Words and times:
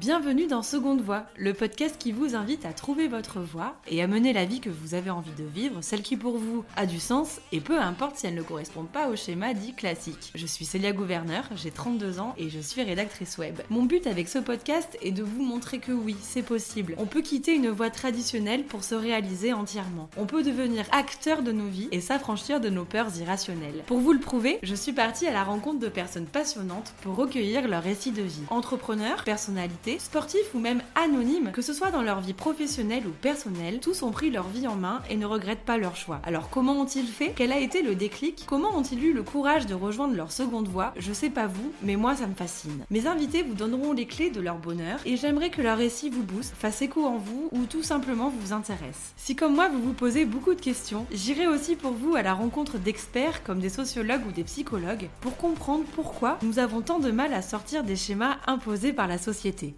Bienvenue 0.00 0.46
dans 0.46 0.62
Seconde 0.62 1.02
Voix, 1.02 1.24
le 1.36 1.52
podcast 1.52 1.96
qui 1.98 2.10
vous 2.10 2.34
invite 2.34 2.64
à 2.64 2.72
trouver 2.72 3.06
votre 3.06 3.38
voie 3.38 3.74
et 3.86 4.02
à 4.02 4.06
mener 4.06 4.32
la 4.32 4.46
vie 4.46 4.60
que 4.60 4.70
vous 4.70 4.94
avez 4.94 5.10
envie 5.10 5.34
de 5.36 5.44
vivre, 5.44 5.82
celle 5.82 6.00
qui 6.00 6.16
pour 6.16 6.38
vous 6.38 6.64
a 6.74 6.86
du 6.86 6.98
sens 6.98 7.38
et 7.52 7.60
peu 7.60 7.78
importe 7.78 8.16
si 8.16 8.26
elle 8.26 8.34
ne 8.34 8.40
correspond 8.40 8.84
pas 8.84 9.10
au 9.10 9.16
schéma 9.16 9.52
dit 9.52 9.74
classique. 9.74 10.32
Je 10.34 10.46
suis 10.46 10.64
Célia 10.64 10.92
Gouverneur, 10.92 11.44
j'ai 11.54 11.70
32 11.70 12.18
ans 12.18 12.34
et 12.38 12.48
je 12.48 12.60
suis 12.60 12.82
rédactrice 12.82 13.36
web. 13.36 13.60
Mon 13.68 13.82
but 13.82 14.06
avec 14.06 14.30
ce 14.30 14.38
podcast 14.38 14.96
est 15.02 15.12
de 15.12 15.22
vous 15.22 15.42
montrer 15.42 15.80
que 15.80 15.92
oui, 15.92 16.16
c'est 16.22 16.40
possible. 16.40 16.94
On 16.96 17.04
peut 17.04 17.20
quitter 17.20 17.54
une 17.54 17.68
voie 17.68 17.90
traditionnelle 17.90 18.64
pour 18.64 18.84
se 18.84 18.94
réaliser 18.94 19.52
entièrement. 19.52 20.08
On 20.16 20.24
peut 20.24 20.42
devenir 20.42 20.86
acteur 20.92 21.42
de 21.42 21.52
nos 21.52 21.68
vies 21.68 21.90
et 21.92 22.00
s'affranchir 22.00 22.62
de 22.62 22.70
nos 22.70 22.86
peurs 22.86 23.14
irrationnelles. 23.18 23.84
Pour 23.86 23.98
vous 23.98 24.14
le 24.14 24.18
prouver, 24.18 24.60
je 24.62 24.74
suis 24.74 24.92
partie 24.92 25.26
à 25.26 25.32
la 25.32 25.44
rencontre 25.44 25.78
de 25.78 25.88
personnes 25.88 26.24
passionnantes 26.24 26.94
pour 27.02 27.16
recueillir 27.16 27.68
leur 27.68 27.82
récit 27.82 28.12
de 28.12 28.22
vie. 28.22 28.44
Entrepreneurs, 28.48 29.24
personnalités, 29.24 29.89
sportifs 29.98 30.54
ou 30.54 30.58
même 30.58 30.82
anonymes, 30.94 31.50
que 31.52 31.62
ce 31.62 31.72
soit 31.72 31.90
dans 31.90 32.02
leur 32.02 32.20
vie 32.20 32.32
professionnelle 32.32 33.06
ou 33.06 33.10
personnelle, 33.10 33.80
tous 33.80 34.02
ont 34.02 34.10
pris 34.10 34.30
leur 34.30 34.48
vie 34.48 34.68
en 34.68 34.76
main 34.76 35.02
et 35.10 35.16
ne 35.16 35.26
regrettent 35.26 35.64
pas 35.64 35.78
leur 35.78 35.96
choix. 35.96 36.20
Alors 36.24 36.50
comment 36.50 36.80
ont-ils 36.80 37.06
fait? 37.06 37.32
Quel 37.34 37.52
a 37.52 37.58
été 37.58 37.82
le 37.82 37.94
déclic? 37.94 38.44
Comment 38.46 38.76
ont-ils 38.76 39.02
eu 39.02 39.12
le 39.12 39.22
courage 39.22 39.66
de 39.66 39.74
rejoindre 39.74 40.14
leur 40.14 40.32
seconde 40.32 40.68
voie? 40.68 40.92
Je 40.96 41.12
sais 41.12 41.30
pas 41.30 41.46
vous, 41.46 41.72
mais 41.82 41.96
moi 41.96 42.14
ça 42.14 42.26
me 42.26 42.34
fascine. 42.34 42.84
Mes 42.90 43.06
invités 43.06 43.42
vous 43.42 43.54
donneront 43.54 43.92
les 43.92 44.06
clés 44.06 44.30
de 44.30 44.40
leur 44.40 44.58
bonheur 44.58 45.00
et 45.04 45.16
j'aimerais 45.16 45.50
que 45.50 45.62
leur 45.62 45.78
récit 45.78 46.10
vous 46.10 46.22
booste, 46.22 46.54
fasse 46.56 46.82
écho 46.82 47.04
en 47.04 47.16
vous 47.16 47.48
ou 47.52 47.64
tout 47.64 47.82
simplement 47.82 48.30
vous 48.30 48.52
intéresse. 48.52 49.12
Si 49.16 49.34
comme 49.36 49.54
moi 49.54 49.68
vous 49.68 49.82
vous 49.82 49.92
posez 49.92 50.24
beaucoup 50.24 50.54
de 50.54 50.60
questions, 50.60 51.06
j'irai 51.12 51.46
aussi 51.46 51.76
pour 51.76 51.92
vous 51.92 52.14
à 52.14 52.22
la 52.22 52.34
rencontre 52.34 52.78
d'experts 52.78 53.42
comme 53.42 53.60
des 53.60 53.68
sociologues 53.68 54.26
ou 54.28 54.32
des 54.32 54.44
psychologues 54.44 55.08
pour 55.20 55.36
comprendre 55.36 55.84
pourquoi 55.94 56.38
nous 56.42 56.58
avons 56.58 56.80
tant 56.80 56.98
de 56.98 57.10
mal 57.10 57.32
à 57.32 57.42
sortir 57.42 57.84
des 57.84 57.96
schémas 57.96 58.36
imposés 58.46 58.92
par 58.92 59.06
la 59.06 59.18
société. 59.18 59.74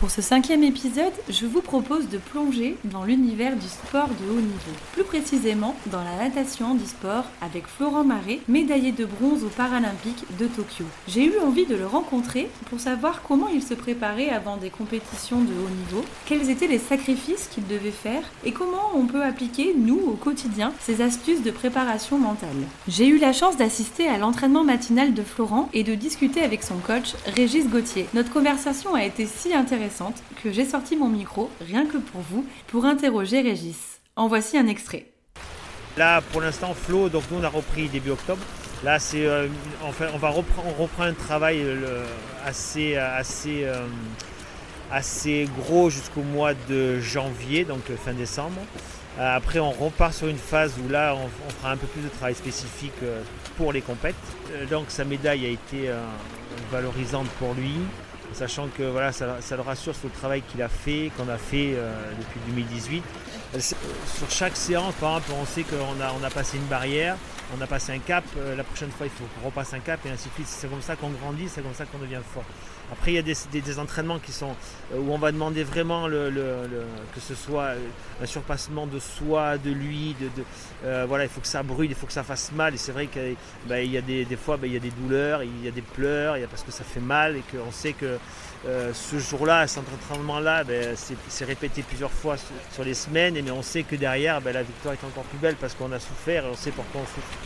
Pour 0.00 0.10
ce 0.10 0.22
cinquième 0.22 0.64
épisode, 0.64 1.12
je 1.28 1.44
vous 1.44 1.60
propose 1.60 2.08
de 2.08 2.16
plonger 2.16 2.78
dans 2.84 3.04
l'univers 3.04 3.54
du 3.54 3.68
sport 3.68 4.08
de 4.08 4.30
haut 4.30 4.40
niveau. 4.40 4.72
Plus 4.94 5.04
précisément, 5.04 5.76
dans 5.92 6.02
la 6.02 6.24
natation 6.24 6.74
du 6.74 6.86
sport 6.86 7.24
avec 7.42 7.66
Florent 7.66 8.02
Marais, 8.02 8.38
médaillé 8.48 8.92
de 8.92 9.04
bronze 9.04 9.44
aux 9.44 9.50
Paralympiques 9.50 10.24
de 10.38 10.46
Tokyo. 10.46 10.86
J'ai 11.06 11.26
eu 11.26 11.38
envie 11.46 11.66
de 11.66 11.76
le 11.76 11.86
rencontrer 11.86 12.48
pour 12.70 12.80
savoir 12.80 13.20
comment 13.20 13.48
il 13.48 13.62
se 13.62 13.74
préparait 13.74 14.30
avant 14.30 14.56
des 14.56 14.70
compétitions 14.70 15.42
de 15.42 15.52
haut 15.52 15.68
niveau, 15.68 16.02
quels 16.24 16.48
étaient 16.48 16.66
les 16.66 16.78
sacrifices 16.78 17.50
qu'il 17.52 17.66
devait 17.66 17.90
faire 17.90 18.22
et 18.42 18.52
comment 18.52 18.92
on 18.94 19.04
peut 19.04 19.22
appliquer, 19.22 19.74
nous, 19.76 20.00
au 20.00 20.14
quotidien, 20.14 20.72
ces 20.80 21.02
astuces 21.02 21.42
de 21.42 21.50
préparation 21.50 22.18
mentale. 22.18 22.48
J'ai 22.88 23.06
eu 23.06 23.18
la 23.18 23.34
chance 23.34 23.58
d'assister 23.58 24.08
à 24.08 24.16
l'entraînement 24.16 24.64
matinal 24.64 25.12
de 25.12 25.22
Florent 25.22 25.68
et 25.74 25.84
de 25.84 25.94
discuter 25.94 26.40
avec 26.40 26.62
son 26.62 26.76
coach, 26.76 27.12
Régis 27.36 27.68
Gauthier. 27.68 28.06
Notre 28.14 28.32
conversation 28.32 28.94
a 28.94 29.04
été 29.04 29.26
si 29.26 29.52
intéressante 29.52 29.89
que 30.42 30.50
j'ai 30.50 30.64
sorti 30.64 30.96
mon 30.96 31.08
micro, 31.08 31.50
rien 31.60 31.86
que 31.86 31.98
pour 31.98 32.20
vous, 32.20 32.44
pour 32.68 32.84
interroger 32.84 33.40
Régis. 33.40 34.00
En 34.16 34.28
voici 34.28 34.58
un 34.58 34.66
extrait. 34.66 35.06
Là, 35.96 36.20
pour 36.20 36.40
l'instant, 36.40 36.74
Flo, 36.74 37.08
donc 37.08 37.24
nous 37.30 37.38
on 37.38 37.44
a 37.44 37.48
repris 37.48 37.88
début 37.88 38.10
octobre. 38.10 38.42
Là, 38.84 38.98
c'est, 38.98 39.26
euh, 39.26 39.48
enfin, 39.82 40.06
on 40.14 40.18
va 40.18 40.30
reprendre, 40.30 40.68
on 40.68 40.82
reprend 40.82 41.02
un 41.02 41.12
travail 41.12 41.60
euh, 41.62 42.04
assez, 42.46 42.96
assez, 42.96 43.64
euh, 43.64 43.86
assez 44.90 45.48
gros 45.58 45.90
jusqu'au 45.90 46.22
mois 46.22 46.52
de 46.68 46.98
janvier, 47.00 47.64
donc 47.64 47.82
fin 48.02 48.12
décembre. 48.12 48.60
après, 49.18 49.58
on 49.58 49.70
repart 49.70 50.14
sur 50.14 50.28
une 50.28 50.38
phase 50.38 50.74
où 50.82 50.88
là, 50.88 51.14
on, 51.14 51.26
on, 51.46 51.50
fera 51.50 51.72
un 51.72 51.76
peu 51.76 51.86
plus 51.88 52.02
de 52.02 52.08
travail 52.08 52.34
spécifique 52.34 53.00
pour 53.58 53.72
les 53.72 53.82
compètes. 53.82 54.14
donc, 54.70 54.86
sa 54.88 55.04
médaille 55.04 55.44
a 55.44 55.50
été 55.50 55.90
valorisante 56.72 57.28
pour 57.38 57.52
lui 57.54 57.74
sachant 58.32 58.68
que 58.68 58.82
voilà, 58.82 59.12
ça, 59.12 59.36
le 59.50 59.62
rassure 59.62 59.94
sur 59.94 60.08
le 60.08 60.14
travail 60.14 60.42
qu'il 60.42 60.62
a 60.62 60.68
fait, 60.68 61.10
qu'on 61.16 61.28
a 61.28 61.38
fait 61.38 61.74
euh, 61.74 61.92
depuis 62.18 62.40
2018. 62.48 63.02
Sur 63.58 64.30
chaque 64.30 64.56
séance, 64.56 64.94
par 64.94 65.18
exemple, 65.18 65.32
on 65.40 65.44
sait 65.44 65.64
qu'on 65.64 66.00
a, 66.00 66.12
on 66.20 66.24
a 66.24 66.30
passé 66.30 66.56
une 66.56 66.66
barrière, 66.66 67.16
on 67.58 67.60
a 67.60 67.66
passé 67.66 67.92
un 67.92 67.98
cap, 67.98 68.24
euh, 68.36 68.54
la 68.54 68.64
prochaine 68.64 68.90
fois 68.90 69.06
il 69.06 69.12
faut 69.12 69.24
qu'on 69.34 69.46
repasse 69.46 69.74
un 69.74 69.80
cap 69.80 70.00
et 70.06 70.10
ainsi 70.10 70.28
de 70.28 70.34
suite. 70.34 70.46
C'est 70.46 70.68
comme 70.68 70.82
ça 70.82 70.96
qu'on 70.96 71.10
grandit, 71.10 71.48
c'est 71.48 71.62
comme 71.62 71.74
ça 71.74 71.84
qu'on 71.84 71.98
devient 71.98 72.20
fort. 72.32 72.44
Après, 72.92 73.12
il 73.12 73.14
y 73.14 73.18
a 73.18 73.22
des, 73.22 73.78
entraînements 73.78 74.18
qui 74.18 74.32
sont 74.32 74.54
euh, 74.92 74.98
où 74.98 75.12
on 75.12 75.18
va 75.18 75.32
demander 75.32 75.62
vraiment 75.62 76.08
que 76.08 77.20
ce 77.20 77.34
soit 77.34 77.70
un 78.20 78.26
surpassement 78.26 78.86
de 78.86 78.98
soi, 78.98 79.58
de 79.58 79.70
lui, 79.70 80.16
de, 80.20 81.06
voilà, 81.06 81.24
il 81.24 81.30
faut 81.30 81.40
que 81.40 81.46
ça 81.46 81.62
brûle, 81.62 81.90
il 81.90 81.94
faut 81.94 82.06
que 82.06 82.12
ça 82.12 82.24
fasse 82.24 82.52
mal. 82.52 82.74
Et 82.74 82.76
c'est 82.76 82.92
vrai 82.92 83.06
qu'il 83.06 83.36
bah, 83.66 83.82
y 83.82 83.96
a 83.96 84.00
des, 84.00 84.24
fois, 84.36 84.56
bah, 84.56 84.66
il 84.66 84.72
y 84.72 84.76
a 84.76 84.80
des 84.80 84.90
douleurs, 84.90 85.42
il 85.42 85.64
y 85.64 85.68
a 85.68 85.70
des 85.70 85.82
pleurs, 85.82 86.36
il 86.36 86.40
y 86.40 86.44
a 86.44 86.48
parce 86.48 86.62
que 86.62 86.72
ça 86.72 86.84
fait 86.84 87.00
mal 87.00 87.36
et 87.36 87.42
qu'on 87.42 87.70
sait 87.70 87.92
que 87.92 88.18
euh, 88.66 88.92
ce 88.92 89.18
jour-là, 89.18 89.66
cet 89.66 89.84
entraînement-là, 89.88 90.64
ben, 90.64 90.94
c'est 90.96 91.44
répété 91.44 91.82
plusieurs 91.82 92.10
fois 92.10 92.36
sur, 92.72 92.84
les 92.84 92.94
semaines, 92.94 93.34
mais 93.42 93.50
on 93.50 93.62
sait 93.62 93.84
que 93.84 93.96
derrière, 93.96 94.40
la 94.40 94.62
victoire 94.62 94.94
est 94.94 95.06
encore 95.06 95.24
plus 95.24 95.38
belle 95.38 95.56
parce 95.56 95.74
qu'on 95.74 95.92
a 95.92 95.98
souffert 95.98 96.44
et 96.44 96.48
on 96.48 96.56
sait 96.56 96.70
pourquoi 96.70 97.00
on 97.00 97.06
souffre. 97.06 97.38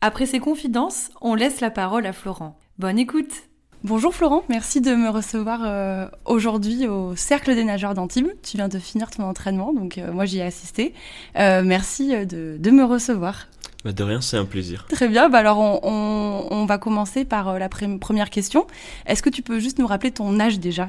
Après 0.00 0.26
ces 0.26 0.38
confidences, 0.38 1.10
on 1.20 1.34
laisse 1.34 1.60
la 1.60 1.70
parole 1.70 2.06
à 2.06 2.12
Florent. 2.12 2.58
Bonne 2.78 2.98
écoute 2.98 3.48
Bonjour 3.84 4.14
Florent, 4.14 4.44
merci 4.48 4.80
de 4.80 4.94
me 4.94 5.10
recevoir 5.10 5.60
euh, 5.62 6.06
aujourd'hui 6.24 6.86
au 6.86 7.14
Cercle 7.16 7.54
des 7.54 7.64
nageurs 7.64 7.92
d'Antibes. 7.92 8.28
Tu 8.42 8.56
viens 8.56 8.68
de 8.68 8.78
finir 8.78 9.10
ton 9.10 9.24
entraînement, 9.24 9.74
donc 9.74 9.98
euh, 9.98 10.10
moi 10.10 10.24
j'y 10.24 10.38
ai 10.38 10.42
assisté. 10.42 10.94
merci 11.34 12.08
de, 12.24 12.56
de, 12.58 12.70
me 12.70 12.82
recevoir. 12.82 13.46
Bah 13.84 13.92
de 13.92 14.02
rien, 14.02 14.22
c'est 14.22 14.38
un 14.38 14.46
plaisir. 14.46 14.86
Très 14.88 15.06
bien, 15.06 15.28
bah 15.28 15.36
alors 15.36 15.58
on, 15.58 16.46
on, 16.50 16.64
va 16.64 16.78
commencer 16.78 17.26
par 17.26 17.50
euh, 17.50 17.58
la 17.58 17.68
première 17.68 18.30
question. 18.30 18.66
Est-ce 19.04 19.22
que 19.22 19.28
tu 19.28 19.42
peux 19.42 19.58
juste 19.58 19.78
nous 19.78 19.86
rappeler 19.86 20.12
ton 20.12 20.40
âge 20.40 20.58
déjà? 20.60 20.88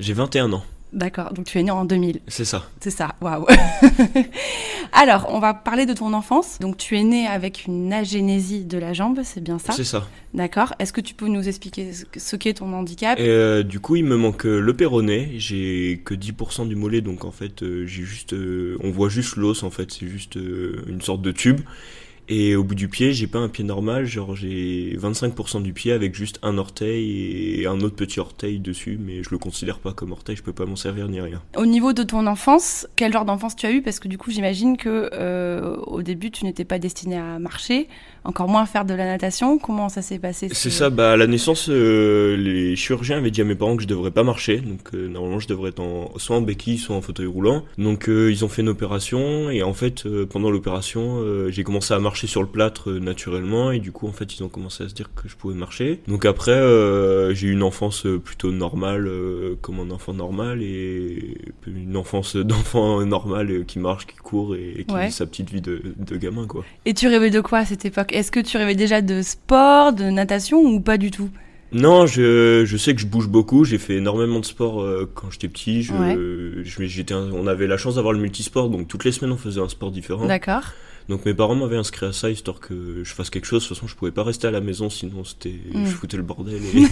J'ai 0.00 0.12
21 0.12 0.52
ans. 0.52 0.64
D'accord, 0.92 1.32
donc 1.32 1.46
tu 1.46 1.58
es 1.58 1.62
né 1.62 1.70
en 1.70 1.84
2000. 1.86 2.20
C'est 2.28 2.44
ça. 2.44 2.68
C'est 2.80 2.90
ça, 2.90 3.14
waouh. 3.22 3.46
Alors, 4.92 5.26
on 5.30 5.38
va 5.38 5.54
parler 5.54 5.86
de 5.86 5.94
ton 5.94 6.12
enfance. 6.12 6.58
Donc, 6.60 6.76
tu 6.76 6.98
es 6.98 7.02
né 7.02 7.26
avec 7.26 7.64
une 7.66 7.92
agénésie 7.92 8.64
de 8.64 8.76
la 8.76 8.92
jambe, 8.92 9.20
c'est 9.24 9.42
bien 9.42 9.58
ça? 9.58 9.72
C'est 9.72 9.84
ça. 9.84 10.06
D'accord. 10.34 10.74
Est-ce 10.78 10.92
que 10.92 11.00
tu 11.00 11.14
peux 11.14 11.28
nous 11.28 11.48
expliquer 11.48 11.90
ce 12.16 12.36
qu'est 12.36 12.54
ton 12.54 12.72
handicap? 12.74 13.18
Euh, 13.20 13.62
Du 13.62 13.80
coup, 13.80 13.96
il 13.96 14.04
me 14.04 14.16
manque 14.16 14.44
euh, 14.44 14.60
le 14.60 14.74
péroné. 14.76 15.32
J'ai 15.38 16.02
que 16.04 16.14
10% 16.14 16.68
du 16.68 16.76
mollet, 16.76 17.00
donc 17.00 17.24
en 17.24 17.32
fait, 17.32 17.60
j'ai 17.62 18.02
juste, 18.02 18.34
on 18.34 18.90
voit 18.90 19.08
juste 19.08 19.36
l'os. 19.36 19.62
En 19.62 19.70
fait, 19.70 19.90
c'est 19.92 20.06
juste 20.08 20.34
une 20.34 21.00
sorte 21.00 21.22
de 21.22 21.32
tube. 21.32 21.60
Et 22.28 22.54
au 22.56 22.64
bout 22.64 22.74
du 22.74 22.88
pied, 22.88 23.12
j'ai 23.12 23.26
pas 23.26 23.38
un 23.38 23.48
pied 23.48 23.64
normal, 23.64 24.06
genre 24.06 24.36
j'ai 24.36 24.96
25% 24.96 25.62
du 25.62 25.72
pied 25.72 25.92
avec 25.92 26.14
juste 26.14 26.38
un 26.42 26.56
orteil 26.56 27.60
et 27.60 27.66
un 27.66 27.80
autre 27.80 27.96
petit 27.96 28.20
orteil 28.20 28.58
dessus, 28.58 28.98
mais 29.00 29.22
je 29.22 29.30
le 29.30 29.38
considère 29.38 29.80
pas 29.80 29.92
comme 29.92 30.12
orteil, 30.12 30.36
je 30.36 30.42
peux 30.42 30.52
pas 30.52 30.64
m'en 30.64 30.76
servir 30.76 31.08
ni 31.08 31.20
rien. 31.20 31.42
Au 31.56 31.66
niveau 31.66 31.92
de 31.92 32.02
ton 32.02 32.26
enfance, 32.26 32.86
quel 32.96 33.12
genre 33.12 33.24
d'enfance 33.24 33.56
tu 33.56 33.66
as 33.66 33.72
eu? 33.72 33.82
Parce 33.82 33.98
que 33.98 34.08
du 34.08 34.18
coup, 34.18 34.30
j'imagine 34.30 34.76
que 34.76 35.10
euh, 35.12 35.76
au 35.86 36.02
début, 36.02 36.30
tu 36.30 36.44
n'étais 36.44 36.64
pas 36.64 36.78
destiné 36.78 37.18
à 37.18 37.38
marcher, 37.38 37.88
encore 38.24 38.48
moins 38.48 38.66
faire 38.66 38.84
de 38.84 38.94
la 38.94 39.06
natation. 39.06 39.58
Comment 39.58 39.88
ça 39.88 40.02
s'est 40.02 40.18
passé 40.18 40.48
C'est 40.52 40.70
ça, 40.70 40.90
bah 40.90 41.12
à 41.12 41.16
la 41.16 41.26
naissance, 41.26 41.68
euh, 41.68 42.36
les 42.36 42.76
chirurgiens 42.76 43.18
avaient 43.18 43.30
dit 43.30 43.40
à 43.40 43.44
mes 43.44 43.54
parents 43.54 43.76
que 43.76 43.82
je 43.82 43.88
devrais 43.88 44.10
pas 44.10 44.22
marcher, 44.22 44.58
donc 44.58 44.94
euh, 44.94 45.08
normalement 45.08 45.40
je 45.40 45.48
devrais 45.48 45.70
être 45.70 45.80
en, 45.80 46.12
soit 46.18 46.36
en 46.36 46.42
béquille, 46.42 46.78
soit 46.78 46.96
en 46.96 47.00
fauteuil 47.02 47.26
roulant. 47.26 47.64
Donc 47.78 48.08
ils 48.08 48.44
ont 48.44 48.48
fait 48.48 48.62
une 48.62 48.68
opération 48.68 49.50
et 49.50 49.62
en 49.62 49.74
fait 49.74 50.06
pendant 50.26 50.50
l'opération, 50.50 51.22
j'ai 51.48 51.64
commencé 51.64 51.94
à 51.94 51.98
marcher 51.98 52.26
sur 52.26 52.42
le 52.42 52.48
plâtre 52.48 52.90
euh, 52.90 52.98
naturellement 53.00 53.72
et 53.72 53.80
du 53.80 53.92
coup 53.92 54.06
en 54.06 54.12
fait 54.12 54.36
ils 54.36 54.42
ont 54.42 54.48
commencé 54.48 54.84
à 54.84 54.88
se 54.88 54.94
dire 54.94 55.10
que 55.14 55.28
je 55.28 55.36
pouvais 55.36 55.54
marcher. 55.54 56.00
Donc 56.06 56.24
après 56.24 56.52
euh, 56.52 57.34
j'ai 57.34 57.48
eu 57.48 57.52
une 57.52 57.62
enfance 57.62 58.06
euh, 58.06 58.18
plutôt 58.18 58.52
normale 58.52 59.10
comme 59.60 59.80
un 59.80 59.90
enfant 59.90 60.12
normal 60.12 60.62
et 60.62 61.36
une 61.66 61.96
enfance 61.96 62.36
d'enfant 62.36 63.04
normal 63.06 63.64
qui 63.66 63.78
marche, 63.78 64.06
qui 64.06 64.16
court 64.16 64.54
et, 64.54 64.84
qui 64.86 64.96
vit 64.96 65.12
sa 65.12 65.26
petite 65.26 65.50
vie 65.50 65.60
de, 65.60 65.82
de, 65.96 66.16
gamin 66.16 66.46
quoi. 66.46 66.64
Et 66.84 66.94
tu 66.94 67.08
rêvais 67.08 67.30
de 67.30 67.40
quoi 67.40 67.58
à 67.58 67.64
cette 67.64 67.84
époque? 67.84 68.11
Est-ce 68.12 68.30
que 68.30 68.40
tu 68.40 68.56
rêvais 68.56 68.74
déjà 68.74 69.00
de 69.00 69.22
sport, 69.22 69.92
de 69.92 70.04
natation 70.04 70.58
ou 70.58 70.80
pas 70.80 70.98
du 70.98 71.10
tout? 71.10 71.30
Non, 71.72 72.06
je, 72.06 72.64
je 72.66 72.76
sais 72.76 72.94
que 72.94 73.00
je 73.00 73.06
bouge 73.06 73.28
beaucoup. 73.28 73.64
J'ai 73.64 73.78
fait 73.78 73.96
énormément 73.96 74.40
de 74.40 74.44
sport 74.44 74.86
quand 75.14 75.30
j'étais 75.30 75.48
petit. 75.48 75.82
Je, 75.82 75.92
on 77.32 77.46
avait 77.46 77.66
la 77.66 77.78
chance 77.78 77.94
d'avoir 77.94 78.12
le 78.12 78.20
multisport, 78.20 78.68
donc 78.68 78.88
toutes 78.88 79.04
les 79.04 79.12
semaines 79.12 79.32
on 79.32 79.38
faisait 79.38 79.60
un 79.60 79.70
sport 79.70 79.90
différent. 79.90 80.26
D'accord. 80.26 80.72
Donc 81.08 81.24
mes 81.24 81.34
parents 81.34 81.54
m'avaient 81.54 81.76
inscrit 81.76 82.06
à 82.06 82.12
ça 82.12 82.30
histoire 82.30 82.60
que 82.60 83.02
je 83.04 83.14
fasse 83.14 83.30
quelque 83.30 83.44
chose. 83.44 83.62
De 83.62 83.68
toute 83.68 83.76
façon, 83.76 83.86
je 83.86 83.96
pouvais 83.96 84.10
pas 84.10 84.22
rester 84.22 84.46
à 84.46 84.50
la 84.50 84.60
maison, 84.60 84.90
sinon 84.90 85.24
c'était, 85.24 85.58
mm. 85.72 85.86
je 85.86 85.90
foutais 85.90 86.16
le 86.16 86.22
bordel 86.22 86.60
et, 86.64 86.82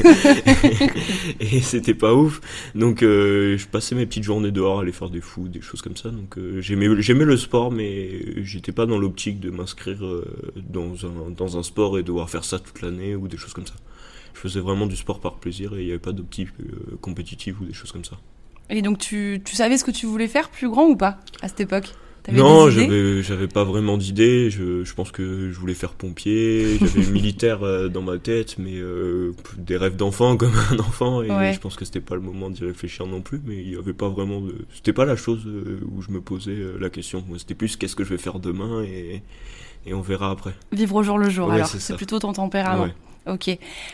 et 1.57 1.61
c'était 1.61 1.95
pas 1.95 2.15
ouf. 2.15 2.41
Donc 2.75 3.03
euh, 3.03 3.57
je 3.57 3.67
passais 3.67 3.95
mes 3.95 4.07
petites 4.07 4.25
journées 4.25 4.51
dehors, 4.51 4.79
à 4.79 4.83
aller 4.83 4.93
faire 4.93 5.11
des 5.11 5.21
fous, 5.21 5.49
des 5.49 5.61
choses 5.61 5.83
comme 5.83 5.97
ça. 5.97 6.11
Donc 6.11 6.39
euh, 6.39 6.61
j'aimais, 6.61 7.01
j'aimais 7.01 7.25
le 7.25 7.37
sport, 7.37 7.71
mais 7.71 8.43
j'étais 8.43 8.73
pas 8.73 8.87
dans 8.87 8.99
l'optique 8.99 9.41
de 9.41 9.51
m'inscrire 9.51 10.05
euh, 10.05 10.25
dans 10.57 11.07
un 11.07 11.31
dans 11.37 11.59
un 11.59 11.63
sport 11.63 11.99
et 11.99 12.03
devoir 12.03 12.29
faire 12.31 12.45
ça 12.45 12.59
toute 12.59 12.83
l'année 12.83 13.15
ou 13.15 13.29
des 13.29 13.37
choses 13.37 13.53
comme 13.53 13.67
ça. 13.67 13.75
Je 14.35 14.41
faisais 14.41 14.61
vraiment 14.61 14.87
du 14.87 14.97
sport 14.97 15.21
par 15.21 15.35
plaisir 15.35 15.75
et 15.75 15.81
il 15.81 15.85
n'y 15.87 15.91
avait 15.91 15.99
pas 15.99 16.13
d'optique 16.13 16.49
compétitive 17.01 17.61
ou 17.61 17.65
des 17.65 17.73
choses 17.73 17.93
comme 17.93 18.05
ça. 18.05 18.17
Et 18.71 18.81
donc 18.81 18.99
tu, 18.99 19.43
tu 19.45 19.57
savais 19.57 19.77
ce 19.77 19.85
que 19.85 19.91
tu 19.91 20.07
voulais 20.07 20.29
faire 20.29 20.49
plus 20.49 20.69
grand 20.69 20.87
ou 20.87 20.97
pas 20.97 21.19
à 21.43 21.49
cette 21.49 21.61
époque? 21.61 21.93
Non, 22.33 22.71
j'avais, 22.71 23.23
j'avais 23.23 23.49
pas 23.49 23.65
vraiment 23.65 23.97
d'idée. 23.97 24.51
Je, 24.51 24.85
je, 24.85 24.95
pense 24.95 25.11
que 25.11 25.51
je 25.51 25.59
voulais 25.59 25.75
faire 25.75 25.93
pompier. 25.93 26.79
J'avais 26.79 27.07
militaire 27.11 27.63
euh, 27.63 27.89
dans 27.89 28.03
ma 28.03 28.19
tête, 28.19 28.57
mais 28.59 28.75
euh, 28.75 29.33
des 29.57 29.77
rêves 29.77 29.97
d'enfant 29.97 30.37
comme 30.39 30.53
un 30.71 30.79
enfant. 30.79 31.23
Et 31.23 31.53
je 31.53 31.61
pense 31.61 31.77
que 31.77 31.85
c'était 31.85 32.01
pas 32.01 32.15
le 32.15 32.21
moment 32.21 32.51
d'y 32.51 32.65
réfléchir 32.65 33.07
non 33.07 33.21
plus. 33.21 33.41
Mais 33.45 33.57
il 33.57 33.73
y 33.73 33.77
avait 33.77 33.93
pas 33.93 34.09
vraiment 34.09 34.41
de. 34.41 34.55
C'était 34.75 34.93
pas 34.93 35.05
la 35.05 35.17
chose 35.17 35.47
euh, 35.47 35.81
où 35.91 36.03
je 36.03 36.11
me 36.11 36.21
posais 36.21 36.57
la 36.79 36.91
question. 36.91 37.25
C'était 37.39 37.55
plus 37.55 37.77
qu'est-ce 37.77 37.97
que 37.97 38.05
je 38.05 38.11
vais 38.11 38.19
faire 38.19 38.39
demain? 38.39 38.83
Et, 38.83 39.23
et 39.87 39.95
on 39.95 40.01
verra 40.01 40.31
après. 40.31 40.55
Vivre 40.73 40.97
au 40.97 41.03
jour 41.03 41.19
le 41.19 41.31
jour. 41.31 41.51
alors, 41.51 41.67
c'est 41.67 41.97
plutôt 41.97 42.19
ton 42.19 42.33
tempérament. 42.33 42.89
Ok. 43.27 43.51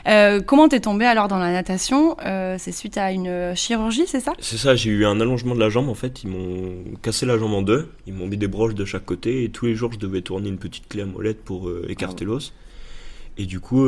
Euh, 0.07 0.41
comment 0.41 0.69
t'es 0.69 0.81
tombé 0.81 1.05
alors 1.05 1.29
dans 1.29 1.39
la 1.39 1.53
natation 1.53 2.17
euh, 2.25 2.57
C'est 2.59 2.73
suite 2.73 2.97
à 2.97 3.11
une 3.11 3.55
chirurgie, 3.55 4.05
c'est 4.07 4.21
ça? 4.21 4.33
C'est 4.39 4.57
ça, 4.57 4.77
j'ai 4.77 4.91
eu 4.91 5.05
un 5.05 5.21
allongement 5.21 5.55
de 5.55 5.61
la 5.61 5.69
jambe 5.69 5.89
en 5.89 5.95
fait. 5.95 6.23
Ils 6.23 6.31
m'ont 6.31 6.77
cassé 7.03 7.27
la 7.27 7.37
jambe 7.39 7.55
en 7.55 7.63
deux, 7.63 7.89
ils 8.07 8.15
m'ont 8.15 8.27
mis 8.27 8.37
des 8.37 8.47
broches 8.47 8.75
de 8.75 8.85
chaque 8.85 9.05
côté 9.05 9.45
et 9.45 9.51
tous 9.51 9.67
les 9.67 9.75
jours 9.75 9.93
je 9.93 9.99
devais 9.99 10.23
tourner 10.23 10.49
une 10.49 10.59
petite 10.59 10.89
clé 10.89 11.03
à 11.03 11.07
molette 11.07 11.43
pour 11.43 11.69
euh, 11.69 11.87
écarter 11.89 12.25
oh. 12.27 12.33
l'os. 12.33 12.55
Et 13.39 13.45
du 13.45 13.61
coup, 13.61 13.87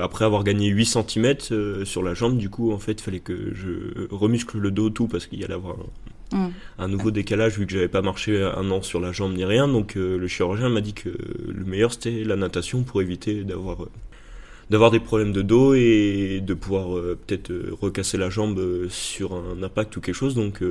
après 0.00 0.24
avoir 0.24 0.44
gagné 0.44 0.68
8 0.68 0.86
cm 0.86 1.84
sur 1.84 2.00
la 2.00 2.14
jambe, 2.14 2.36
du 2.36 2.48
coup, 2.48 2.70
en 2.70 2.78
fait, 2.78 2.92
il 2.92 3.02
fallait 3.02 3.18
que 3.18 3.52
je 3.52 4.06
remuscle 4.14 4.56
le 4.56 4.70
dos 4.70 4.88
tout 4.88 5.08
parce 5.08 5.26
qu'il 5.26 5.40
y 5.40 5.44
allait 5.44 5.54
avoir 5.54 5.78
un, 6.32 6.52
un 6.78 6.86
nouveau 6.86 7.10
décalage 7.10 7.58
vu 7.58 7.66
que 7.66 7.72
j'avais 7.72 7.88
pas 7.88 8.02
marché 8.02 8.40
un 8.40 8.70
an 8.70 8.80
sur 8.80 9.00
la 9.00 9.10
jambe 9.10 9.34
ni 9.34 9.44
rien. 9.44 9.66
Donc 9.66 9.96
le 9.96 10.28
chirurgien 10.28 10.68
m'a 10.68 10.80
dit 10.80 10.94
que 10.94 11.08
le 11.08 11.64
meilleur 11.64 11.92
c'était 11.92 12.22
la 12.22 12.36
natation 12.36 12.84
pour 12.84 13.02
éviter 13.02 13.42
d'avoir 13.42 13.78
d'avoir 14.70 14.90
des 14.90 15.00
problèmes 15.00 15.32
de 15.32 15.42
dos 15.42 15.74
et 15.74 16.42
de 16.44 16.54
pouvoir 16.54 16.96
euh, 16.96 17.18
peut-être 17.26 17.50
euh, 17.50 17.74
recasser 17.80 18.18
la 18.18 18.30
jambe 18.30 18.58
euh, 18.58 18.88
sur 18.90 19.34
un 19.34 19.62
impact 19.62 19.96
ou 19.96 20.00
quelque 20.00 20.14
chose. 20.14 20.34
Donc 20.34 20.62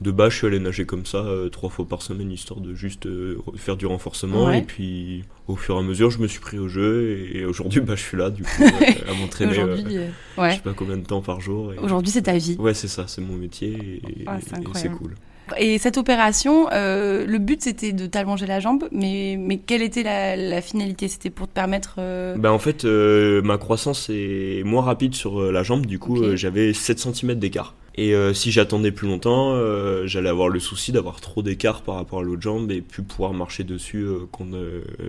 de 0.00 0.10
bas, 0.10 0.28
je 0.28 0.36
suis 0.36 0.46
allé 0.46 0.58
nager 0.58 0.84
comme 0.84 1.06
ça 1.06 1.24
trois 1.50 1.70
fois 1.70 1.86
par 1.88 2.02
semaine, 2.02 2.30
histoire 2.30 2.60
de 2.60 2.74
juste 2.74 3.08
faire 3.56 3.76
du 3.76 3.86
renforcement. 3.86 4.52
Et 4.52 4.60
puis, 4.60 5.24
au 5.48 5.56
fur 5.56 5.76
et 5.76 5.78
à 5.78 5.82
mesure, 5.82 6.10
je 6.10 6.18
me 6.18 6.26
suis 6.26 6.40
pris 6.40 6.58
au 6.58 6.68
jeu. 6.68 7.26
Et, 7.32 7.46
aujourd'hui, 7.46 7.80
bah, 7.80 7.94
je 7.96 8.02
suis 8.02 8.18
là, 8.18 8.28
du 8.28 8.42
coup, 8.42 8.62
à 9.08 9.14
m'entraîner. 9.14 9.54
Je 9.54 10.50
sais 10.50 10.60
pas 10.62 10.74
combien 10.74 10.98
de 10.98 11.06
temps 11.06 11.22
par 11.22 11.40
jour. 11.40 11.72
Aujourd'hui, 11.82 12.12
c'est 12.12 12.22
ta 12.22 12.36
vie. 12.36 12.56
Ouais, 12.58 12.74
c'est 12.74 12.88
ça, 12.88 13.06
c'est 13.06 13.22
mon 13.22 13.36
métier. 13.36 14.02
Et, 14.06 14.24
ah, 14.26 14.38
c'est 14.74 14.90
cool. 14.90 15.14
Et 15.58 15.78
cette 15.78 15.98
opération, 15.98 16.68
euh, 16.72 17.24
le 17.26 17.38
but 17.38 17.62
c'était 17.62 17.92
de 17.92 18.06
t'allonger 18.06 18.46
la 18.46 18.60
jambe, 18.60 18.88
mais, 18.90 19.36
mais 19.38 19.58
quelle 19.58 19.82
était 19.82 20.02
la, 20.02 20.60
finalité? 20.60 21.08
C'était 21.08 21.30
pour 21.30 21.48
te 21.48 21.52
permettre. 21.52 21.96
Euh... 21.98 22.36
Ben, 22.36 22.50
en 22.50 22.58
fait, 22.58 22.84
euh, 22.84 23.42
ma 23.42 23.58
croissance 23.58 24.10
est 24.10 24.62
moins 24.64 24.82
rapide 24.82 25.14
sur 25.14 25.52
la 25.52 25.62
jambe, 25.62 25.86
du 25.86 25.98
coup 25.98 26.36
j'avais 26.36 26.72
7 26.72 26.98
cm 26.98 27.34
d'écart. 27.34 27.74
Et 27.96 28.14
si 28.34 28.52
j'attendais 28.52 28.92
plus 28.92 29.08
longtemps, 29.08 29.56
j'allais 30.04 30.28
avoir 30.28 30.48
le 30.48 30.60
souci 30.60 30.92
d'avoir 30.92 31.20
trop 31.20 31.42
d'écart 31.42 31.82
par 31.82 31.94
rapport 31.94 32.20
à 32.20 32.22
l'autre 32.22 32.42
jambe 32.42 32.70
et 32.70 32.82
plus 32.82 33.02
pouvoir 33.02 33.32
marcher 33.32 33.64
dessus 33.64 34.06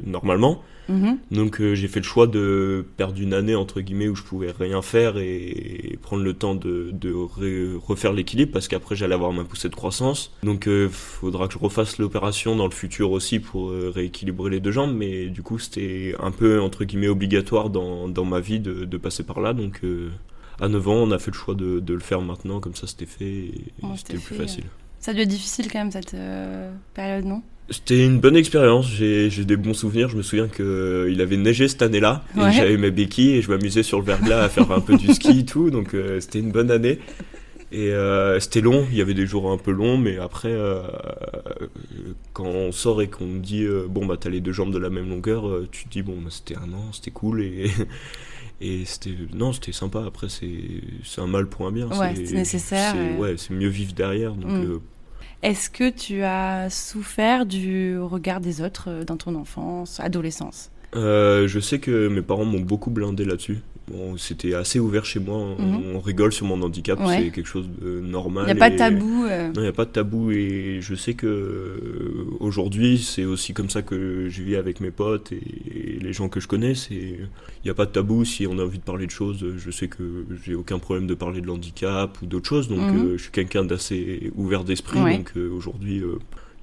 normalement. 0.05 0.63
Mhm. 0.89 1.17
Donc 1.31 1.59
euh, 1.59 1.75
j'ai 1.75 1.87
fait 1.87 1.99
le 1.99 2.05
choix 2.05 2.27
de 2.27 2.85
perdre 2.95 3.19
une 3.19 3.33
année 3.33 3.55
entre 3.55 3.81
guillemets 3.81 4.07
où 4.07 4.15
je 4.15 4.23
pouvais 4.23 4.51
rien 4.57 4.81
faire 4.81 5.17
et, 5.17 5.97
prendre 6.01 6.23
le 6.23 6.33
temps 6.33 6.55
de, 6.55 6.93
refaire 7.77 8.13
l'équilibre 8.13 8.51
parce 8.51 8.67
qu'après 8.67 8.95
j'allais 8.95 9.13
avoir 9.13 9.33
ma 9.33 9.43
poussée 9.43 9.69
de 9.69 9.75
croissance. 9.75 10.31
Donc 10.43 10.63
il 10.65 10.71
euh, 10.71 10.89
faudra 10.89 11.47
que 11.47 11.53
je 11.53 11.59
refasse 11.59 11.97
l'opération 11.97 12.55
dans 12.55 12.65
le 12.65 12.71
futur 12.71 13.11
aussi 13.11 13.39
pour 13.39 13.69
euh, 13.69 13.91
rééquilibrer 13.93 14.49
les 14.49 14.59
deux 14.59 14.71
jambes. 14.71 14.95
Mais 14.95 15.27
du 15.27 15.41
coup 15.41 15.59
c'était 15.59 16.15
un 16.19 16.31
peu 16.31 16.61
entre 16.61 16.85
guillemets 16.85 17.09
obligatoire 17.09 17.69
dans, 17.69 18.25
ma 18.25 18.39
vie 18.39 18.59
de, 18.59 18.97
passer 18.97 19.23
par 19.23 19.41
là. 19.41 19.53
Donc 19.53 19.81
à 20.59 20.67
9 20.67 20.87
ans 20.87 20.95
on 20.95 21.11
a 21.11 21.19
fait 21.19 21.31
le 21.31 21.37
choix 21.37 21.55
de, 21.55 21.81
le 21.85 21.99
faire 21.99 22.21
maintenant 22.21 22.59
comme 22.59 22.75
ça 22.75 22.87
c'était 22.87 23.05
fait 23.05 23.25
et 23.25 23.71
c'était 23.95 24.13
le 24.13 24.19
plus 24.19 24.35
facile. 24.35 24.65
Ça 24.99 25.11
a 25.11 25.13
dû 25.13 25.21
être 25.21 25.29
difficile 25.29 25.71
quand 25.71 25.79
même 25.79 25.91
cette 25.91 26.15
période 26.93 27.25
non? 27.25 27.41
C'était 27.69 28.05
une 28.05 28.19
bonne 28.19 28.37
expérience, 28.37 28.87
j'ai 28.87 29.29
des 29.29 29.57
bons 29.57 29.73
souvenirs. 29.73 30.07
Je 30.07 30.15
me 30.15 30.21
souviens 30.21 30.47
qu'il 30.47 30.63
euh, 30.63 31.19
avait 31.19 31.35
neigé 31.35 31.67
cette 31.67 31.81
année-là, 31.81 32.23
et 32.37 32.51
j'avais 32.51 32.77
mes 32.77 32.91
béquilles 32.91 33.35
et 33.35 33.41
je 33.41 33.49
m'amusais 33.49 33.83
sur 33.83 33.99
le 33.99 34.05
verglas 34.05 34.43
à 34.43 34.49
faire 34.49 34.71
un 34.71 34.79
peu 34.79 34.95
du 34.95 35.13
ski 35.13 35.39
et 35.39 35.45
tout, 35.45 35.69
donc 35.69 35.93
euh, 35.93 36.21
c'était 36.21 36.39
une 36.39 36.51
bonne 36.51 36.71
année. 36.71 36.99
Et 37.73 37.91
euh, 37.91 38.39
c'était 38.39 38.61
long, 38.61 38.85
il 38.89 38.97
y 38.97 39.01
avait 39.01 39.13
des 39.13 39.25
jours 39.25 39.51
un 39.51 39.57
peu 39.57 39.71
longs, 39.71 39.97
mais 39.97 40.17
après, 40.17 40.55
quand 42.31 42.45
on 42.45 42.71
sort 42.71 43.01
et 43.01 43.09
qu'on 43.09 43.35
dit 43.35 43.67
bon 43.89 44.05
bah 44.05 44.15
t'as 44.17 44.29
les 44.29 44.39
deux 44.39 44.53
jambes 44.53 44.71
de 44.71 44.77
la 44.77 44.89
même 44.89 45.09
longueur, 45.09 45.43
tu 45.69 45.83
te 45.83 45.89
dis 45.89 46.03
bon 46.03 46.15
bah, 46.21 46.29
c'était 46.29 46.55
un 46.55 46.71
an, 46.71 46.93
c'était 46.93 47.11
cool 47.11 47.41
et 47.41 47.69
et 48.61 48.85
c'était 48.85 49.15
non 49.33 49.53
c'était 49.53 49.71
sympa. 49.71 50.03
Après 50.05 50.27
c'est 50.29 51.21
un 51.21 51.27
mal 51.27 51.47
pour 51.47 51.67
un 51.67 51.71
bien. 51.71 51.87
Ouais, 51.87 52.13
c'est 52.15 52.33
nécessaire. 52.33 52.95
Ouais, 53.17 53.35
c'est 53.37 53.53
mieux 53.53 53.69
vivre 53.69 53.93
derrière. 53.93 54.33
Donc 54.33 54.51
mm. 54.51 54.79
Est-ce 55.43 55.69
que 55.69 55.89
tu 55.89 56.23
as 56.23 56.69
souffert 56.69 57.45
du 57.45 57.99
regard 57.99 58.41
des 58.41 58.61
autres 58.61 58.89
euh, 58.89 59.03
dans 59.03 59.17
ton 59.17 59.35
enfance, 59.35 59.99
adolescence? 59.99 60.71
Euh, 60.95 61.47
Je 61.47 61.59
sais 61.59 61.79
que 61.79 62.07
mes 62.07 62.23
parents 62.23 62.45
m'ont 62.45 62.59
beaucoup 62.59 62.89
blindé 62.89 63.23
là-dessus. 63.23 63.59
Bon, 63.89 64.17
c'était 64.17 64.53
assez 64.53 64.79
ouvert 64.79 65.05
chez 65.05 65.21
moi. 65.21 65.37
On, 65.37 65.61
mhm. 65.61 65.97
rigole 65.97 66.33
sur 66.33 66.45
mon 66.45 66.61
handicap, 66.61 66.99
c'est 67.07 67.29
quelque 67.29 67.47
chose 67.47 67.69
de 67.81 68.01
normal. 68.01 68.43
Il 68.47 68.53
n'y 68.53 68.59
a 68.59 68.59
pas 68.59 68.69
de 68.69 68.77
tabou. 68.77 69.25
Euh. 69.25 69.47
Non, 69.47 69.53
il 69.57 69.61
n'y 69.61 69.67
a 69.67 69.73
pas 69.73 69.85
de 69.85 69.91
tabou. 69.91 70.31
Et 70.31 70.79
je 70.81 70.93
sais 70.93 71.13
que 71.13 72.27
aujourd'hui, 72.41 72.97
c'est 72.97 73.23
aussi 73.23 73.53
comme 73.53 73.69
ça 73.69 73.81
que 73.81 74.27
je 74.27 74.43
vis 74.43 74.57
avec 74.57 74.81
mes 74.81 74.91
potes 74.91 75.31
et, 75.31 75.99
les 76.01 76.13
gens 76.13 76.27
que 76.27 76.41
je 76.41 76.47
connais. 76.47 76.73
Il 76.91 77.29
n'y 77.63 77.71
a 77.71 77.73
pas 77.73 77.85
de 77.85 77.91
tabou. 77.91 78.25
Si 78.25 78.45
on 78.45 78.59
a 78.59 78.63
envie 78.63 78.79
de 78.79 78.83
parler 78.83 79.05
de 79.05 79.11
choses, 79.11 79.45
je 79.57 79.71
sais 79.71 79.87
que 79.87 80.25
j'ai 80.43 80.53
aucun 80.53 80.79
problème 80.79 81.07
de 81.07 81.13
parler 81.13 81.39
de 81.39 81.47
l'handicap 81.47 82.21
ou 82.21 82.25
d'autres 82.25 82.47
choses. 82.49 82.67
Donc, 82.67 82.79
mhm. 82.79 83.13
je 83.15 83.21
suis 83.21 83.31
quelqu'un 83.31 83.63
d'assez 83.63 84.31
ouvert 84.35 84.65
d'esprit. 84.65 84.99
Donc, 84.99 85.31
aujourd'hui 85.55 86.03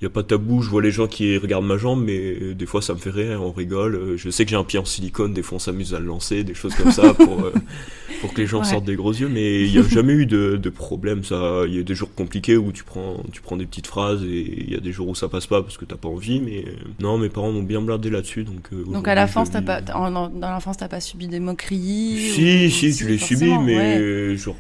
il 0.01 0.05
n'y 0.05 0.07
a 0.07 0.11
pas 0.11 0.23
de 0.23 0.27
tabou, 0.27 0.61
je 0.61 0.69
vois 0.69 0.83
les 0.83 0.91
gens 0.91 1.07
qui 1.07 1.39
regardent 1.39 1.67
ma 1.67 1.77
jambe, 1.77 2.03
mais 2.05 2.19
euh, 2.19 2.55
des 2.55 2.67
fois 2.67 2.83
ça 2.83 2.95
me 2.95 2.99
fait 2.99 3.11
rire, 3.11 3.41
on 3.43 3.53
rigole. 3.53 3.95
Euh, 3.95 4.17
je 4.17 4.29
sais 4.29 4.45
que 4.45 4.51
j'ai 4.51 4.57
un 4.57 4.65
pied 4.65 4.79
en 4.79 4.85
silicone, 4.85 5.33
des 5.33 5.43
fois 5.43 5.57
on 5.57 5.59
s'amuse 5.61 5.95
à 5.95 6.01
le 6.01 6.07
lancer, 6.07 6.43
des 6.43 6.53
choses 6.53 6.75
comme 6.75 6.91
ça 6.91 7.15
pour, 7.15 7.45
euh, 7.45 7.53
pour 8.21 8.35
que 8.35 8.41
les 8.41 8.47
gens 8.49 8.65
sortent 8.65 8.85
des 8.85 8.97
gros 8.97 9.13
yeux, 9.13 9.29
mais 9.29 9.63
il 9.63 9.71
n'y 9.71 9.79
a 9.79 9.89
jamais 9.89 10.13
eu 10.15 10.27
de, 10.27 10.57
de 10.57 10.71
problème. 10.71 11.23
Il 11.31 11.75
y 11.75 11.79
a 11.79 11.83
des 11.85 11.95
jours 11.95 12.13
compliqués 12.13 12.57
où 12.57 12.73
tu 12.73 12.83
prends, 12.83 13.23
tu 13.33 13.41
prends 13.41 13.57
des 13.57 13.67
petites 13.67 13.87
phrases 13.87 14.25
et 14.25 14.65
il 14.67 14.73
y 14.73 14.77
a 14.77 14.81
des 14.81 14.91
jours 14.91 15.09
où 15.09 15.15
ça 15.15 15.29
passe 15.29 15.47
pas 15.47 15.63
parce 15.63 15.79
que 15.79 15.85
t'as 15.85 15.97
pas 15.97 16.09
envie, 16.09 16.41
mais 16.41 16.65
non, 16.99 17.17
mes 17.17 17.29
parents 17.29 17.53
m'ont 17.53 17.63
bien 17.63 17.81
blindé 17.81 18.11
là-dessus. 18.11 18.43
Donc, 18.43 18.75
donc 18.75 19.07
à 19.07 19.15
la 19.15 19.29
fin, 19.29 19.45
pas, 19.47 19.81
dans 19.81 20.11
l'enfance, 20.41 20.77
t'as 20.77 20.89
pas 20.89 21.01
subi 21.01 21.29
des 21.29 21.41
moqueries 21.41 22.33
Si, 22.35 22.71
si, 22.71 22.95
tu 22.95 23.07
les 23.07 23.19
subis, 23.19 23.57
mais 23.59 24.37
genre, 24.37 24.57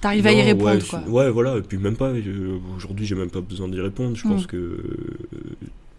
T'arrives 0.00 0.26
à 0.26 0.32
y 0.32 0.42
répondre, 0.42 0.82
ouais, 1.06 1.08
Ouais, 1.08 1.30
voilà, 1.30 1.56
et 1.58 1.62
puis 1.62 1.76
même 1.78 1.96
pas, 1.96 2.10
aujourd'hui 2.76 3.06
j'ai 3.06 3.14
même 3.14 3.30
pas 3.30 3.40
besoin 3.40 3.68
d'y 3.68 3.80
répondre, 3.80 4.16
je 4.16 4.22
pense 4.22 4.44
mm. 4.44 4.46
que 4.46 4.84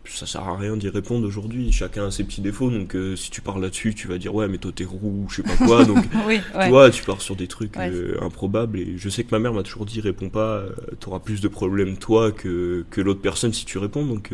ça 0.06 0.26
sert 0.26 0.48
à 0.48 0.58
rien 0.58 0.76
d'y 0.76 0.90
répondre 0.90 1.28
aujourd'hui, 1.28 1.72
chacun 1.72 2.08
a 2.08 2.12
ses 2.12 2.24
petits 2.24 2.42
défauts, 2.42 2.70
donc 2.70 2.96
euh, 2.96 3.16
si 3.16 3.30
tu 3.30 3.42
parles 3.42 3.62
là-dessus, 3.62 3.94
tu 3.94 4.08
vas 4.08 4.18
dire 4.18 4.34
ouais 4.34 4.48
mais 4.48 4.58
toi 4.58 4.72
t'es 4.74 4.84
roux, 4.84 5.28
je 5.30 5.38
sais 5.38 5.44
pas 5.44 5.56
quoi, 5.56 5.86
donc 5.86 6.04
tu 6.10 6.70
vois, 6.70 6.90
tu 6.90 7.04
pars 7.04 7.22
sur 7.22 7.36
des 7.36 7.48
trucs 7.48 7.78
euh, 7.78 8.18
improbables, 8.22 8.80
et 8.80 8.98
je 8.98 9.10
sais 9.10 9.24
que 9.24 9.32
ma 9.32 9.40
mère 9.40 9.54
m'a 9.54 9.64
toujours 9.64 9.86
dit 9.86 10.02
réponds 10.02 10.30
pas, 10.30 10.58
euh, 10.58 10.72
t'auras 11.00 11.20
plus 11.20 11.42
de 11.42 11.48
problèmes 11.48 11.98
toi 11.98 12.32
que, 12.32 12.86
que 12.90 13.02
l'autre 13.02 13.22
personne 13.22 13.54
si 13.54 13.66
tu 13.66 13.78
réponds, 13.78 14.06
donc... 14.06 14.34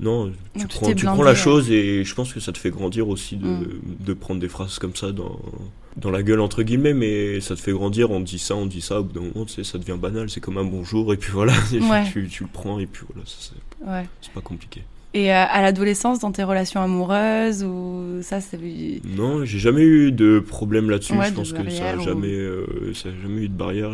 Non, 0.00 0.32
tu, 0.58 0.66
prends, 0.66 0.94
tu 0.94 1.04
prends, 1.04 1.22
la 1.22 1.34
chose 1.34 1.70
et 1.70 2.04
je 2.04 2.14
pense 2.14 2.32
que 2.32 2.40
ça 2.40 2.52
te 2.52 2.58
fait 2.58 2.70
grandir 2.70 3.08
aussi 3.08 3.36
de, 3.36 3.46
mm. 3.46 3.80
de 4.00 4.14
prendre 4.14 4.40
des 4.40 4.48
phrases 4.48 4.78
comme 4.78 4.96
ça 4.96 5.12
dans, 5.12 5.38
dans 5.96 6.10
la 6.10 6.22
gueule 6.22 6.40
entre 6.40 6.62
guillemets, 6.62 6.94
mais 6.94 7.40
ça 7.40 7.54
te 7.54 7.60
fait 7.60 7.72
grandir, 7.72 8.10
on 8.10 8.20
dit 8.20 8.38
ça, 8.38 8.56
on 8.56 8.66
dit 8.66 8.80
ça, 8.80 9.00
au 9.00 9.04
bout 9.04 9.12
d'un 9.12 9.26
moment, 9.32 9.44
tu 9.44 9.52
sais, 9.52 9.64
ça 9.64 9.78
devient 9.78 9.98
banal, 10.00 10.30
c'est 10.30 10.40
comme 10.40 10.58
un 10.58 10.64
bonjour, 10.64 11.12
et 11.12 11.16
puis 11.16 11.30
voilà, 11.32 11.52
tu, 12.12 12.28
tu, 12.28 12.44
le 12.44 12.48
prends, 12.52 12.78
et 12.78 12.86
puis 12.86 13.04
voilà, 13.12 13.26
c'est 14.20 14.32
pas 14.32 14.40
compliqué. 14.40 14.82
Et 15.12 15.32
euh, 15.32 15.44
à 15.48 15.60
l'adolescence, 15.60 16.20
dans 16.20 16.30
tes 16.30 16.44
relations 16.44 16.80
amoureuses, 16.80 17.64
ou 17.64 18.20
ça, 18.22 18.40
c'est... 18.40 18.58
Non, 19.16 19.44
j'ai 19.44 19.58
jamais 19.58 19.82
eu 19.82 20.12
de 20.12 20.38
problème 20.38 20.88
là-dessus, 20.88 21.14
je 21.14 21.32
pense 21.32 21.52
que 21.52 21.68
ça 21.70 21.96
n'a 21.96 21.98
jamais, 21.98 22.28
euh, 22.28 22.92
jamais 22.94 23.42
eu 23.42 23.48
de 23.48 23.54
barrière. 23.54 23.90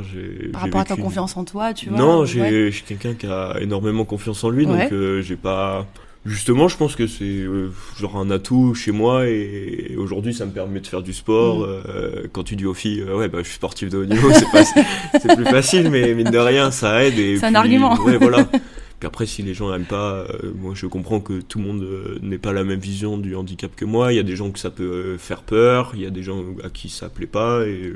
Par 0.52 0.62
rapport 0.62 0.80
à 0.80 0.84
ta 0.84 0.96
confiance 0.96 1.36
en 1.36 1.44
toi, 1.44 1.72
tu 1.72 1.88
vois 1.88 1.98
Non, 1.98 2.24
j'ai 2.24 2.70
quelqu'un 2.86 3.14
qui 3.14 3.26
a 3.26 3.56
énormément 3.60 4.04
confiance 4.04 4.44
en 4.44 4.50
lui, 4.50 4.66
donc 4.66 4.92
euh, 4.92 5.22
j'ai 5.22 5.36
pas 5.36 5.86
Justement, 6.26 6.66
je 6.66 6.76
pense 6.76 6.96
que 6.96 7.06
c'est 7.06 7.24
euh, 7.24 7.70
genre 8.00 8.16
un 8.16 8.32
atout 8.32 8.74
chez 8.74 8.90
moi 8.90 9.28
et, 9.28 9.94
aujourd'hui 9.96 10.34
ça 10.34 10.44
me 10.44 10.50
permet 10.50 10.80
de 10.80 10.86
faire 10.86 11.02
du 11.02 11.12
sport. 11.12 11.60
Mm. 11.60 11.82
Euh, 11.88 12.26
quand 12.32 12.42
tu 12.42 12.56
dis 12.56 12.66
aux 12.66 12.74
filles, 12.74 13.02
euh, 13.02 13.16
ouais, 13.16 13.28
bah, 13.28 13.38
je 13.42 13.44
suis 13.44 13.54
sportif 13.54 13.90
de 13.90 13.98
haut 13.98 14.04
niveau, 14.04 14.30
c'est 14.32 15.34
plus 15.36 15.44
facile, 15.44 15.88
mais 15.88 16.14
mine 16.14 16.30
de 16.30 16.38
rien, 16.38 16.72
ça 16.72 17.04
aide. 17.04 17.14
C'est 17.14 17.46
un 17.46 17.54
argument. 17.54 17.94
Ouais, 18.02 18.16
voilà. 18.16 18.38
Puis 18.98 19.06
après, 19.06 19.26
si 19.26 19.42
les 19.42 19.52
gens 19.52 19.70
n'aiment 19.70 19.84
pas, 19.84 20.26
moi 20.54 20.72
je 20.74 20.86
comprends 20.86 21.20
que 21.20 21.40
tout 21.40 21.58
le 21.58 21.64
monde 21.64 21.86
n'est 22.22 22.38
pas 22.38 22.52
la 22.52 22.64
même 22.64 22.80
vision 22.80 23.18
du 23.18 23.36
handicap 23.36 23.74
que 23.76 23.84
moi. 23.84 24.12
Il 24.12 24.16
y 24.16 24.18
a 24.18 24.22
des 24.22 24.36
gens 24.36 24.50
que 24.50 24.58
ça 24.58 24.70
peut 24.70 25.16
faire 25.18 25.42
peur, 25.42 25.92
il 25.94 26.00
y 26.00 26.06
a 26.06 26.10
des 26.10 26.22
gens 26.22 26.42
à 26.64 26.70
qui 26.70 26.88
ça 26.88 27.08
plaît 27.10 27.26
pas 27.26 27.66
et 27.66 27.92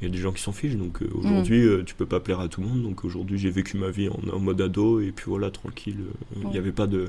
il 0.00 0.06
y 0.06 0.10
a 0.10 0.12
des 0.12 0.18
gens 0.18 0.32
qui 0.32 0.42
s'en 0.42 0.52
fichent. 0.52 0.76
Donc 0.76 1.00
aujourd'hui, 1.14 1.64
mm. 1.64 1.84
tu 1.84 1.94
peux 1.94 2.06
pas 2.06 2.20
plaire 2.20 2.40
à 2.40 2.48
tout 2.48 2.60
le 2.60 2.66
monde. 2.66 2.82
Donc 2.82 3.04
aujourd'hui, 3.04 3.38
j'ai 3.38 3.50
vécu 3.50 3.76
ma 3.78 3.90
vie 3.90 4.08
en, 4.08 4.38
mode 4.38 4.60
ado 4.60 5.00
et 5.00 5.12
puis 5.12 5.26
voilà, 5.28 5.50
tranquille. 5.50 5.96
Il 6.42 6.48
n'y 6.48 6.58
avait 6.58 6.72
pas 6.72 6.86
de 6.86 7.08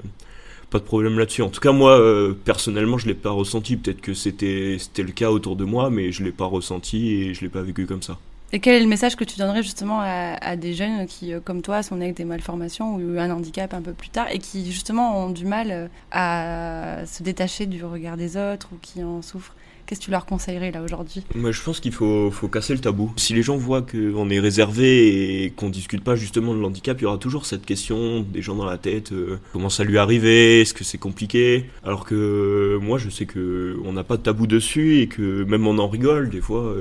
pas 0.70 0.80
de 0.80 0.84
problème 0.84 1.18
là-dessus. 1.18 1.42
En 1.42 1.50
tout 1.50 1.62
cas, 1.62 1.72
moi, 1.72 2.00
euh, 2.00 2.34
personnellement, 2.46 2.98
je 2.98 3.08
l'ai 3.08 3.16
pas 3.16 3.32
ressenti. 3.32 3.76
Peut-être 3.76 4.02
que 4.02 4.14
c'était 4.14 4.78
c'était 4.80 5.04
le 5.04 5.12
cas 5.12 5.32
autour 5.32 5.56
de 5.56 5.66
moi, 5.66 5.90
mais 5.90 6.12
je 6.12 6.24
l'ai 6.24 6.32
pas 6.32 6.46
ressenti 6.46 7.14
et 7.14 7.34
je 7.34 7.42
l'ai 7.42 7.50
pas 7.50 7.62
vécu 7.62 7.86
comme 7.86 8.04
ça. 8.04 8.20
Et 8.52 8.60
quel 8.60 8.76
est 8.76 8.80
le 8.80 8.88
message 8.88 9.16
que 9.16 9.24
tu 9.24 9.38
donnerais 9.38 9.62
justement 9.62 10.00
à, 10.02 10.56
des 10.56 10.74
jeunes 10.74 11.06
qui, 11.06 11.34
euh, 11.34 11.40
comme 11.40 11.62
toi, 11.62 11.84
sont 11.84 11.98
nés 11.98 12.06
avec 12.06 12.18
des 12.18 12.26
malformations 12.26 12.96
ou 12.96 13.20
un 13.20 13.30
handicap 13.30 13.74
un 13.76 13.82
peu 13.82 13.94
plus 13.94 14.10
tard 14.10 14.28
et 14.32 14.40
qui 14.40 14.72
justement 14.72 15.24
ont 15.24 15.30
du 15.30 15.46
mal 15.46 15.68
euh, 15.70 15.88
à 16.12 17.06
se 17.06 17.22
détacher 17.22 17.68
du 17.68 17.86
regard 17.86 18.18
des 18.18 18.38
autres 18.38 18.70
ou 18.74 18.78
qui 18.82 19.04
en 19.04 19.22
souffrent? 19.22 19.56
Qu'est-ce 19.86 20.02
que 20.02 20.06
tu 20.06 20.12
leur 20.12 20.28
conseillerais 20.28 20.72
là 20.72 20.84
aujourd'hui? 20.84 21.24
Moi, 21.34 21.52
je 21.52 21.64
pense 21.64 21.80
qu'il 21.80 21.92
faut, 21.92 22.32
casser 22.52 22.74
le 22.74 22.80
tabou. 22.80 23.12
Si 23.18 23.34
les 23.34 23.42
gens 23.42 23.58
voient 23.58 23.82
qu'on 23.82 24.30
est 24.30 24.40
réservé 24.40 25.44
et 25.44 25.50
qu'on 25.50 25.70
discute 25.70 26.04
pas 26.04 26.16
justement 26.16 26.54
de 26.54 26.60
l'handicap, 26.60 27.00
il 27.00 27.04
y 27.04 27.08
aura 27.08 27.18
toujours 27.18 27.48
cette 27.48 27.66
question 27.66 28.22
des 28.22 28.44
gens 28.44 28.54
dans 28.54 28.66
la 28.66 28.78
tête 28.78 29.12
euh, 29.14 29.40
comment 29.52 29.70
ça 29.70 29.84
lui 29.84 29.96
est 29.96 30.00
arrivé? 30.00 30.62
Est-ce 30.62 30.76
que 30.76 30.84
c'est 30.84 31.00
compliqué? 31.00 31.66
Alors 31.84 32.06
que 32.06 32.78
moi, 32.82 33.00
je 33.00 33.10
sais 33.10 33.26
que 33.26 33.80
on 33.84 33.94
n'a 33.94 34.04
pas 34.04 34.18
de 34.18 34.22
tabou 34.22 34.46
dessus 34.46 35.02
et 35.02 35.08
que 35.08 35.44
même 35.46 35.66
on 35.66 35.80
en 35.80 35.88
rigole 35.88 36.30
des 36.30 36.42
fois. 36.42 36.76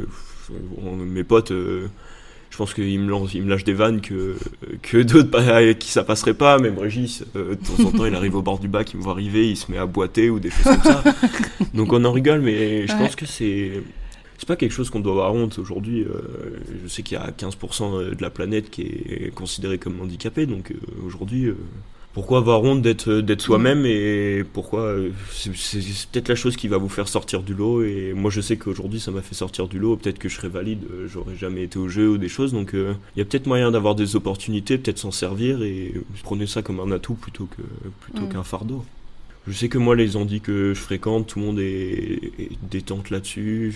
Mes 0.51 1.25
potes 1.25 1.53
je 2.51 2.57
pense 2.57 2.75
qu'il 2.75 2.99
me, 3.01 3.09
lance, 3.09 3.35
il 3.35 3.43
me 3.43 3.51
lâche 3.51 3.65
des 3.65 3.75
vannes 3.75 4.01
que, 4.01 4.37
que 4.83 4.99
d'autres 4.99 5.73
qui 5.75 5.91
ça 5.91 6.03
passerait 6.03 6.35
pas. 6.35 6.59
Même 6.59 6.79
Régis, 6.79 7.25
euh, 7.37 7.51
de 7.51 7.55
temps 7.55 7.85
en 7.85 7.93
temps, 7.93 8.07
il 8.07 8.15
arrive 8.15 8.37
au 8.37 8.43
bord 8.43 8.59
du 8.59 8.69
bac, 8.69 8.93
il 8.93 8.99
me 8.99 9.03
voit 9.03 9.13
arriver, 9.13 9.51
il 9.51 9.57
se 9.57 9.71
met 9.71 9.79
à 9.79 9.87
boiter 9.87 10.31
ou 10.31 10.41
des 10.41 10.51
choses 10.51 10.65
comme 10.65 10.83
ça. 10.83 11.05
Donc 11.75 11.93
on 11.93 12.05
en 12.05 12.13
rigole, 12.13 12.41
mais 12.41 12.87
je 12.87 12.93
pense 12.93 13.17
que 13.17 13.27
c'est. 13.27 13.83
C'est 14.39 14.47
pas 14.47 14.55
quelque 14.55 14.73
chose 14.73 14.89
qu'on 14.89 15.01
doit 15.01 15.15
avoir 15.15 15.35
honte 15.35 15.59
aujourd'hui. 15.59 16.03
Euh, 16.03 16.61
je 16.85 16.89
sais 16.89 17.03
qu'il 17.03 17.19
y 17.19 17.21
a 17.21 17.33
15% 17.33 18.15
de 18.15 18.23
la 18.23 18.31
planète 18.31 18.71
qui 18.71 18.83
est 18.83 19.35
considérée 19.35 19.79
comme 19.79 20.01
handicapée, 20.01 20.47
donc 20.47 20.71
euh, 20.71 20.77
aujourd'hui, 21.05 21.53
pourquoi 22.19 22.39
avoir 22.39 22.65
honte 22.65 22.83
d'être 22.83 23.21
d'être 23.21 23.41
soi-même 23.41 23.87
et 23.87 24.43
pourquoi 24.53 24.81
euh, 24.81 25.11
c'est 25.31 25.53
peut-être 26.11 26.29
la 26.29 26.35
chose 26.35 26.57
qui 26.57 26.67
va 26.67 26.77
vous 26.77 26.89
faire 26.89 27.07
sortir 27.07 27.45
du 27.45 27.55
lot 27.55 27.85
et 27.85 28.13
moi 28.13 28.29
je 28.29 28.41
sais 28.41 28.57
qu'aujourd'hui 28.57 28.99
ça 28.99 29.13
m'a 29.13 29.23
fait 29.23 29.37
sortir 29.37 29.69
du 29.69 29.79
lot 29.79 29.95
peut-être 29.95 30.19
que 30.19 30.29
je 30.29 30.35
serais 30.35 30.49
valide 30.49 30.83
euh, 30.91 31.07
j'aurais 31.07 31.37
jamais 31.37 31.63
été 31.63 31.79
au 31.79 31.87
jeu 31.89 32.09
ou 32.09 32.19
des 32.19 32.27
choses. 32.29 32.53
Donc 32.53 32.75
euh, 32.75 32.95
il 33.15 33.21
y 33.21 33.23
a 33.23 33.25
peut-être 33.25 33.47
moyen 33.47 33.71
d'avoir 33.71 33.95
des 33.95 34.17
opportunités 34.17 34.79
peut-être 34.79 34.99
s'en 34.99 35.13
servir 35.13 35.63
et 35.63 35.95
prenez 36.25 36.49
ça 36.49 36.61
comme 36.61 36.81
un 36.81 36.91
atout 36.91 37.15
plutôt 37.15 37.47
que 37.57 37.63
plutôt 38.01 38.27
mm. 38.27 38.31
qu'un 38.31 38.43
fardeau 38.43 38.85
je 39.49 39.57
sais 39.57 39.69
que 39.69 39.79
moi, 39.79 39.97
les 39.97 40.17
handis 40.17 40.41
que 40.41 40.75
je 40.75 40.81
fréquente, 40.81 41.29
tout 41.29 41.39
le 41.39 41.47
monde 41.47 41.59
est, 41.59 42.21
détente 42.71 43.11
là-dessus. 43.11 43.75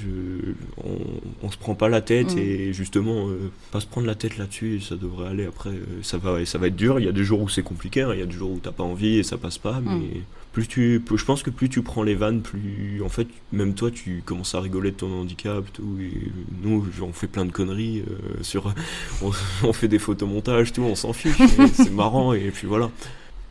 On, 0.78 0.98
on, 1.42 1.50
se 1.50 1.56
prend 1.56 1.74
pas 1.74 1.88
la 1.88 2.00
tête 2.00 2.34
mm. 2.34 2.38
et 2.38 2.72
justement, 2.72 3.28
euh, 3.28 3.50
pas 3.70 3.80
se 3.80 3.86
prendre 3.86 4.06
la 4.06 4.14
tête 4.14 4.38
là-dessus, 4.38 4.80
ça 4.80 4.96
devrait 4.96 5.28
aller. 5.28 5.46
Après, 5.46 5.70
euh, 5.70 6.02
ça 6.02 6.18
va, 6.18 6.44
ça 6.44 6.58
va 6.58 6.66
être 6.66 6.76
dur. 6.76 7.00
Il 7.00 7.06
y 7.06 7.08
a 7.08 7.12
des 7.12 7.24
jours 7.24 7.40
où 7.40 7.48
c'est 7.48 7.62
compliqué, 7.62 8.02
hein. 8.02 8.10
il 8.12 8.20
y 8.20 8.22
a 8.22 8.26
des 8.26 8.32
jours 8.32 8.52
où 8.52 8.58
t'as 8.58 8.72
pas 8.72 8.84
envie 8.84 9.18
et 9.18 9.22
ça 9.22 9.38
passe 9.38 9.58
pas. 9.58 9.80
Mm. 9.80 10.00
Mais 10.00 10.20
plus 10.52 10.68
tu, 10.68 11.02
je 11.14 11.24
pense 11.24 11.42
que 11.42 11.50
plus 11.50 11.68
tu 11.68 11.82
prends 11.82 12.02
les 12.02 12.14
vannes, 12.14 12.42
plus 12.42 13.02
en 13.04 13.08
fait, 13.08 13.26
même 13.52 13.74
toi, 13.74 13.90
tu 13.90 14.22
commences 14.24 14.54
à 14.54 14.60
rigoler 14.60 14.90
de 14.90 14.96
ton 14.96 15.12
handicap. 15.20 15.64
Tout, 15.72 15.98
et 16.00 16.30
nous, 16.62 16.86
on 17.00 17.12
fait 17.12 17.28
plein 17.28 17.46
de 17.46 17.52
conneries 17.52 18.00
euh, 18.00 18.42
sur, 18.42 18.72
on, 19.22 19.30
on, 19.62 19.72
fait 19.72 19.88
des 19.88 19.98
photomontages, 19.98 20.72
tout, 20.72 20.82
on 20.82 20.94
s'en 20.94 21.12
fiche. 21.12 21.36
c'est 21.72 21.90
marrant 21.92 22.34
et 22.34 22.50
puis 22.50 22.66
voilà. 22.66 22.90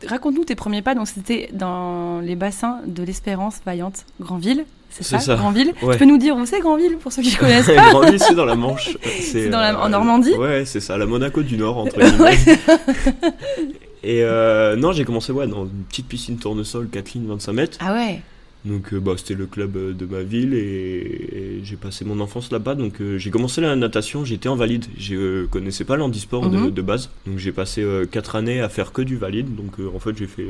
Raconte-nous 0.06 0.44
tes 0.44 0.54
premiers 0.54 0.82
pas. 0.82 0.94
Donc, 0.94 1.08
c'était 1.08 1.48
dans 1.52 2.20
les 2.20 2.36
bassins 2.36 2.80
de 2.86 3.02
l'Espérance 3.02 3.60
Vaillante, 3.64 4.04
Grandville. 4.20 4.64
C'est 4.90 5.04
ça, 5.04 5.18
ça, 5.20 5.36
Grandville. 5.36 5.72
Tu 5.80 5.98
peux 5.98 6.04
nous 6.04 6.18
dire 6.18 6.36
où 6.36 6.44
c'est 6.44 6.60
Grandville 6.60 6.98
pour 6.98 7.12
ceux 7.12 7.22
qui 7.22 7.34
connaissent 7.36 7.66
pas 7.66 7.90
Grandville, 7.90 8.18
c'est 8.26 8.34
dans 8.34 8.44
la 8.44 8.56
Manche. 8.56 8.96
C'est 9.02 9.52
en 9.54 9.58
euh, 9.58 9.88
Normandie. 9.88 10.34
Ouais, 10.34 10.64
c'est 10.66 10.80
ça, 10.80 10.98
la 10.98 11.06
Monaco 11.06 11.42
du 11.42 11.56
Nord 11.56 11.78
entre 11.78 11.98
guillemets. 12.00 12.38
Et 14.02 14.22
euh, 14.22 14.76
non, 14.76 14.92
j'ai 14.92 15.04
commencé 15.04 15.32
ouais, 15.32 15.46
dans 15.46 15.64
une 15.64 15.84
petite 15.88 16.08
piscine 16.08 16.36
tournesol, 16.36 16.88
Kathleen, 16.88 17.26
25 17.26 17.52
mètres. 17.52 17.78
Ah 17.80 17.94
ouais. 17.94 18.20
Donc 18.64 18.92
euh, 18.92 19.00
bah, 19.00 19.12
c'était 19.16 19.34
le 19.34 19.46
club 19.46 19.76
euh, 19.76 19.92
de 19.92 20.06
ma 20.06 20.22
ville 20.22 20.54
et, 20.54 21.60
j'ai 21.64 21.76
passé 21.76 22.04
mon 22.04 22.20
enfance 22.20 22.50
là-bas. 22.50 22.74
Donc 22.74 23.00
euh, 23.00 23.18
j'ai 23.18 23.30
commencé 23.30 23.60
la 23.60 23.74
natation, 23.76 24.24
j'étais 24.24 24.48
en 24.48 24.56
valide. 24.56 24.86
Je 24.98 25.46
connaissais 25.46 25.84
pas 25.84 25.96
l'handisport 25.96 26.48
de, 26.48 26.56
mhm. 26.56 26.70
de, 26.70 26.82
base. 26.82 27.10
Donc 27.26 27.38
j'ai 27.38 27.52
passé 27.52 27.84
4 28.10 28.36
années 28.36 28.60
à 28.60 28.68
faire 28.68 28.92
que 28.92 29.02
du 29.02 29.16
valide. 29.16 29.54
Donc 29.54 29.74
en 29.94 29.98
fait 29.98 30.16
j'ai 30.16 30.26
fait 30.26 30.46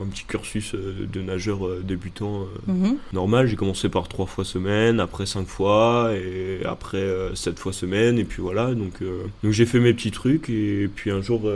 un 0.00 0.06
petit 0.06 0.24
cursus 0.24 0.74
de 0.74 1.22
nageur 1.22 1.60
débutant 1.82 2.46
mhm. 2.66 2.96
normal. 3.12 3.46
J'ai 3.46 3.56
commencé 3.56 3.88
par 3.88 4.08
3 4.08 4.26
fois 4.26 4.44
semaine, 4.44 5.00
après 5.00 5.26
5 5.26 5.46
fois 5.46 6.12
et 6.14 6.64
après 6.66 7.06
7 7.34 7.58
fois 7.58 7.72
semaine. 7.72 8.18
Et 8.18 8.24
puis 8.24 8.42
voilà, 8.42 8.74
donc, 8.74 9.02
donc 9.42 9.52
j'ai 9.52 9.66
fait 9.66 9.80
mes 9.80 9.94
petits 9.94 10.10
trucs. 10.10 10.50
Et 10.50 10.88
puis 10.94 11.10
un 11.10 11.22
jour 11.22 11.50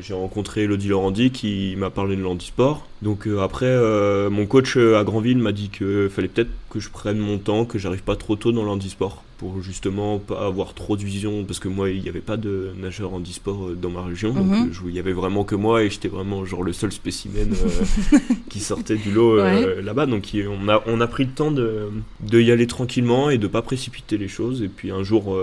j'ai 0.00 0.14
rencontré 0.14 0.62
Elodie 0.62 0.88
Laurandi 0.88 1.30
qui 1.30 1.76
m'a 1.76 1.90
parlé 1.90 2.16
de 2.16 2.22
l'handisport. 2.22 2.88
Donc 3.02 3.28
après 3.40 3.76
mon 4.28 4.46
coach 4.46 4.76
à 4.76 5.04
Granville 5.04 5.38
m'a 5.38 5.52
dit 5.52 5.68
qu'il 5.68 6.08
fallait 6.10 6.28
peut-être 6.28 6.50
que 6.70 6.80
je 6.80 6.90
prenne 6.90 7.18
mon 7.18 7.38
temps, 7.38 7.64
que 7.64 7.78
j'arrive 7.78 8.02
pas 8.02 8.16
trop 8.16 8.34
tôt 8.34 8.50
dans 8.50 8.64
l'handisport 8.64 9.22
pour 9.38 9.62
justement 9.62 10.18
pas 10.18 10.44
avoir 10.46 10.74
trop 10.74 10.96
de 10.96 11.04
vision 11.04 11.44
parce 11.44 11.60
que 11.60 11.68
moi 11.68 11.90
il 11.90 12.02
n'y 12.02 12.08
avait 12.08 12.20
pas 12.20 12.36
de 12.36 12.72
nageur 12.76 13.14
handisport 13.14 13.68
euh, 13.68 13.74
dans 13.80 13.88
ma 13.88 14.02
région 14.02 14.32
donc 14.32 14.46
mhm. 14.46 14.70
euh, 14.70 14.88
il 14.88 14.94
y 14.94 14.98
avait 14.98 15.12
vraiment 15.12 15.44
que 15.44 15.54
moi 15.54 15.84
et 15.84 15.90
j'étais 15.90 16.08
vraiment 16.08 16.44
genre 16.44 16.64
le 16.64 16.72
seul 16.72 16.90
spécimen 16.90 17.48
euh, 17.52 18.18
qui 18.50 18.58
sortait 18.58 18.96
du 18.96 19.12
lot 19.12 19.36
là-bas. 19.36 20.06
Donc 20.06 20.34
on 20.34 20.68
a 20.68 20.82
on 20.86 21.00
a 21.00 21.06
pris 21.06 21.24
le 21.24 21.30
temps 21.30 21.52
de, 21.52 21.88
de 22.20 22.40
y 22.40 22.50
aller 22.50 22.66
tranquillement 22.66 23.30
et 23.30 23.38
de 23.38 23.46
pas 23.46 23.62
précipiter 23.62 24.18
les 24.18 24.28
choses. 24.28 24.62
Et 24.62 24.68
puis 24.68 24.90
un 24.90 25.04
jour 25.04 25.36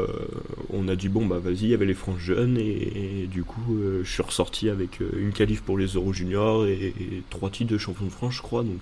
on 0.71 0.87
a 0.89 0.95
dit 0.95 1.07
bon 1.07 1.25
bah 1.25 1.39
vas-y 1.41 1.63
il 1.63 1.69
y 1.69 1.73
avait 1.73 1.85
les 1.85 1.93
franges 1.93 2.19
jeunes 2.19 2.57
et, 2.57 3.27
du 3.31 3.43
coup 3.43 3.77
je 4.03 4.09
suis 4.09 4.23
ressorti 4.23 4.69
avec 4.69 4.99
une 4.99 5.31
qualif 5.31 5.61
pour 5.61 5.77
les 5.77 5.87
Euro 5.87 6.11
Juniors 6.11 6.65
et, 6.65 6.93
trois 7.29 7.49
titres 7.49 7.71
de 7.71 7.77
champion 7.77 8.05
de 8.05 8.11
France 8.11 8.35
je 8.35 8.41
crois. 8.41 8.63
Donc 8.63 8.81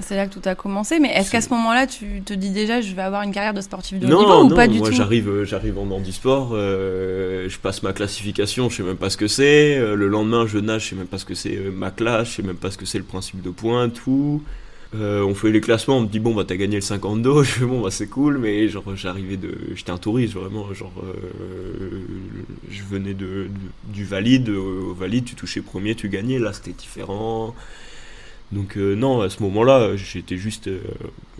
c'est 0.00 0.16
là 0.16 0.26
que 0.26 0.34
tout 0.34 0.46
a 0.46 0.54
commencé, 0.54 0.98
mais 1.00 1.08
est-ce 1.08 1.30
qu'à 1.30 1.40
ce, 1.40 1.48
moment-là, 1.50 1.86
tu 1.86 2.22
te 2.22 2.34
dis 2.34 2.50
déjà, 2.50 2.80
je 2.80 2.94
vais 2.94 3.02
avoir 3.02 3.22
une 3.22 3.32
carrière 3.32 3.54
de 3.54 3.60
sportif 3.60 3.98
de 3.98 4.06
haut 4.06 4.18
niveau 4.18 4.44
ou 4.44 4.54
pas 4.54 4.68
du 4.68 4.78
moi 4.78 4.88
tout 4.88 4.94
j'arrive, 4.94 5.28
euh, 5.28 5.44
j'arrive 5.44 5.78
en 5.78 5.90
handisport, 5.90 6.50
euh, 6.52 7.48
je 7.48 7.58
passe 7.58 7.82
ma 7.82 7.92
classification, 7.92 8.68
je 8.68 8.76
sais 8.76 8.82
même 8.82 8.96
pas 8.96 9.10
ce 9.10 9.16
que 9.16 9.26
c'est. 9.26 9.76
Euh, 9.78 9.94
le 9.94 10.08
lendemain, 10.08 10.46
je 10.46 10.58
nage, 10.58 10.84
je 10.84 10.88
sais 10.90 10.96
même 10.96 11.06
pas 11.06 11.18
ce 11.18 11.24
que 11.24 11.34
c'est 11.34 11.56
ma 11.72 11.90
classe, 11.90 12.28
je 12.28 12.34
sais 12.36 12.42
même 12.42 12.56
pas 12.56 12.70
ce 12.70 12.78
que 12.78 12.86
c'est 12.86 12.98
le 12.98 13.04
principe 13.04 13.42
de 13.42 13.50
points, 13.50 13.88
tout. 13.88 14.42
on 14.94 15.34
fait 15.34 15.50
les 15.50 15.60
classements, 15.60 15.98
on 15.98 16.02
me 16.02 16.08
dit 16.08 16.20
bon 16.20 16.34
bah 16.34 16.44
t'as 16.46 16.56
gagné 16.56 16.76
le 16.76 16.82
50 16.82 17.22
dos, 17.22 17.42
je 17.44 17.50
fais 17.50 17.64
bon 17.64 17.80
bah 17.80 17.90
c'est 17.90 18.06
cool, 18.06 18.38
mais 18.38 18.68
genre 18.68 18.84
j'arrivais 18.96 19.36
de, 19.36 19.56
j'étais 19.74 19.90
un 19.90 19.98
touriste 19.98 20.34
vraiment, 20.34 20.72
genre 20.74 20.92
je 22.70 22.82
venais 22.82 23.14
de, 23.14 23.48
du 23.88 24.04
valide, 24.04 24.50
au 24.50 24.92
valide 24.92 25.24
tu 25.24 25.34
touchais 25.34 25.62
premier, 25.62 25.94
tu 25.94 26.10
gagnais, 26.10 26.38
là 26.38 26.52
c'était 26.52 26.72
différent. 26.72 27.54
Donc 28.52 28.76
euh, 28.76 28.94
non, 28.94 29.22
à 29.22 29.28
ce 29.28 29.42
moment-là, 29.42 29.96
j'étais 29.96 30.36
juste, 30.36 30.68
euh, 30.68 30.80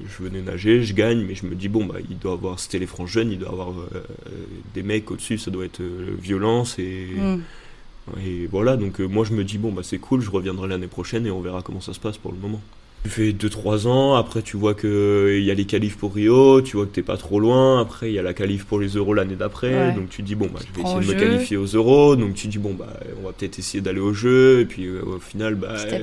je 0.04 0.24
venais 0.24 0.40
nager, 0.40 0.82
je 0.82 0.92
gagne, 0.92 1.24
mais 1.24 1.36
je 1.36 1.46
me 1.46 1.54
dis 1.54 1.68
bon 1.68 1.84
bah 1.84 1.96
il 2.10 2.18
doit 2.18 2.32
avoir, 2.32 2.58
c'était 2.58 2.80
les 2.80 2.86
francs 2.86 3.06
jeunes, 3.06 3.30
il 3.30 3.38
doit 3.38 3.50
avoir 3.50 3.70
euh, 3.70 4.02
des 4.74 4.82
mecs 4.82 5.08
au-dessus, 5.10 5.38
ça 5.38 5.52
doit 5.52 5.64
être 5.64 5.82
violence 5.82 6.78
et 6.80 7.06
mm. 7.16 7.40
et 8.26 8.46
voilà. 8.48 8.76
Donc 8.76 8.98
moi 8.98 9.24
je 9.24 9.34
me 9.34 9.44
dis 9.44 9.56
bon 9.56 9.70
bah 9.70 9.82
c'est 9.84 9.98
cool, 9.98 10.20
je 10.20 10.30
reviendrai 10.30 10.66
l'année 10.66 10.88
prochaine 10.88 11.26
et 11.26 11.30
on 11.30 11.40
verra 11.40 11.62
comment 11.62 11.80
ça 11.80 11.92
se 11.92 12.00
passe 12.00 12.18
pour 12.18 12.32
le 12.32 12.38
moment. 12.38 12.60
Tu 13.06 13.12
fais 13.12 13.30
2-3 13.30 13.86
ans, 13.86 14.14
après 14.14 14.42
tu 14.42 14.56
vois 14.56 14.74
qu'il 14.74 15.44
y 15.44 15.50
a 15.52 15.54
les 15.54 15.64
qualifs 15.64 15.96
pour 15.96 16.12
Rio, 16.12 16.60
tu 16.60 16.76
vois 16.76 16.86
que 16.86 16.90
t'es 16.90 17.02
pas 17.02 17.16
trop 17.16 17.38
loin, 17.38 17.80
après 17.80 18.10
il 18.10 18.14
y 18.14 18.18
a 18.18 18.22
la 18.22 18.34
qualif 18.34 18.64
pour 18.64 18.80
les 18.80 18.88
euros 18.88 19.14
l'année 19.14 19.36
d'après, 19.36 19.92
donc 19.92 20.08
tu 20.08 20.22
dis 20.22 20.34
bon 20.34 20.48
bah 20.52 20.58
je 20.60 20.74
vais 20.74 20.88
essayer 20.88 21.06
de 21.06 21.14
me 21.14 21.20
qualifier 21.20 21.56
aux 21.56 21.66
euros, 21.66 22.16
donc 22.16 22.34
tu 22.34 22.48
dis 22.48 22.58
bon 22.58 22.74
bah 22.74 22.92
on 23.22 23.26
va 23.26 23.32
peut-être 23.32 23.60
essayer 23.60 23.80
d'aller 23.80 24.00
au 24.00 24.12
jeu, 24.12 24.58
et 24.58 24.64
puis 24.64 24.86
euh, 24.86 25.02
au 25.04 25.20
final 25.20 25.54
bah 25.54 25.76
ta 25.88 25.98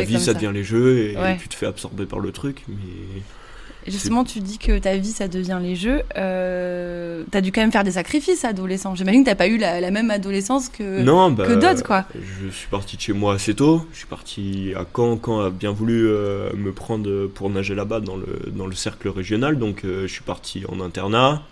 vie 0.00 0.20
ça, 0.20 0.34
devient 0.34 0.50
les 0.52 0.62
jeux, 0.62 0.98
et, 0.98 1.12
et, 1.12 1.36
tu 1.40 1.48
te 1.48 1.54
fais 1.54 1.64
absorber 1.64 2.04
par 2.04 2.18
le 2.18 2.32
truc, 2.32 2.64
mais 2.68 3.22
Justement, 3.86 4.24
tu 4.24 4.40
dis 4.40 4.58
que 4.58 4.78
ta 4.78 4.96
vie, 4.96 5.10
ça 5.10 5.28
devient 5.28 5.58
les 5.60 5.76
jeux. 5.76 6.02
Euh, 6.16 7.24
t'as 7.30 7.40
dû 7.40 7.52
quand 7.52 7.60
même 7.60 7.72
faire 7.72 7.84
des 7.84 7.92
sacrifices 7.92 8.44
adolescent. 8.44 8.94
J'imagine 8.94 9.24
que 9.24 9.30
t'as 9.30 9.34
pas 9.34 9.48
eu 9.48 9.58
la, 9.58 9.90
même 9.90 10.10
adolescence 10.10 10.68
que, 10.68 11.02
bah, 11.02 11.44
que 11.44 11.54
d'autres, 11.54 11.82
quoi. 11.82 12.04
Je 12.14 12.48
suis 12.48 12.68
parti 12.68 12.96
de 12.96 13.02
chez 13.02 13.12
moi 13.12 13.34
assez 13.34 13.54
tôt. 13.54 13.84
Je 13.92 13.98
suis 13.98 14.06
parti 14.06 14.72
à 14.76 14.86
Caen. 14.94 15.18
Caen 15.24 15.40
a 15.40 15.50
bien 15.50 15.72
voulu 15.72 16.06
euh, 16.06 16.52
me 16.54 16.72
prendre 16.72 17.26
pour 17.26 17.50
nager 17.50 17.74
là-bas 17.74 18.00
dans 18.00 18.16
le, 18.16 18.50
dans 18.52 18.66
le 18.66 18.74
cercle 18.74 19.08
régional. 19.08 19.58
Donc, 19.58 19.84
euh, 19.84 20.06
je 20.06 20.12
suis 20.12 20.22
parti 20.22 20.64
en 20.68 20.80
internat. 20.80 21.42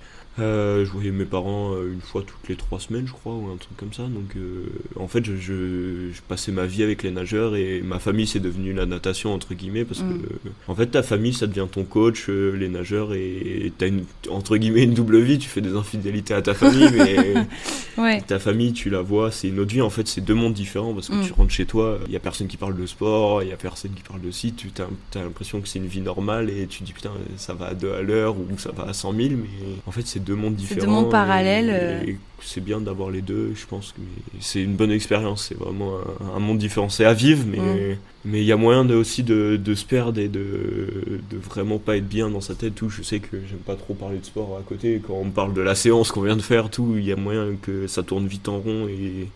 Euh, 0.40 0.85
je 0.85 0.90
voyais 0.90 1.11
mes 1.11 1.25
parents 1.25 1.75
euh, 1.75 1.92
une 1.92 2.00
fois 2.00 2.23
toutes 2.23 2.49
les 2.49 2.56
trois 2.56 2.80
semaines, 2.80 3.06
je 3.06 3.12
crois, 3.12 3.35
ou 3.35 3.50
un 3.52 3.56
truc 3.56 3.76
comme 3.76 3.92
ça. 3.92 4.04
Donc, 4.04 4.37
euh, 4.37 4.66
en 4.97 5.09
fait, 5.09 5.25
je, 5.25 5.35
je, 5.37 6.20
passais 6.28 6.52
ma 6.52 6.66
vie 6.66 6.82
avec 6.82 7.02
les 7.02 7.11
nageurs 7.11 7.56
et 7.56 7.82
ma 7.82 7.99
famille, 7.99 8.26
c'est 8.26 8.40
devenu 8.40 8.73
la 8.73 8.87
natation, 8.87 9.35
entre 9.35 9.54
guillemets, 9.54 9.85
parce 9.85 10.00
que, 10.00 10.04
mm. 10.04 10.52
en 10.68 10.75
fait, 10.75 10.87
ta 10.87 11.02
famille, 11.02 11.35
ça 11.35 11.47
devient 11.47 11.66
ton 11.70 11.85
coach, 11.85 12.28
les 12.28 12.68
nageurs, 12.68 13.12
et 13.14 13.73
t'as 13.76 13.88
une, 13.88 14.04
entre 14.30 14.56
guillemets, 14.56 14.85
une 14.85 14.94
double 14.94 15.18
vie. 15.20 15.38
Tu 15.38 15.49
fais 15.49 15.61
des 15.61 15.75
infidélités 15.75 16.35
à 16.35 16.42
ta 16.42 16.54
famille, 16.54 16.90
mais 17.99 18.23
ta 18.26 18.38
famille, 18.38 18.73
tu 18.73 18.90
la 18.90 19.02
vois, 19.02 19.30
c'est 19.30 19.49
une 19.49 19.59
autre 19.59 19.73
vie. 19.73 19.82
En 19.82 19.90
fait, 19.90 20.09
c'est 20.09 20.20
deux 20.20 20.35
mondes 20.35 20.54
différents 20.54 20.94
parce 20.94 21.09
que 21.09 21.14
mm. 21.14 21.26
tu 21.26 21.32
rentres 21.32 21.52
chez 21.52 21.66
toi, 21.66 21.99
il 22.06 22.12
y 22.12 22.16
a 22.16 22.20
personne 22.20 22.47
qui 22.47 22.56
parle 22.56 22.76
de 22.76 22.87
sport, 22.87 23.42
il 23.42 23.49
y 23.49 23.52
a 23.52 23.56
personne 23.56 23.92
qui 23.92 24.02
parle 24.02 24.20
de 24.20 24.30
site, 24.30 24.56
tu 24.56 24.82
as, 24.82 25.23
l'impression 25.23 25.61
que 25.61 25.68
c'est 25.68 25.78
une 25.78 25.87
vie 25.87 26.00
normale 26.00 26.50
et 26.50 26.66
tu 26.66 26.82
dis 26.82 26.92
putain, 26.92 27.11
ça 27.37 27.52
va 27.54 27.66
à 27.66 27.75
deux 27.75 27.92
à 27.92 28.02
l'heure 28.02 28.37
ou 28.37 28.47
ça 28.59 28.73
va 28.73 28.85
à 28.85 28.92
100 28.92 29.14
000, 29.14 29.28
mais 29.30 29.49
en 29.87 29.90
fait, 29.90 30.06
c'est 30.06 30.23
deux 30.30 30.37
mondes 30.42 30.54
différents. 30.54 30.80
deux 30.80 30.87
mondes 30.87 31.10
parallèles, 31.10 31.70
euh. 31.72 32.02
et 32.10 32.16
c'est 32.42 32.62
bien 32.70 32.80
d'avoir 32.80 33.10
les 33.10 33.20
deux, 33.22 33.52
je 33.54 33.66
pense. 33.66 33.92
que 33.92 34.00
c'est 34.40 34.62
une 34.62 34.75
bonne 34.80 34.90
expérience. 34.92 35.46
C'est 35.49 35.58
vraiment 35.58 35.92
un, 35.99 36.37
un 36.37 36.40
monde 36.40 36.58
différent. 36.58 36.88
C'est 36.88 37.04
à 37.04 37.12
vivre, 37.14 37.44
mais 37.46 37.58
Mm. 37.58 37.96
mais 38.30 38.40
il 38.40 38.46
y 38.46 38.52
a 38.52 38.56
moyen 38.56 38.84
de, 38.84 38.94
aussi 38.94 39.22
de, 39.22 39.56
de 39.56 39.75
se 39.75 39.84
perdre 39.84 40.18
et 40.20 40.28
de, 40.28 41.20
de 41.30 41.37
vraiment 41.38 41.78
pas 41.78 41.96
être 41.99 42.08
bien 42.08 42.30
dans 42.30 42.40
sa 42.40 42.54
tête. 42.54 42.75
Tout. 42.75 42.88
Je 42.88 43.02
sais 43.02 43.18
que 43.20 43.37
j'aime 43.49 43.64
pas 43.70 43.76
trop 43.76 43.94
parler 43.94 44.18
de 44.18 44.25
sport 44.25 44.56
à 44.58 44.62
côté. 44.62 45.00
Quand 45.06 45.14
on 45.14 45.30
parle 45.30 45.52
de 45.54 45.60
la 45.62 45.75
séance 45.75 46.10
qu'on 46.12 46.22
vient 46.22 46.37
de 46.37 46.42
faire, 46.42 46.70
tout, 46.70 46.94
il 46.96 47.04
y 47.04 47.12
a 47.12 47.16
moyen 47.16 47.46
que 47.60 47.87
ça 47.87 48.02
tourne 48.02 48.26
vite 48.26 48.49
en 48.49 48.58
rond 48.58 48.88
et, 48.88 49.28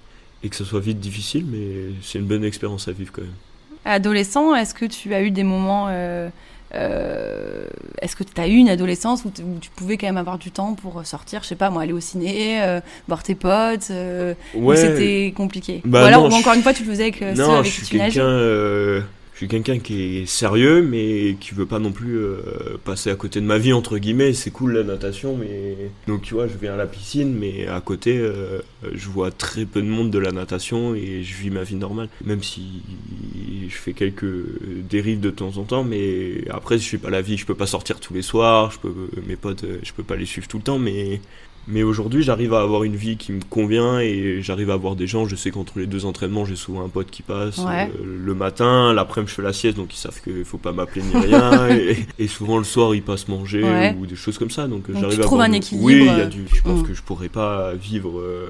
et 0.43 0.49
que 0.49 0.57
ça 0.57 0.65
soit 0.65 0.81
vite 0.91 1.01
difficile, 1.01 1.45
mais 1.53 1.67
c'est 2.03 2.19
une 2.19 2.27
bonne 2.33 2.45
expérience 2.45 2.89
à 2.89 2.93
vivre 2.93 3.13
quand 3.13 3.23
même. 3.23 3.39
Adolescent, 3.87 4.55
est-ce 4.55 4.75
que 4.75 4.87
tu 4.87 5.13
as 5.13 5.23
eu 5.23 5.31
des 5.31 5.45
moments. 5.45 5.87
euh, 5.91 6.29
est-ce 8.03 8.17
que 8.17 8.25
tu 8.25 8.41
as 8.41 8.49
eu 8.49 8.55
une 8.57 8.69
adolescence 8.69 9.25
où, 9.25 9.31
tu 9.61 9.71
pouvais 9.77 9.97
quand 9.97 10.07
même 10.07 10.17
avoir 10.17 10.39
du 10.39 10.51
temps 10.51 10.75
pour 10.75 11.05
sortir, 11.07 11.43
je 11.43 11.49
sais 11.49 11.55
pas 11.57 11.71
moi, 11.71 11.83
aller 11.83 11.93
au 11.93 12.01
ciné, 12.01 12.63
euh, 12.63 12.81
voir 13.09 13.23
tes 13.23 13.35
potes 13.35 13.89
euh, 13.91 14.35
ou 14.55 14.75
c'était 14.75 15.33
compliqué? 15.37 15.81
Bah 15.85 16.03
Ou 16.03 16.07
alors, 16.07 16.21
non, 16.23 16.29
ou 16.29 16.31
je- 16.33 16.37
encore 16.37 16.55
une 16.55 16.63
fois, 16.63 16.73
tu 16.75 16.85
le 16.85 16.91
faisais 16.91 17.05
avec 17.05 17.23
euh, 17.23 17.35
ceux 17.35 17.43
non, 17.43 17.55
avec 17.55 17.73
je 17.73 17.79
qui 17.81 17.85
suis 17.87 17.99
quelqu'un, 17.99 18.21
euh, 18.23 19.01
je 19.35 19.39
suis 19.39 19.49
quelqu'un 19.49 19.81
qui 19.81 20.19
est 20.19 20.27
sérieux, 20.27 20.81
mais 20.81 21.37
qui 21.41 21.55
veut 21.55 21.67
pas 21.67 21.81
non 21.81 21.91
plus 21.91 22.19
euh, 22.19 22.79
passer 22.85 23.11
à 23.11 23.17
côté 23.17 23.41
de 23.41 23.47
ma 23.47 23.59
vie 23.59 23.73
entre 23.73 23.99
guillemets. 23.99 24.33
C'est 24.33 24.53
cool 24.53 24.75
la 24.75 24.85
natation, 24.85 25.37
mais 25.37 25.91
donc 26.07 26.23
tu 26.23 26.35
vois, 26.35 26.47
je 26.47 26.55
viens 26.57 26.75
à 26.75 26.77
la 26.77 26.87
piscine, 26.87 27.35
mais 27.35 27.67
à 27.67 27.81
côté, 27.81 28.17
euh, 28.17 28.61
je 28.93 29.09
vois 29.09 29.33
très 29.33 29.65
peu 29.65 29.83
de 29.83 29.89
monde 29.89 30.13
de 30.13 30.21
la 30.21 30.31
natation 30.31 30.95
et 30.95 31.25
je 31.25 31.35
vis 31.35 31.51
ma 31.51 31.65
vie 31.65 31.75
normale. 31.75 32.09
Même 32.25 32.45
si 32.45 32.83
je 33.69 33.75
fais 33.75 33.93
quelques 33.93 34.25
dérives 34.89 35.19
de 35.19 35.31
temps 35.31 35.57
en 35.57 35.65
temps, 35.65 35.83
mais 35.83 36.45
après, 36.51 36.79
je 36.79 36.85
suis 36.85 36.99
pas 36.99 37.11
la 37.11 37.21
vie. 37.21 37.37
Je 37.37 37.45
peux 37.45 37.57
pas 37.57 37.67
sortir 37.67 37.99
tous 37.99 38.15
les 38.15 38.23
soirs. 38.23 38.71
Je 38.71 38.79
peux, 38.79 38.95
mes 39.27 39.37
potes, 39.37 39.65
euh, 39.65 39.79
je 39.83 39.93
peux 39.93 40.05
pas 40.05 40.15
les 40.15 40.27
suivre 40.27 40.47
tout 40.47 40.59
le 40.59 40.63
temps, 40.63 40.79
mais 40.79 41.21
mais 41.67 41.83
aujourd'hui, 41.83 42.23
j'arrive 42.23 42.55
à 42.55 42.61
avoir 42.61 42.85
une 42.85 42.97
vie 42.97 43.17
qui 43.17 43.33
me 43.33 43.41
convient 43.49 43.99
et 44.01 44.39
j'arrive 44.43 44.71
à 44.71 44.77
voir 44.77 44.97
des 44.97 45.07
gens. 45.07 45.27
Je 45.27 45.37
sais 45.37 45.51
qu'entre 45.51 45.79
les 45.79 45.87
deux 45.87 46.05
entraînements, 46.05 46.45
j'ai 46.45 46.57
souvent 46.57 46.85
un 46.85 46.89
pote 46.89 47.11
qui 47.11 47.23
passe 47.23 47.59
Ouais. 47.59 47.91
euh, 48.01 48.05
le 48.25 48.35
matin. 48.35 48.93
L'après-midi, 48.93 49.31
je 49.31 49.37
fais 49.37 49.43
la 49.43 49.53
sieste, 49.53 49.77
donc 49.77 49.95
ils 49.95 49.99
savent 49.99 50.21
qu'il 50.23 50.45
faut 50.45 50.59
pas 50.59 50.73
m'appeler 50.73 51.03
ni 51.03 51.17
rien. 51.27 51.69
et, 51.77 51.97
et 52.19 52.29
souvent, 52.29 52.59
le 52.59 52.65
soir, 52.65 52.95
ils 52.95 53.03
passent 53.03 53.29
manger 53.29 53.63
Ouais. 53.63 53.97
ou 53.99 54.07
des 54.07 54.17
choses 54.17 54.39
comme 54.39 54.51
ça. 54.51 54.67
Donc, 54.67 54.91
Donc, 54.91 55.01
j'arrive 55.01 55.21
à 55.21 55.25
avoir 55.25 55.41
un 55.43 55.53
équilibre, 55.53 55.85
Oui, 55.87 56.05
y 56.05 56.09
a 56.09 56.19
euh, 56.19 56.27
du. 56.27 56.45
Je 56.53 56.63
pense 56.63 56.81
mm. 56.81 56.87
que 56.87 56.95
je 56.95 57.03
pourrais 57.03 57.29
pas 57.29 57.73
vivre 57.75 58.19
euh, 58.19 58.49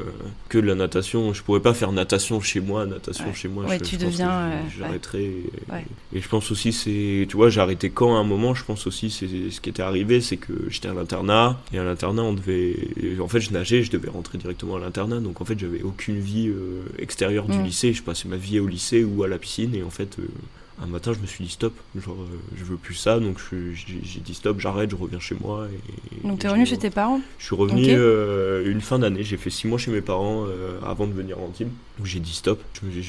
que 0.49 0.59
de 0.59 0.67
la 0.67 0.75
natation. 0.75 1.33
Je 1.33 1.43
pourrais 1.43 1.61
pas 1.61 1.75
faire 1.75 1.93
natation 1.93 2.41
chez 2.41 2.61
moi, 2.61 2.87
natation 2.87 3.27
Ouais. 3.27 3.35
chez 3.35 3.49
moi. 3.49 3.65
Ouais, 3.65 3.79
je, 3.79 3.85
tu 3.85 3.97
je 3.99 4.05
deviens. 4.07 4.51
J'arrêterais. 4.79 5.23
et-. 5.25 6.17
Et 6.17 6.21
je 6.21 6.29
pense 6.29 6.51
aussi, 6.51 6.73
c'est. 6.73 7.27
Tu 7.29 7.37
vois, 7.37 7.49
j'ai 7.51 7.61
arrêté 7.61 7.91
quand 7.91 8.17
à 8.17 8.19
un 8.19 8.25
moment, 8.25 8.55
je 8.55 8.65
pense 8.65 8.87
aussi, 8.87 9.11
c'est 9.11 9.29
ce 9.51 9.61
qui 9.61 9.71
était 9.71 9.83
arrivé, 9.83 10.21
c'est 10.21 10.37
que 10.37 10.53
j'étais 10.69 10.89
à 10.89 10.95
l'internat. 10.95 11.61
Et 11.73 11.79
à 11.79 11.85
l'internat, 11.85 12.23
on 12.23 12.33
devait. 12.33 12.75
En 13.21 13.29
fait, 13.29 13.41
je 13.41 13.53
nageais, 13.53 13.83
je 13.83 13.91
devais 13.91 14.09
rentrer 14.11 14.39
directement 14.39 14.77
à 14.77 14.81
l'internat. 14.81 15.21
Donc 15.21 15.41
en 15.41 15.45
fait, 15.45 15.59
j'avais 15.59 15.83
aucune 15.83 16.19
vie 16.19 16.49
euh, 16.49 16.83
extérieure 16.99 17.47
du 17.47 17.59
Mm. 17.59 17.65
lycée. 17.65 17.93
Je 17.93 18.03
passais 18.03 18.29
ma 18.29 18.37
vie 18.37 18.61
au 18.61 18.67
lycée 18.67 19.05
ou 19.05 19.23
à 19.23 19.29
la 19.29 19.39
piscine. 19.39 19.75
Et 19.75 19.83
en 19.83 19.91
fait. 19.91 20.19
euh, 20.19 20.27
un 20.83 20.89
matin, 20.89 21.13
je 21.13 21.21
me 21.21 21.27
suis 21.27 21.45
dit 21.45 21.51
stop, 21.53 21.73
genre 21.95 22.17
euh, 22.21 22.27
je 22.59 22.65
veux 22.65 22.75
plus 22.77 22.97
ça, 22.97 23.21
donc 23.21 23.39
j'ai 23.53 24.19
dit 24.21 24.35
stop, 24.35 24.59
j'arrête, 24.59 24.91
je 24.91 24.97
reviens 24.97 25.21
chez 25.21 25.37
moi. 25.41 25.69
Et, 25.71 26.27
Donc, 26.27 26.41
tu 26.41 26.47
et 26.47 26.49
es 26.49 26.51
revenu 26.51 26.67
chez 26.67 26.77
tes 26.77 26.91
parents? 26.91 27.21
Je 27.39 27.45
suis 27.45 27.55
revenu 27.55 27.85
euh, 27.91 28.69
une 28.69 28.81
fin 28.81 28.99
d'année, 28.99 29.23
j'ai 29.23 29.37
fait 29.37 29.51
six 29.51 29.69
mois 29.69 29.79
chez 29.79 29.93
mes 29.93 30.01
parents 30.01 30.47
euh, 30.49 30.81
avant 30.85 31.07
de 31.07 31.13
venir 31.13 31.39
en 31.39 31.45
Antibes. 31.45 31.69
Donc 31.99 32.07
j'ai 32.07 32.19
dit 32.19 32.33
stop. 32.33 32.61
Je, 32.93 33.01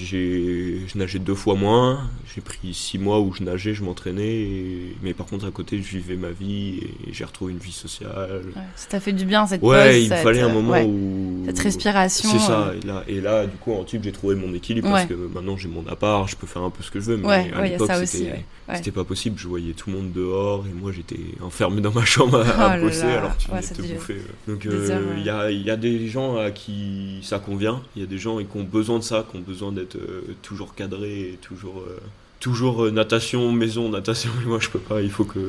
je 0.88 0.98
nageais 0.98 1.18
deux 1.20 1.34
fois 1.34 1.56
moins, 1.56 2.08
j'ai 2.34 2.42
pris 2.42 2.74
six 2.74 3.00
mois 3.00 3.20
où 3.20 3.34
je 3.34 3.42
nageais, 3.44 3.74
je 3.74 3.84
m'entraînais, 3.84 4.42
et- 4.42 4.96
mais 5.02 5.14
par 5.16 5.26
contre 5.26 5.46
à 5.48 5.52
côté 5.52 5.82
je 5.82 5.98
vivais 5.98 6.16
ma 6.16 6.30
vie 6.30 6.80
et 7.08 7.12
j'ai 7.12 7.24
retrouvé 7.26 7.54
une 7.54 7.58
vie 7.60 7.72
sociale. 7.72 8.42
Ouais, 8.56 8.62
Ça 8.76 8.88
t'a 8.90 9.00
fait 9.00 9.12
du 9.14 9.26
bien 9.26 9.48
cette 9.48 9.62
Ouais, 9.64 9.92
pause, 9.92 10.04
il 10.04 10.10
me 10.12 10.16
fallait 10.18 10.42
un 10.42 10.50
moment 10.54 10.72
ouais, 10.74 10.84
où... 10.86 11.44
cette 11.48 11.60
respiration. 11.60 12.30
C'est 12.30 12.40
ça, 12.40 12.68
euh, 12.68 12.80
et 12.82 12.86
là, 12.86 13.04
et 13.08 13.22
là 13.22 13.46
du 13.48 13.58
coup 13.58 13.74
en 13.74 13.80
Antibes 13.80 14.04
j'ai 14.04 14.12
trouvé 14.12 14.36
mon 14.36 14.54
équilibre 14.54 14.90
parce 14.90 15.06
que 15.08 15.14
maintenant 15.16 15.58
j'ai 15.58 15.68
mon 15.68 15.86
appart, 15.88 16.30
je 16.30 16.36
peux 16.36 16.48
faire 16.48 16.62
un 16.62 16.70
peu 16.70 16.84
ce 16.84 16.92
que 16.92 17.00
je 17.00 17.06
veux, 17.06 17.18
mais 17.18 17.28
Ouais, 17.28 17.34
à 17.34 17.38
ouais, 17.40 17.46
il 17.50 17.54
y 17.56 17.60
a 17.62 17.68
l'époque 17.70 17.88
ça 17.88 18.00
aussi. 18.00 18.28
c'était... 18.76 18.92
pas 18.92 19.04
possible, 19.04 19.38
je 19.40 19.48
voyais 19.48 19.74
tout 19.74 19.90
le 19.90 19.96
monde 19.98 20.12
dehors 20.14 20.64
et 20.70 20.74
moi 20.80 20.92
j'étais 20.92 21.20
enfermé 21.42 21.82
dans 21.82 21.92
ma 21.92 22.06
chambre 22.06 22.40
à, 22.40 22.46
Oh 22.58 22.62
à 22.74 22.78
bosser 22.80 23.04
là. 23.08 23.18
alors 23.20 23.36
que 23.38 23.42
tu 23.44 23.50
venais 23.50 23.62
te 23.62 23.94
bouffer. 23.96 24.22
Donc 24.48 24.66
euh, 24.68 25.16
il 25.18 25.24
y, 25.26 25.30
a, 25.30 25.50
y 25.52 25.70
a 25.72 25.76
des 25.76 26.08
gens 26.08 26.38
à 26.38 26.52
qui 26.52 27.20
ça 27.24 27.40
convient, 27.40 27.82
il 27.96 28.02
y 28.02 28.06
a 28.06 28.08
des 28.08 28.18
gens 28.20 28.38
qui 28.38 28.46
ont 28.58 28.64
besoin 28.76 29.00
de 29.00 29.04
ça, 29.04 29.26
qui 29.30 29.38
ont 29.38 29.42
besoin 29.42 29.72
d'être 29.72 29.96
euh, 29.96 30.36
toujours 30.42 30.76
cadrés 30.76 31.30
et 31.30 31.38
toujours, 31.38 31.80
euh, 31.80 31.98
toujours 32.46 32.86
euh, 32.86 32.92
natation, 32.92 33.52
maison, 33.52 33.90
natation. 33.90 34.30
Mais 34.40 34.46
moi 34.46 34.60
je 34.62 34.70
peux 34.70 34.78
pas, 34.78 35.02
il 35.02 35.10
faut 35.10 35.24
que 35.24 35.40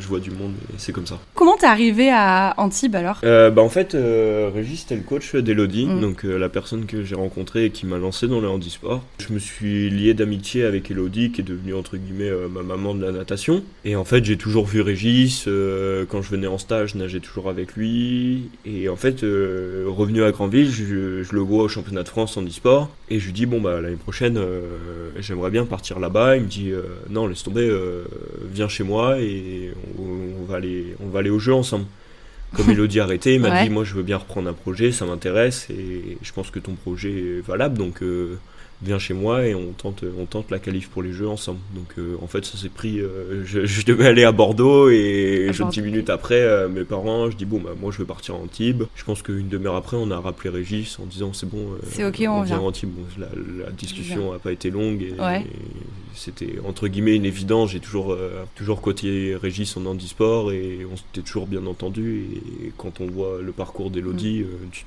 je 0.00 0.08
vois 0.08 0.18
du 0.18 0.30
monde 0.30 0.54
et 0.70 0.76
c'est 0.78 0.92
comme 0.92 1.06
ça. 1.06 1.18
Comment 1.34 1.58
t'es 1.58 1.66
arrivé 1.66 2.08
à 2.10 2.54
Antibes 2.56 2.96
alors? 2.96 3.20
Euh, 3.22 3.50
bah 3.50 3.60
en 3.60 3.68
fait, 3.68 3.94
euh, 3.94 4.50
Régis 4.54 4.80
c'était 4.80 4.96
le 4.96 5.02
coach 5.02 5.34
d'Elodie, 5.34 5.84
Mm. 5.84 6.00
donc 6.00 6.24
euh, 6.24 6.38
la 6.38 6.48
personne 6.48 6.86
que 6.86 7.02
j'ai 7.04 7.14
rencontrée 7.14 7.66
et 7.66 7.70
qui 7.70 7.84
m'a 7.84 7.98
lancé 7.98 8.28
dans 8.28 8.40
le 8.40 8.48
handisport. 8.48 9.02
Je 9.18 9.30
me 9.34 9.38
suis 9.38 9.90
lié 9.90 10.14
d'amitié 10.14 10.64
avec 10.64 10.90
Elodie, 10.90 11.32
qui 11.32 11.42
est 11.42 11.44
devenue 11.44 11.74
entre 11.74 11.98
guillemets 11.98 12.30
ma 12.50 12.62
maman 12.62 12.94
de 12.94 13.04
la 13.04 13.12
natation. 13.12 13.62
Et 13.84 13.94
en 13.94 14.04
fait, 14.06 14.24
j'ai 14.24 14.38
toujours 14.38 14.64
vu 14.64 14.80
Régis. 14.80 15.44
quand 15.44 16.22
je 16.22 16.30
venais 16.30 16.46
en 16.46 16.56
stage, 16.56 16.92
je 16.94 16.98
nageais 16.98 17.20
toujours 17.20 17.50
avec 17.50 17.74
lui. 17.76 18.48
Et 18.64 18.88
en 18.88 18.96
fait, 18.96 19.20
revenu 19.20 20.22
à 20.22 20.30
Granville, 20.30 20.70
je, 20.70 21.22
je 21.22 21.32
le 21.34 21.40
vois 21.40 21.64
au 21.64 21.68
championnat 21.68 22.04
de 22.04 22.08
France 22.08 22.38
handisport. 22.38 22.88
Et 23.10 23.18
je 23.20 23.26
lui 23.26 23.32
dis 23.34 23.46
bon 23.46 23.60
bah 23.60 23.80
l'année 23.82 23.96
prochaine, 23.96 24.40
j'aimerais 25.18 25.50
bien 25.50 25.66
partir 25.66 25.98
là-bas. 25.98 26.37
Il 26.38 26.44
me 26.44 26.48
dit 26.48 26.70
euh, 26.70 26.82
non 27.10 27.26
laisse 27.26 27.42
tomber, 27.42 27.68
euh, 27.68 28.04
viens 28.50 28.68
chez 28.68 28.84
moi 28.84 29.20
et 29.20 29.72
on, 29.98 30.42
on 30.42 30.44
va 30.44 30.56
aller, 30.56 30.96
on 31.04 31.08
va 31.08 31.18
aller 31.20 31.30
au 31.30 31.38
jeu 31.38 31.52
ensemble 31.54 31.84
comme 32.56 32.70
Elodie 32.70 33.00
arrêté, 33.06 33.34
il 33.34 33.40
m'a 33.40 33.50
Ouais. 33.50 33.64
dit 33.64 33.70
moi 33.70 33.84
je 33.84 33.92
veux 33.94 34.02
bien 34.02 34.16
reprendre 34.16 34.48
un 34.48 34.54
projet, 34.54 34.90
ça 34.90 35.04
m'intéresse 35.04 35.68
et 35.70 36.16
je 36.22 36.32
pense 36.32 36.50
que 36.50 36.58
ton 36.58 36.72
projet 36.74 37.10
est 37.10 37.46
valable 37.46 37.76
donc 37.76 38.02
euh, 38.02 38.38
viens 38.80 38.98
chez 39.00 39.12
moi 39.12 39.44
et 39.44 39.54
on 39.56 39.72
tente, 39.72 40.04
on 40.18 40.24
tente 40.24 40.50
la 40.52 40.58
qualif 40.60 40.88
pour 40.88 41.02
les 41.02 41.12
jeux 41.12 41.28
ensemble. 41.28 41.58
Donc 41.74 41.88
euh, 41.98 42.14
en 42.22 42.26
fait 42.28 42.44
ça 42.44 42.56
s'est 42.56 42.68
pris, 42.68 43.00
euh, 43.00 43.44
je, 43.44 43.66
je 43.66 43.84
devais 43.84 44.06
aller 44.06 44.22
à 44.24 44.30
Bordeaux 44.32 44.88
et 44.88 45.46
À 45.48 45.52
je, 45.52 45.58
Bordeaux, 45.58 45.72
10 45.74 45.82
minutes 45.82 46.10
après 46.10 46.40
euh, 46.40 46.68
mes 46.68 46.84
parents, 46.84 47.28
je 47.28 47.36
dis 47.36 47.44
bon 47.44 47.58
bah 47.60 47.72
moi 47.78 47.90
je 47.92 47.98
veux 47.98 48.04
partir 48.06 48.36
en 48.36 48.44
Antibes. 48.44 48.84
Je 48.94 49.02
pense 49.04 49.20
qu'une 49.22 49.48
demi-heure 49.48 49.74
après 49.76 49.96
on 49.98 50.10
a 50.12 50.18
rappelé 50.20 50.48
Régis 50.50 50.96
en 51.00 51.06
disant 51.06 51.32
c'est 51.34 51.50
bon, 51.50 51.72
C'est 51.90 52.04
ok, 52.04 52.24
on 52.28 52.42
vient. 52.42 52.60
en 52.60 52.66
Antibes. 52.68 52.90
Bon, 52.90 53.02
la, 53.18 53.26
la 53.66 53.70
discussion 53.72 54.32
n'a 54.32 54.38
pas 54.38 54.52
été 54.52 54.70
longue 54.70 55.02
et, 55.02 55.20
Ouais. 55.20 55.40
et 55.40 56.07
c'était 56.18 56.54
entre 56.66 56.88
guillemets 56.88 57.16
une 57.16 57.24
évidence. 57.24 57.70
J'ai 57.70 57.80
toujours, 57.80 58.12
euh, 58.12 58.44
toujours 58.54 58.80
côté 58.80 59.34
Régis 59.34 59.76
en 59.76 59.86
handisport 59.86 60.52
et 60.52 60.80
on 60.90 60.96
s'était 60.96 61.22
toujours 61.22 61.46
bien 61.46 61.64
entendu. 61.66 62.26
Et 62.66 62.72
quand 62.76 63.00
on 63.00 63.06
voit 63.06 63.38
le 63.42 63.52
parcours 63.52 63.90
d'Elodie, 63.90 64.40
Mm. 64.40 64.42
euh, 64.42 64.66
tu, 64.72 64.84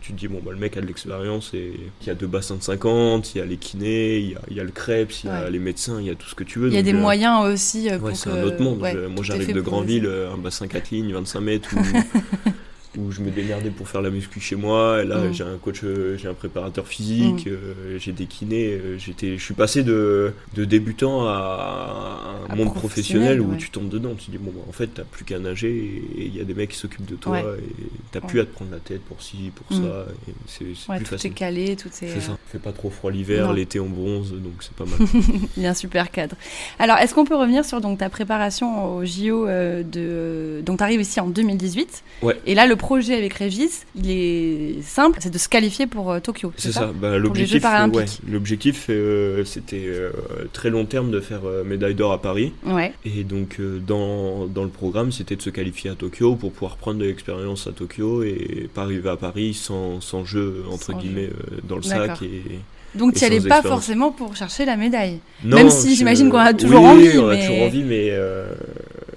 tu 0.00 0.12
te 0.12 0.18
dis, 0.18 0.28
bon, 0.28 0.40
bah, 0.44 0.52
le 0.52 0.58
mec 0.58 0.76
a 0.76 0.80
de 0.80 0.86
l'expérience 0.86 1.52
et 1.54 1.72
il 2.02 2.06
y 2.06 2.10
a 2.10 2.14
deux 2.14 2.26
bassins 2.26 2.56
de 2.56 2.62
50, 2.62 3.34
il 3.34 3.38
y 3.38 3.40
a 3.40 3.44
les 3.44 3.56
kinés, 3.56 4.18
il 4.18 4.30
y 4.30 4.34
a, 4.34 4.40
il 4.50 4.56
y 4.56 4.60
a 4.60 4.64
le 4.64 4.70
crêpes, 4.70 5.12
il 5.24 5.26
y 5.26 5.30
a 5.30 5.44
Ouais. 5.44 5.50
les 5.50 5.58
médecins, 5.58 6.00
il 6.00 6.06
y 6.06 6.10
a 6.10 6.14
tout 6.14 6.28
ce 6.28 6.34
que 6.34 6.44
tu 6.44 6.58
veux. 6.58 6.68
Il 6.68 6.74
y 6.74 6.78
a 6.78 6.82
des 6.82 6.92
euh, 6.94 6.98
moyens 7.00 7.46
aussi 7.46 7.88
pour 7.98 8.04
Ouais, 8.08 8.14
c'est 8.14 8.30
que- 8.30 8.34
un 8.36 8.42
autre 8.44 8.62
monde. 8.62 8.78
moi, 8.78 8.90
j'arrive 9.22 9.52
de 9.52 9.62
euh, 10.06 10.32
un 10.32 10.36
bassin 10.38 10.66
4 10.66 10.90
lignes, 10.90 11.12
25 11.12 11.40
mètres, 11.40 11.70
où, 11.76 12.50
où 12.98 13.10
je 13.12 13.20
me 13.20 13.30
démerdais 13.30 13.70
pour 13.70 13.88
faire 13.88 14.02
la 14.02 14.10
muscu 14.10 14.40
chez 14.40 14.56
moi. 14.56 15.02
Et 15.02 15.06
là, 15.06 15.18
Mm. 15.18 15.32
j'ai 15.32 15.44
un 15.44 15.56
coach, 15.58 15.80
euh, 15.84 16.16
j'ai 16.18 16.28
un 16.28 16.34
préparateur 16.34 16.86
physique, 16.86 17.46
euh, 17.46 17.98
j'ai 17.98 18.12
des 18.12 18.26
kinés. 18.26 18.72
euh, 18.72 18.98
j'étais, 18.98 19.36
je 19.38 19.42
suis 19.44 19.54
passé 19.54 19.82
de, 19.82 20.32
de 20.54 20.64
débutant 20.64 21.26
à 21.26 22.20
un 22.48 22.52
À 22.52 22.56
monde 22.56 22.72
professionnel, 22.74 23.38
professionnel 23.38 23.40
où 23.40 23.50
ouais. 23.52 23.56
tu 23.58 23.70
tombes 23.70 23.88
dedans. 23.88 24.14
Tu 24.16 24.26
te 24.26 24.30
dis, 24.32 24.38
bon, 24.38 24.52
bah, 24.54 24.62
en 24.68 24.72
fait, 24.72 24.88
t'as 24.88 25.02
plus 25.04 25.24
qu'à 25.24 25.38
nager 25.38 25.70
et 26.18 26.26
il 26.26 26.36
y 26.36 26.40
a 26.40 26.44
des 26.44 26.54
mecs 26.54 26.70
qui 26.70 26.76
s'occupent 26.78 27.10
de 27.10 27.16
toi 27.16 27.32
Ouais. 27.32 27.40
et 27.40 27.86
t'as 28.12 28.20
Ouais. 28.20 28.26
plus 28.26 28.40
à 28.40 28.44
te 28.44 28.52
prendre 28.52 28.70
la 28.70 28.78
tête 28.78 29.02
pour 29.02 29.22
ci, 29.22 29.50
pour 29.54 29.76
Mm. 29.76 29.82
ça. 29.82 30.06
et 30.28 30.32
c'est, 30.46 30.64
plus 30.64 30.74
tout 30.86 30.92
est 31.02 31.04
facile. 31.04 31.32
calé, 31.34 31.76
tout 31.76 31.88
est. 31.88 32.08
C'est 32.08 32.20
ça. 32.20 32.36
Fait 32.50 32.58
pas 32.58 32.72
trop 32.72 32.90
froid 32.90 33.10
l'hiver, 33.10 33.52
l'été 33.52 33.80
on 33.80 33.88
bronze, 33.88 34.32
donc 34.32 34.54
c'est 34.60 34.72
pas 34.74 34.84
mal. 34.84 34.98
Il 35.56 35.62
y 35.62 35.66
a 35.66 35.70
un 35.70 35.74
super 35.74 36.10
cadre. 36.10 36.36
Alors, 36.78 36.98
est-ce 36.98 37.14
qu'on 37.14 37.24
peut 37.24 37.36
revenir 37.36 37.64
sur 37.64 37.80
donc, 37.80 37.98
ta 37.98 38.08
préparation 38.08 38.96
au 38.96 39.04
JO 39.04 39.46
de... 39.46 40.60
Donc, 40.64 40.78
tu 40.78 40.84
arrives 40.84 41.00
ici 41.00 41.20
en 41.20 41.26
2018. 41.28 42.02
Ouais. 42.22 42.38
Et 42.46 42.54
là, 42.54 42.66
le 42.66 42.76
projet 42.84 43.14
avec 43.14 43.32
Régis, 43.34 43.86
il 43.96 44.10
est 44.10 44.82
simple, 44.82 45.18
c'est 45.22 45.32
de 45.32 45.38
se 45.38 45.48
qualifier 45.48 45.86
pour 45.86 46.12
euh, 46.12 46.20
Tokyo. 46.20 46.52
C'est 46.56 46.70
ça, 46.70 46.92
Bah, 46.94 47.16
l'objectif, 47.16 47.64
euh, 47.64 47.88
ouais, 47.88 48.04
l'objectif 48.30 48.86
euh, 48.90 49.42
c'était 49.46 49.84
euh, 49.86 50.10
très 50.52 50.68
long 50.68 50.84
terme 50.84 51.10
de 51.10 51.20
faire 51.20 51.40
euh, 51.46 51.64
médaille 51.64 51.94
d'or 51.94 52.12
à 52.12 52.20
Paris. 52.20 52.52
Ouais. 52.66 52.92
Et 53.06 53.24
donc 53.24 53.58
dans, 53.86 54.46
dans 54.46 54.64
le 54.64 54.68
programme, 54.68 55.12
c'était 55.12 55.36
de 55.36 55.40
se 55.42 55.48
qualifier 55.50 55.90
à 55.90 55.94
Tokyo 55.94 56.34
pour 56.36 56.52
pouvoir 56.52 56.76
prendre 56.76 56.98
de 56.98 57.06
l'expérience 57.06 57.66
à 57.66 57.72
Tokyo 57.72 58.22
et 58.22 58.68
pas 58.74 58.82
arriver 58.82 59.08
à 59.08 59.16
Paris 59.16 59.54
sans, 59.54 60.02
sans 60.02 60.24
jeu, 60.26 60.64
entre 60.70 60.84
Sans 60.92 60.98
guillemets, 60.98 61.30
dans 61.66 61.76
le 61.76 61.82
sac. 61.82 62.20
Et... 62.22 62.58
Donc, 62.98 63.14
tu 63.14 63.24
allais 63.24 63.40
sans 63.40 63.48
pas 63.48 63.62
forcément 63.62 64.12
pour 64.12 64.36
chercher 64.36 64.66
la 64.66 64.76
médaille. 64.76 65.20
Non, 65.42 65.56
Même 65.56 65.70
si 65.70 65.96
j'imagine 65.96 66.28
qu'on 66.30 66.36
a 66.38 66.52
toujours 66.52 66.82
Oui, 66.82 66.88
envie, 66.88 67.18
on 67.18 67.28
a 67.28 67.34
mais- 67.34 67.40
toujours 67.46 67.62
envie, 67.62 67.82
mais 67.82 68.10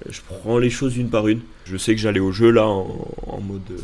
je 0.08 0.20
prends 0.26 0.58
les 0.58 0.70
choses 0.70 0.96
une 0.96 1.10
par 1.10 1.28
une. 1.28 1.40
Je 1.68 1.76
sais 1.76 1.94
que 1.94 2.00
j'allais 2.00 2.20
au 2.20 2.32
jeu 2.32 2.50
là 2.50 2.66
en, 2.66 3.08
en 3.26 3.40
mode 3.40 3.62
euh, 3.70 3.78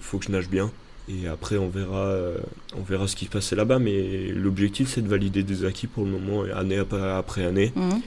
faut 0.00 0.18
que 0.18 0.26
je 0.26 0.30
nage 0.30 0.48
bien. 0.48 0.70
Et 1.08 1.28
après, 1.28 1.56
on 1.56 1.68
verra, 1.68 2.06
euh, 2.06 2.38
on 2.76 2.82
verra 2.82 3.06
ce 3.06 3.14
qui 3.14 3.26
se 3.26 3.30
passait 3.30 3.56
là-bas. 3.56 3.78
Mais 3.78 4.28
l'objectif, 4.28 4.88
c'est 4.88 5.02
de 5.02 5.08
valider 5.08 5.42
des 5.42 5.64
acquis 5.64 5.86
pour 5.86 6.04
le 6.04 6.10
moment, 6.10 6.42
année 6.54 6.78
après, 6.78 7.44
année. 7.44 7.72
Mhm. 7.76 8.00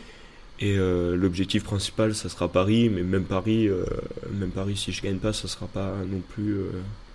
Et 0.62 0.78
euh, 0.78 1.16
l'objectif 1.16 1.64
principal, 1.64 2.14
ça 2.14 2.28
sera 2.28 2.50
Paris, 2.50 2.90
mais 2.90 3.04
même 3.04 3.24
Paris, 3.24 3.70
même 4.34 4.52
Paris, 4.52 4.76
si 4.76 4.92
je 4.92 5.02
gagne 5.02 5.18
pas, 5.18 5.32
ça 5.32 5.48
sera 5.48 5.68
pas 5.68 5.94
non 6.12 6.20
plus, 6.20 6.58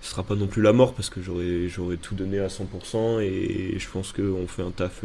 sera 0.01 0.23
pas 0.23 0.35
non 0.35 0.47
plus 0.47 0.63
la 0.63 0.73
mort 0.73 0.95
parce 0.95 1.11
que 1.11 1.21
j'aurais, 1.21 1.69
j'aurais 1.69 1.99
tout 1.99 2.15
donné 2.15 2.39
à 2.39 2.49
100% 2.49 3.21
et 3.21 3.79
je 3.79 3.89
pense 3.91 4.13
qu'on 4.13 4.47
fait 4.47 4.63
un 4.63 4.71
taf 4.71 5.05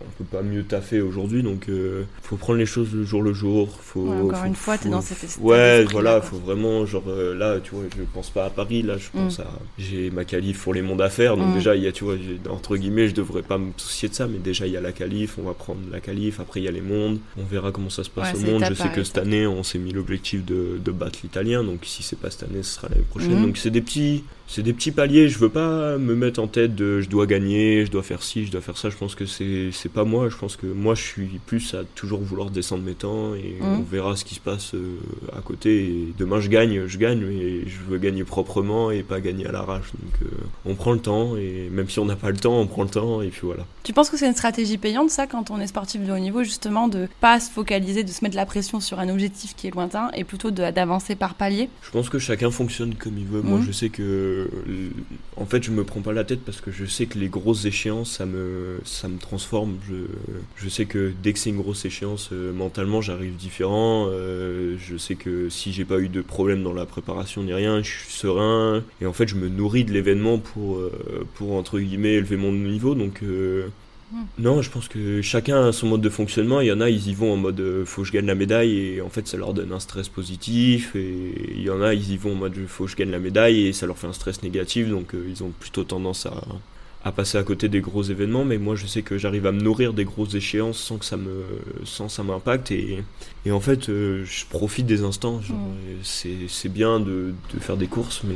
on 0.00 0.10
peut 0.22 0.24
pas 0.30 0.42
mieux 0.42 0.62
taffer 0.62 1.00
aujourd'hui, 1.00 1.42
donc 1.42 1.68
euh, 1.68 2.04
faut 2.22 2.36
prendre 2.36 2.58
les 2.58 2.66
choses 2.66 2.94
le 2.94 3.04
jour 3.04 3.20
le 3.22 3.32
jour. 3.32 3.68
Faut, 3.82 4.02
Ouais, 4.02 4.16
encore 4.20 4.38
faut- 4.40 4.46
une 4.46 4.54
fois, 4.54 4.78
t'es 4.78 4.88
dans 4.88 5.00
cet 5.00 5.24
état 5.24 5.40
Ouais, 5.40 5.84
voilà, 5.84 6.20
quoi. 6.20 6.22
faut 6.22 6.36
vraiment, 6.38 6.86
genre 6.86 7.02
euh, 7.08 7.34
là, 7.34 7.58
tu 7.58 7.72
vois, 7.74 7.84
je 7.96 8.02
pense 8.14 8.30
pas 8.30 8.44
à 8.46 8.50
Paris, 8.50 8.82
là, 8.82 8.96
je 8.96 9.06
Mm. 9.08 9.22
pense 9.24 9.40
à. 9.40 9.46
J'ai 9.78 10.10
ma 10.10 10.24
qualif 10.24 10.62
pour 10.62 10.72
les 10.74 10.82
mondes 10.82 11.02
à 11.02 11.10
faire, 11.10 11.36
donc 11.36 11.48
Mm. 11.50 11.54
déjà, 11.54 11.74
il 11.76 11.82
y 11.82 11.88
a, 11.88 11.92
tu 11.92 12.04
vois, 12.04 12.14
entre 12.48 12.76
guillemets, 12.76 13.08
je 13.08 13.14
devrais 13.14 13.42
pas 13.42 13.58
me 13.58 13.72
soucier 13.76 14.08
de 14.08 14.14
ça, 14.14 14.26
mais 14.28 14.38
déjà, 14.38 14.66
il 14.66 14.72
y 14.72 14.76
a 14.76 14.80
la 14.80 14.92
qualif, 14.92 15.36
on 15.38 15.42
va 15.42 15.54
prendre 15.54 15.80
la 15.90 15.98
qualif, 16.00 16.38
après, 16.38 16.60
il 16.60 16.64
y 16.64 16.68
a 16.68 16.72
les 16.72 16.80
mondes, 16.80 17.18
on 17.36 17.44
verra 17.44 17.72
comment 17.72 17.90
ça 17.90 18.04
se 18.04 18.10
passe 18.10 18.34
Ouais, 18.34 18.48
au 18.48 18.52
monde. 18.52 18.64
Je 18.68 18.74
sais 18.74 18.90
que 18.90 19.02
cette 19.02 19.18
année, 19.18 19.46
on 19.48 19.62
s'est 19.64 19.78
mis 19.78 19.92
l'objectif 19.92 20.44
de, 20.44 20.78
de 20.84 20.90
battre 20.92 21.18
l'italien, 21.24 21.64
donc 21.64 21.80
si 21.82 22.02
c'est 22.04 22.18
pas 22.18 22.30
cette 22.30 22.44
année, 22.44 22.62
ce 22.62 22.74
sera 22.76 22.88
l'année 22.88 23.02
prochaine. 23.10 23.36
Mhm. 23.38 23.46
Donc 23.46 23.56
c'est 23.56 23.70
des 23.70 23.80
petits. 23.82 24.22
C'est 24.50 24.62
des 24.62 24.72
petits 24.72 24.92
paliers, 24.92 25.28
je 25.28 25.38
veux 25.38 25.50
pas 25.50 25.98
me 25.98 26.14
mettre 26.14 26.40
en 26.40 26.46
tête 26.46 26.74
de 26.74 27.02
je 27.02 27.08
dois 27.10 27.26
gagner, 27.26 27.84
je 27.84 27.90
dois 27.90 28.02
faire 28.02 28.22
ci, 28.22 28.46
je 28.46 28.50
dois 28.50 28.62
faire 28.62 28.78
ça, 28.78 28.88
je 28.88 28.96
pense 28.96 29.14
que 29.14 29.26
c'est 29.26 29.68
c'est 29.72 29.90
pas 29.92 30.04
moi, 30.04 30.30
je 30.30 30.36
pense 30.36 30.56
que 30.56 30.66
moi 30.66 30.94
je 30.94 31.02
suis 31.02 31.38
plus 31.44 31.74
à 31.74 31.84
toujours 31.94 32.20
vouloir 32.20 32.48
descendre 32.48 32.82
mes 32.82 32.94
temps 32.94 33.34
et 33.34 33.56
Mhm. 33.60 33.80
on 33.80 33.82
verra 33.82 34.16
ce 34.16 34.24
qui 34.24 34.34
se 34.34 34.40
passe 34.40 34.72
euh, 34.74 34.96
à 35.36 35.42
côté 35.42 35.84
et 35.84 36.14
demain 36.18 36.40
je 36.40 36.48
gagne, 36.48 36.86
je 36.86 36.96
gagne 36.96 37.20
mais 37.26 37.68
je 37.68 37.76
veux 37.90 37.98
gagner 37.98 38.24
proprement 38.24 38.90
et 38.90 39.02
pas 39.02 39.20
gagner 39.20 39.46
à 39.46 39.52
l'arrache 39.52 39.92
donc 39.92 40.12
euh, 40.22 40.34
on 40.64 40.74
prend 40.74 40.92
le 40.92 41.00
temps 41.00 41.36
et 41.36 41.68
même 41.70 41.90
si 41.90 41.98
on 41.98 42.06
n'a 42.06 42.16
pas 42.16 42.30
le 42.30 42.38
temps, 42.38 42.58
on 42.58 42.66
prend 42.66 42.84
le 42.84 42.88
temps 42.88 43.20
et 43.20 43.28
puis 43.28 43.42
voilà. 43.42 43.66
Tu 43.82 43.92
penses 43.92 44.08
que 44.08 44.16
c'est 44.16 44.26
une 44.26 44.34
stratégie 44.34 44.78
payante, 44.78 45.10
ça, 45.10 45.26
quand 45.26 45.50
on 45.50 45.60
est 45.60 45.66
sportif 45.66 46.02
de 46.06 46.12
haut 46.12 46.18
niveau, 46.18 46.42
justement, 46.42 46.88
de 46.88 47.06
pas 47.20 47.40
se 47.40 47.50
focaliser, 47.50 48.02
de 48.04 48.10
se 48.10 48.22
mettre 48.22 48.36
la 48.36 48.44
pression 48.44 48.80
sur 48.80 48.98
un 48.98 49.08
objectif 49.08 49.54
qui 49.56 49.66
est 49.66 49.70
lointain 49.74 50.10
et 50.14 50.24
plutôt 50.24 50.50
de- 50.50 50.70
d'avancer 50.70 51.14
par 51.16 51.34
palier? 51.34 51.70
Je 51.82 51.90
pense 51.90 52.10
que 52.10 52.18
chacun 52.18 52.50
fonctionne 52.50 52.94
comme 52.94 53.16
il 53.18 53.24
veut. 53.24 53.40
Moi, 53.40 53.58
Mhm. 53.60 53.64
je 53.64 53.72
sais 53.72 53.88
que, 53.88 54.37
en 55.36 55.46
fait, 55.46 55.62
je 55.62 55.70
me 55.70 55.84
prends 55.84 56.00
pas 56.00 56.12
la 56.12 56.24
tête 56.24 56.40
parce 56.44 56.60
que 56.60 56.70
je 56.70 56.84
sais 56.84 57.06
que 57.06 57.18
les 57.18 57.28
grosses 57.28 57.64
échéances, 57.64 58.12
ça 58.12 58.26
me, 58.26 58.78
ça 58.84 59.08
me 59.08 59.18
transforme. 59.18 59.78
Je, 60.56 60.68
sais 60.68 60.84
que 60.84 61.12
dès 61.22 61.32
que 61.32 61.38
c'est 61.38 61.50
une 61.50 61.58
grosse 61.58 61.84
échéance, 61.84 62.30
euh, 62.32 62.52
mentalement, 62.52 63.00
j'arrive 63.00 63.36
différent. 63.36 64.08
Euh, 64.10 64.76
je 64.78 64.96
sais 64.96 65.14
que 65.14 65.48
si 65.48 65.72
j'ai 65.72 65.84
pas 65.84 65.98
eu 65.98 66.08
de 66.08 66.20
problème 66.20 66.62
dans 66.62 66.74
la 66.74 66.86
préparation 66.86 67.42
ni 67.42 67.52
rien, 67.52 67.82
je 67.82 67.90
suis 67.90 68.12
serein. 68.12 68.82
Et 69.00 69.06
en 69.06 69.12
fait, 69.12 69.28
je 69.28 69.36
me 69.36 69.48
nourris 69.48 69.84
de 69.84 69.92
l'événement 69.92 70.38
pour, 70.38 70.78
euh, 70.78 71.26
pour 71.34 71.54
entre 71.54 71.78
guillemets 71.78 72.14
élever 72.14 72.36
mon 72.36 72.52
niveau. 72.52 72.94
Donc. 72.94 73.22
Non, 74.38 74.62
je 74.62 74.70
pense 74.70 74.88
que 74.88 75.20
chacun 75.20 75.66
a 75.66 75.72
son 75.72 75.88
mode 75.88 76.00
de 76.00 76.08
fonctionnement. 76.08 76.60
Il 76.60 76.68
y 76.68 76.72
en 76.72 76.80
a, 76.80 76.88
ils 76.88 77.08
y 77.08 77.14
vont 77.14 77.32
en 77.32 77.36
mode 77.36 77.60
euh, 77.60 77.84
faut 77.84 78.02
que 78.02 78.08
je 78.08 78.12
gagne 78.12 78.26
la 78.26 78.34
médaille 78.34 78.78
et 78.78 79.00
en 79.02 79.10
fait 79.10 79.28
ça 79.28 79.36
leur 79.36 79.52
donne 79.52 79.72
un 79.72 79.80
stress 79.80 80.08
positif. 80.08 80.96
Et 80.96 81.52
il 81.54 81.62
y 81.62 81.70
en 81.70 81.82
a, 81.82 81.92
ils 81.92 82.12
y 82.12 82.16
vont 82.16 82.32
en 82.32 82.36
mode 82.36 82.56
faut 82.66 82.84
que 82.84 82.90
je 82.90 82.96
gagne 82.96 83.10
la 83.10 83.18
médaille 83.18 83.66
et 83.66 83.72
ça 83.72 83.86
leur 83.86 83.98
fait 83.98 84.06
un 84.06 84.12
stress 84.12 84.42
négatif. 84.42 84.88
Donc 84.88 85.14
euh, 85.14 85.26
ils 85.28 85.42
ont 85.42 85.50
plutôt 85.50 85.84
tendance 85.84 86.24
à, 86.26 86.42
à 87.08 87.12
passer 87.12 87.38
à 87.38 87.42
côté 87.42 87.68
des 87.68 87.80
gros 87.80 88.02
événements. 88.02 88.44
Mais 88.44 88.58
moi 88.58 88.74
je 88.76 88.86
sais 88.86 89.02
que 89.02 89.18
j'arrive 89.18 89.46
à 89.46 89.52
me 89.52 89.60
nourrir 89.60 89.92
des 89.92 90.04
grosses 90.04 90.34
échéances 90.34 90.78
sans 90.78 90.96
que 90.98 91.04
ça 91.04 91.16
me 91.16 91.42
sans 91.84 92.08
ça 92.08 92.22
m'impacte. 92.22 92.70
Et, 92.70 92.98
et 93.46 93.50
en 93.50 93.60
fait 93.60 93.88
euh, 93.88 94.24
je 94.24 94.44
profite 94.46 94.86
des 94.86 95.02
instants. 95.02 95.40
Euh, 95.50 95.94
c'est, 96.02 96.68
bien 96.68 97.00
de, 97.00 97.32
de 97.54 97.60
faire 97.60 97.76
des 97.76 97.86
courses, 97.86 98.22
mais 98.24 98.34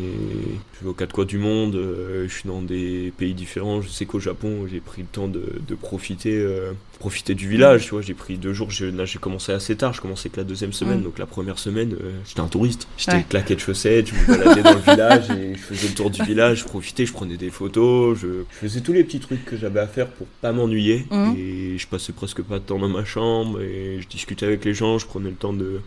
je 0.79 0.85
vais 0.85 0.91
aux 0.91 0.95
quatre 0.95 1.13
coins 1.13 1.25
du 1.25 1.39
monde. 1.39 1.75
euh, 1.77 2.27
je 2.29 2.33
suis 2.35 2.49
dans 2.49 2.63
des 2.63 3.13
pays 3.17 3.35
différents. 3.35 3.81
Je 3.83 3.89
sais 3.89 4.07
qu'au 4.07 4.21
Japon 4.21 4.67
j'ai 4.71 4.81
pris 4.81 5.03
le 5.03 5.09
temps 5.09 5.29
de, 5.29 5.45
de 5.69 5.75
profiter. 5.75 6.37
euh, 6.39 6.73
profiter 6.99 7.35
du 7.35 7.49
village, 7.49 7.83
tu 7.87 7.91
vois, 7.91 8.01
j'ai 8.01 8.15
pris 8.15 8.39
deux 8.39 8.53
jours, 8.53 8.71
je- 8.71 8.85
là 8.87 9.05
j'ai 9.05 9.19
commencé 9.19 9.51
assez 9.51 9.75
tard, 9.75 9.93
je 9.93 10.01
commençais 10.01 10.29
que 10.29 10.37
la 10.37 10.45
deuxième 10.45 10.73
semaine, 10.73 11.01
Mm. 11.01 11.03
donc 11.03 11.19
la 11.19 11.27
première 11.27 11.59
semaine, 11.59 11.97
j'étais 12.25 12.39
un 12.39 12.47
touriste, 12.47 12.87
j'étais 12.97 13.17
Ouais. 13.17 13.27
claqué 13.29 13.57
de 13.57 13.61
chaussettes, 13.61 14.07
je 14.07 14.15
me 14.15 14.39
baladais 14.39 14.63
dans 14.63 14.75
le 14.75 14.79
village 14.79 15.29
et 15.31 15.55
je 15.57 15.59
faisais 15.59 15.89
le 15.89 15.95
tour 15.95 16.11
du 16.11 16.23
village, 16.23 16.61
je 16.61 16.65
profitais, 16.65 17.05
je 17.05 17.13
prenais 17.13 17.37
des 17.37 17.51
photos, 17.51 18.17
je 18.21 18.45
faisais 18.63 18.81
tous 18.81 18.93
les 18.93 19.05
petits 19.05 19.21
trucs 19.21 19.45
que 19.45 19.57
j'avais 19.57 19.81
à 19.81 19.87
faire 19.87 20.09
pour 20.09 20.27
pas 20.41 20.53
m'ennuyer 20.53 21.05
Mm. 21.11 21.35
et 21.37 21.79
je 21.79 21.87
passais 21.87 22.13
presque 22.13 22.43
pas 22.43 22.59
de 22.59 22.65
temps 22.65 22.79
dans 22.79 22.89
ma 22.89 23.05
chambre 23.05 23.61
et 23.61 23.99
je 24.01 24.09
discutais 24.09 24.47
avec 24.47 24.65
les 24.65 24.75
gens, 24.75 24.99
je 24.99 25.07
prenais 25.07 25.31
le 25.31 25.37
temps 25.37 25.53
de 25.53 25.81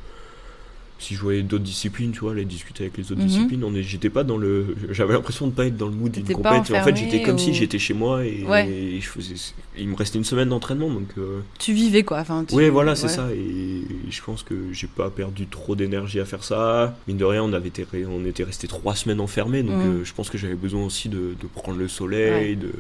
si 0.98 1.14
je 1.14 1.20
voyais 1.22 1.42
d'autres 1.44 1.64
disciplines, 1.64 2.12
tu 2.12 2.22
vois, 2.22 2.32
aller 2.32 2.46
discuter 2.46 2.84
avec 2.86 2.98
les 2.98 3.12
autres 3.12 3.22
Mhm. 3.22 3.28
disciplines, 3.28 3.64
on 3.64 3.76
est, 3.76 3.84
j'étais 3.84 4.10
pas 4.10 4.24
dans 4.24 4.38
le, 4.38 4.76
j'avais 4.92 5.14
l'impression 5.14 5.46
de 5.48 5.52
pas 5.52 5.66
être 5.66 5.76
dans 5.78 5.88
le 5.88 5.94
mood 5.94 6.12
d'une 6.12 6.24
compète. 6.26 6.72
En 6.72 6.84
fait, 6.84 6.96
j'étais 6.96 7.22
comme 7.22 7.36
ou- 7.36 7.40
si 7.40 7.54
j'étais 7.54 7.80
chez 7.80 7.94
moi 7.94 8.26
et, 8.26 8.44
Ouais. 8.48 8.68
et 8.70 9.02
je 9.02 9.10
faisais, 9.10 9.36
il 9.78 9.90
me 9.90 9.96
restait 9.96 10.18
une 10.18 10.24
semaine 10.24 10.50
d'entraînement, 10.50 10.90
donc. 10.90 11.08
euh, 11.18 11.42
Tu 11.60 11.74
vivais, 11.74 12.04
quoi. 12.04 12.20
Enfin, 12.20 12.46
tu- 12.48 12.56
oui, 12.56 12.70
voilà, 12.70 12.96
c'est 12.96 13.08
ouais. 13.08 13.14
ça. 13.14 13.30
Et 13.34 13.82
je 14.10 14.22
pense 14.22 14.44
que 14.44 14.56
j'ai 14.72 14.88
pas 14.88 15.10
perdu 15.10 15.48
trop 15.48 15.76
d'énergie 15.76 16.20
à 16.20 16.26
faire 16.26 16.44
ça. 16.44 16.98
Mine 17.08 17.18
de 17.18 17.26
rien, 17.26 17.44
on 17.44 17.52
avait 17.54 17.68
été, 17.68 17.86
on 18.10 18.26
était 18.26 18.44
resté 18.44 18.68
trois 18.68 18.96
semaines 18.96 19.20
enfermés, 19.20 19.64
donc 19.64 19.76
Mm. 19.78 19.88
euh, 19.90 20.06
je 20.06 20.14
pense 20.14 20.30
que 20.30 20.38
j'avais 20.38 20.56
besoin 20.56 20.86
aussi 20.86 21.10
de, 21.10 21.36
de 21.40 21.48
prendre 21.54 21.78
le 21.78 21.88
soleil, 21.90 22.56
de, 22.56 22.72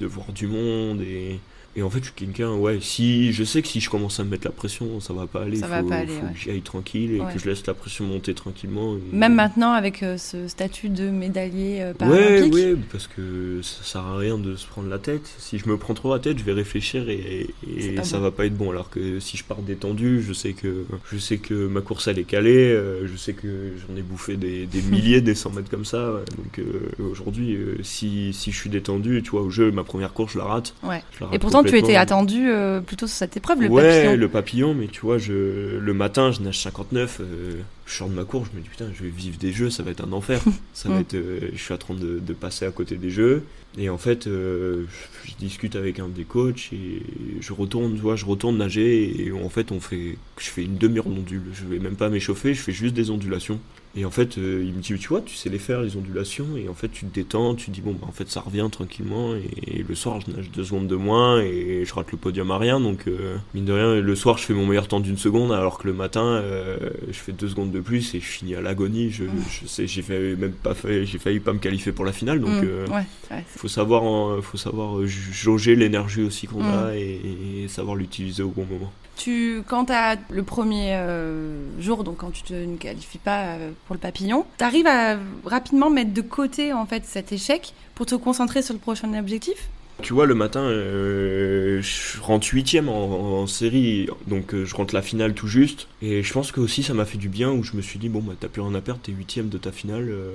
de 0.00 0.06
voir 0.06 0.30
du 0.32 0.46
monde 0.46 1.00
et. 1.00 1.38
Et 1.78 1.82
en 1.82 1.90
fait, 1.90 1.98
je 1.98 2.04
suis 2.04 2.12
quelqu'un, 2.14 2.54
ouais, 2.54 2.78
si 2.80 3.34
je 3.34 3.44
sais 3.44 3.60
que 3.60 3.68
si 3.68 3.80
je 3.80 3.90
commence 3.90 4.18
à 4.18 4.24
me 4.24 4.30
mettre 4.30 4.46
la 4.46 4.50
pression, 4.52 4.98
ça 5.00 5.12
va 5.12 5.26
pas 5.26 5.42
aller. 5.42 5.56
Ça 5.58 5.66
faut, 5.66 5.72
va 5.74 5.82
pas 5.82 5.96
aller, 5.96 6.06
faut 6.08 6.26
ouais. 6.26 6.32
que 6.32 6.38
j'y 6.38 6.50
aille 6.50 6.62
tranquille 6.62 7.12
et 7.12 7.20
Ouais. 7.20 7.32
que 7.34 7.38
je 7.38 7.46
laisse 7.48 7.66
la 7.66 7.74
pression 7.74 8.06
monter 8.06 8.32
tranquillement. 8.32 8.96
et- 8.96 9.14
Même 9.14 9.34
maintenant, 9.34 9.72
avec 9.72 10.02
euh, 10.02 10.16
ce 10.16 10.48
statut 10.48 10.88
de 10.88 11.10
médaillé 11.10 11.82
euh, 11.82 11.88
Ouais, 11.88 11.94
paralympique. 11.94 12.54
ouais, 12.54 12.76
parce 12.90 13.06
que 13.08 13.60
ça 13.62 13.82
sert 13.84 14.00
à 14.00 14.16
rien 14.16 14.38
de 14.38 14.56
se 14.56 14.66
prendre 14.66 14.88
la 14.88 14.98
tête. 14.98 15.28
Si 15.38 15.58
je 15.58 15.68
me 15.68 15.76
prends 15.76 15.92
trop 15.92 16.14
la 16.14 16.18
tête, 16.18 16.38
je 16.38 16.44
vais 16.44 16.52
réfléchir 16.54 17.10
et, 17.10 17.48
et 17.68 18.02
ça 18.04 18.16
bon. 18.16 18.22
va 18.22 18.30
pas 18.30 18.46
être 18.46 18.56
bon. 18.56 18.70
Alors 18.70 18.88
que 18.88 19.20
si 19.20 19.36
je 19.36 19.44
pars 19.44 19.58
détendu, 19.60 20.22
je 20.22 20.32
sais 20.32 20.54
que 20.54 20.86
je 21.12 21.18
sais 21.18 21.36
que 21.36 21.66
ma 21.66 21.82
course 21.82 22.08
elle 22.08 22.18
est 22.18 22.24
calée, 22.24 22.72
euh, 22.72 23.06
je 23.06 23.16
sais 23.18 23.34
que 23.34 23.72
j'en 23.86 23.94
ai 23.96 24.02
bouffé 24.02 24.36
des, 24.36 24.64
des 24.64 24.80
milliers, 24.90 25.20
des 25.20 25.34
100 25.34 25.50
mètres 25.50 25.70
comme 25.70 25.84
ça. 25.84 26.10
ouais. 26.14 26.24
Donc 26.38 26.58
euh, 26.58 26.88
aujourd'hui, 27.10 27.58
si, 27.82 28.32
si 28.32 28.50
je 28.50 28.56
suis 28.58 28.70
détendu, 28.70 29.20
tu 29.22 29.30
vois, 29.32 29.42
au 29.42 29.50
jeu, 29.50 29.70
ma 29.72 29.84
première 29.84 30.14
course, 30.14 30.32
je 30.32 30.38
la 30.38 30.44
rate. 30.44 30.74
Ouais. 30.82 31.02
Je 31.12 31.20
la 31.20 31.26
rate 31.26 31.34
Et 31.34 31.38
pourtant, 31.38 31.62
tu 31.66 31.78
étais 31.78 31.96
attendu 31.96 32.48
euh, 32.48 32.80
plutôt 32.80 33.06
sur 33.06 33.16
cette 33.16 33.36
épreuve, 33.36 33.62
le 33.62 33.68
ouais, 33.68 33.82
papillon. 33.82 34.16
le 34.16 34.28
papillon, 34.28 34.74
mais 34.74 34.86
tu 34.86 35.00
vois, 35.00 35.18
je, 35.18 35.78
le 35.78 35.94
matin, 35.94 36.32
je 36.32 36.40
nage 36.40 36.58
59, 36.58 37.20
euh, 37.20 37.52
je 37.86 37.94
sors 37.94 38.08
de 38.08 38.14
ma 38.14 38.24
course, 38.24 38.48
je 38.52 38.58
me 38.58 38.62
dis 38.62 38.68
putain, 38.68 38.86
je 38.94 39.02
vais 39.02 39.10
vivre 39.10 39.38
des 39.38 39.52
jeux, 39.52 39.70
ça 39.70 39.82
va 39.82 39.90
être 39.90 40.04
un 40.04 40.12
enfer. 40.12 40.40
ça 40.74 40.88
va 40.88 41.00
être, 41.00 41.14
euh, 41.14 41.50
je 41.52 41.62
suis 41.62 41.72
en 41.72 41.78
train 41.78 41.94
de, 41.94 42.18
de 42.18 42.32
passer 42.32 42.64
à 42.64 42.70
côté 42.70 42.96
des 42.96 43.10
jeux. 43.10 43.44
Et 43.78 43.90
en 43.90 43.98
fait, 43.98 44.26
euh, 44.26 44.84
je, 45.24 45.30
je 45.30 45.36
discute 45.36 45.76
avec 45.76 45.98
un 45.98 46.08
des 46.08 46.24
coachs 46.24 46.70
et 46.72 47.02
je 47.40 47.52
retourne, 47.52 47.94
tu 47.94 48.00
vois, 48.00 48.16
je 48.16 48.24
retourne 48.24 48.56
nager 48.56 49.26
et 49.26 49.32
en 49.32 49.48
fait, 49.48 49.70
on 49.70 49.80
fait, 49.80 50.16
je 50.38 50.46
fais 50.48 50.62
une 50.64 50.78
demi-heure 50.78 51.04
d'ondule. 51.04 51.42
Je 51.52 51.64
vais 51.64 51.78
même 51.78 51.96
pas 51.96 52.08
m'échauffer, 52.08 52.54
je 52.54 52.60
fais 52.60 52.72
juste 52.72 52.94
des 52.94 53.10
ondulations. 53.10 53.60
Et 53.98 54.04
en 54.04 54.10
fait, 54.10 54.36
euh, 54.36 54.62
il 54.62 54.74
me 54.74 54.80
dit, 54.82 54.94
tu 54.98 55.08
vois, 55.08 55.22
tu 55.22 55.34
sais 55.34 55.48
les 55.48 55.58
faire, 55.58 55.80
les 55.80 55.96
ondulations. 55.96 56.46
Et 56.56 56.68
en 56.68 56.74
fait, 56.74 56.88
tu 56.88 57.06
te 57.06 57.14
détends, 57.14 57.54
tu 57.54 57.66
te 57.66 57.70
dis, 57.70 57.80
bon, 57.80 57.92
bah, 57.92 58.06
en 58.06 58.12
fait, 58.12 58.28
ça 58.28 58.40
revient 58.40 58.68
tranquillement. 58.70 59.34
Et, 59.34 59.82
le 59.88 59.94
soir, 59.94 60.20
je 60.20 60.30
nage 60.36 60.50
deux 60.50 60.64
secondes 60.64 60.86
de 60.86 60.96
moins 60.96 61.40
et 61.40 61.82
je 61.86 61.94
rate 61.94 62.12
le 62.12 62.18
podium 62.18 62.50
à 62.50 62.58
rien. 62.58 62.78
Donc, 62.78 63.06
euh, 63.08 63.36
mine 63.54 63.64
de 63.64 63.72
rien, 63.72 63.94
le 64.00 64.14
soir, 64.16 64.36
je 64.36 64.44
fais 64.44 64.52
mon 64.52 64.66
meilleur 64.66 64.86
temps 64.88 65.00
d'une 65.00 65.16
seconde, 65.16 65.50
alors 65.52 65.78
que 65.78 65.86
le 65.86 65.94
matin, 65.94 66.24
euh, 66.24 66.76
je 67.08 67.14
fais 67.18 67.32
deux 67.32 67.48
secondes 67.48 67.70
de 67.70 67.80
plus 67.80 68.14
et 68.14 68.20
je 68.20 68.26
finis 68.26 68.54
à 68.54 68.60
l'agonie. 68.60 69.10
Je, 69.10 69.24
je 69.62 69.66
sais, 69.66 69.86
j'ai 69.86 70.02
fait, 70.02 70.36
même 70.36 70.52
pas 70.52 70.74
fait, 70.74 71.06
j'ai 71.06 71.18
failli 71.18 71.40
pas 71.40 71.52
me 71.54 71.58
qualifier 71.58 71.92
pour 71.92 72.04
la 72.04 72.12
finale. 72.12 72.40
Donc, 72.40 72.50
Mm, 72.62 72.64
euh, 72.64 72.86
ouais, 72.88 73.04
ouais. 73.30 73.44
faut 73.46 73.68
savoir, 73.68 74.42
faut 74.42 74.58
savoir 74.58 74.98
jauger 75.06 75.74
l'énergie 75.74 76.22
aussi 76.22 76.46
qu'on 76.46 76.62
Mm. 76.62 76.66
a 76.86 76.96
et, 76.96 77.20
et 77.64 77.68
savoir 77.68 77.96
l'utiliser 77.96 78.42
au 78.42 78.50
bon 78.50 78.66
moment. 78.70 78.92
Tu, 79.16 79.62
quand 79.66 79.86
tu 79.86 79.92
as 79.92 80.16
le 80.30 80.42
premier 80.42 80.94
euh, 80.94 81.80
jour, 81.80 82.04
donc 82.04 82.18
quand 82.18 82.30
tu 82.30 82.42
te 82.42 82.52
ne 82.52 82.76
qualifies 82.76 83.18
pas 83.18 83.44
euh, 83.44 83.70
pour 83.86 83.94
le 83.94 84.00
papillon, 84.00 84.44
tu 84.58 84.64
arrives 84.64 84.86
à 84.86 85.16
rapidement 85.44 85.90
mettre 85.90 86.12
de 86.12 86.20
côté 86.20 86.72
en 86.72 86.86
fait 86.86 87.04
cet 87.06 87.32
échec 87.32 87.72
pour 87.94 88.06
te 88.06 88.14
concentrer 88.14 88.62
sur 88.62 88.74
le 88.74 88.80
prochain 88.80 89.12
objectif? 89.18 89.68
Tu 90.02 90.12
vois, 90.12 90.26
le 90.26 90.34
matin, 90.34 90.60
euh, 90.60 91.80
je 91.80 92.20
rentre 92.20 92.46
huitième 92.52 92.88
en, 92.90 93.40
en 93.40 93.46
série, 93.46 94.08
donc 94.26 94.52
euh, 94.54 94.66
je 94.66 94.74
rentre 94.74 94.94
la 94.94 95.00
finale 95.00 95.32
tout 95.32 95.48
juste. 95.48 95.88
Et 96.02 96.22
je 96.22 96.32
pense 96.34 96.52
que 96.52 96.60
aussi 96.60 96.82
ça 96.82 96.92
m'a 96.92 97.06
fait 97.06 97.16
du 97.16 97.30
bien 97.30 97.50
où 97.50 97.62
je 97.62 97.72
me 97.74 97.80
suis 97.80 97.98
dit 97.98 98.10
bon 98.10 98.20
bah 98.20 98.34
t'as 98.38 98.48
plus 98.48 98.60
rien 98.60 98.74
à 98.74 98.82
perdre, 98.82 99.00
t'es 99.02 99.10
huitième 99.12 99.48
de 99.48 99.56
ta 99.56 99.72
finale, 99.72 100.06
euh, 100.10 100.30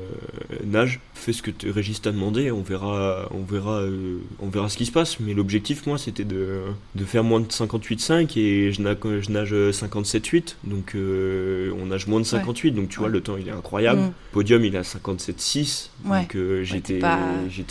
nage, 0.65 0.99
fais 1.13 1.31
ce 1.31 1.43
que 1.43 1.51
Régis 1.69 2.01
t'a 2.01 2.11
demandé, 2.11 2.51
on 2.51 2.63
verra, 2.63 3.29
on 3.31 3.43
verra, 3.43 3.83
on 4.39 4.49
verra 4.49 4.67
ce 4.67 4.77
qui 4.77 4.87
se 4.87 4.91
passe. 4.91 5.19
Mais 5.19 5.35
l'objectif 5.35 5.85
moi 5.85 5.99
c'était 5.99 6.25
de, 6.25 6.61
de 6.95 7.05
faire 7.05 7.23
moins 7.23 7.39
de 7.39 7.45
58,5 7.45 8.37
et 8.39 8.71
je 8.73 8.81
nage, 8.81 8.97
je 9.03 9.29
nage 9.31 9.53
57,8, 9.53 10.55
donc 10.63 10.95
on 10.95 11.85
nage 11.85 12.07
moins 12.07 12.19
de 12.19 12.25
58, 12.25 12.71
donc 12.71 12.89
tu 12.89 12.97
vois 12.97 13.07
Ouais. 13.07 13.13
le 13.13 13.21
temps 13.21 13.37
il 13.37 13.47
est 13.47 13.51
incroyable. 13.51 14.01
Mm. 14.01 14.13
Podium 14.31 14.65
il 14.65 14.73
est 14.73 14.79
à 14.79 14.83
57,6, 14.83 15.89
Ouais. 16.05 16.21
donc 16.21 16.35
j'étais 16.63 16.97
pas- 16.99 17.19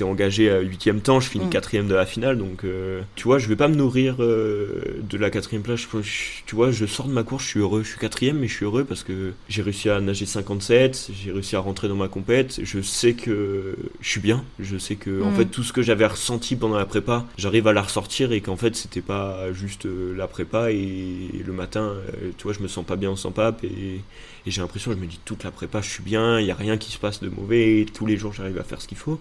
engagé 0.04 0.50
à 0.50 0.60
huitième 0.60 1.00
temps, 1.00 1.18
je 1.20 1.28
finis 1.28 1.46
Mm. 1.46 1.50
quatrième 1.50 1.79
quatrième 1.80 1.88
de 1.88 1.94
la 1.94 2.06
finale, 2.06 2.38
donc 2.38 2.64
euh, 2.64 3.00
tu 3.16 3.24
vois, 3.24 3.38
je 3.38 3.48
vais 3.48 3.56
pas 3.56 3.68
me 3.68 3.74
nourrir 3.74 4.16
euh, 4.20 4.82
de 5.02 5.16
la 5.18 5.30
quatrième 5.30 5.62
place. 5.62 5.80
Je- 5.80 6.02
je- 6.02 6.42
tu 6.46 6.54
vois, 6.54 6.70
je 6.70 6.84
sors 6.86 7.06
de 7.08 7.12
ma 7.12 7.22
course, 7.22 7.44
je 7.44 7.48
suis 7.48 7.60
heureux. 7.60 7.82
Je 7.82 7.88
suis 7.90 7.98
quatrième, 7.98 8.38
mais 8.38 8.48
je 8.48 8.54
suis 8.54 8.64
heureux 8.64 8.84
parce 8.84 9.02
que 9.02 9.32
j'ai 9.48 9.62
réussi 9.62 9.88
à 9.88 10.00
nager 10.00 10.26
57, 10.26 11.10
j'ai 11.14 11.32
réussi 11.32 11.56
à 11.56 11.60
rentrer 11.60 11.88
dans 11.88 11.96
ma 11.96 12.08
compète. 12.08 12.60
Je 12.62 12.80
sais 12.82 13.14
que 13.14 13.76
je 14.00 14.08
suis 14.08 14.20
bien. 14.20 14.44
Je 14.58 14.76
sais 14.78 14.96
que 14.96 15.22
en 15.22 15.30
Mm. 15.30 15.34
fait 15.34 15.44
tout 15.46 15.62
ce 15.62 15.72
que 15.72 15.82
j'avais 15.82 16.06
ressenti 16.06 16.56
pendant 16.56 16.76
la 16.76 16.86
prépa, 16.86 17.24
j'arrive 17.38 17.66
à 17.66 17.72
la 17.72 17.82
ressortir 17.82 18.32
et 18.32 18.40
qu'en 18.40 18.56
fait 18.56 18.76
c'était 18.76 19.00
pas 19.00 19.52
juste 19.52 19.86
euh, 19.86 20.14
la 20.16 20.26
prépa 20.26 20.70
et 20.72 21.30
le 21.44 21.52
matin, 21.52 21.94
tu 22.36 22.44
vois, 22.44 22.52
je 22.52 22.60
me 22.60 22.68
sens 22.68 22.84
pas 22.84 22.96
bien 22.96 23.14
sans 23.16 23.30
pape 23.32 23.64
et, 23.64 24.00
et 24.46 24.50
j'ai 24.50 24.60
l'impression, 24.60 24.92
je 24.92 24.96
me 24.96 25.06
dis 25.06 25.20
toute 25.24 25.44
la 25.44 25.50
prépa, 25.50 25.80
je 25.80 25.88
suis 25.90 26.02
bien, 26.02 26.40
il 26.40 26.46
y 26.46 26.50
a 26.50 26.54
rien 26.54 26.76
qui 26.76 26.90
se 26.92 26.98
passe 26.98 27.20
de 27.22 27.28
mauvais, 27.28 27.86
tous 27.94 28.06
les 28.06 28.16
jours 28.16 28.32
j'arrive 28.32 28.58
à 28.58 28.64
faire 28.64 28.80
ce 28.82 28.88
qu'il 28.88 28.98
faut. 28.98 29.20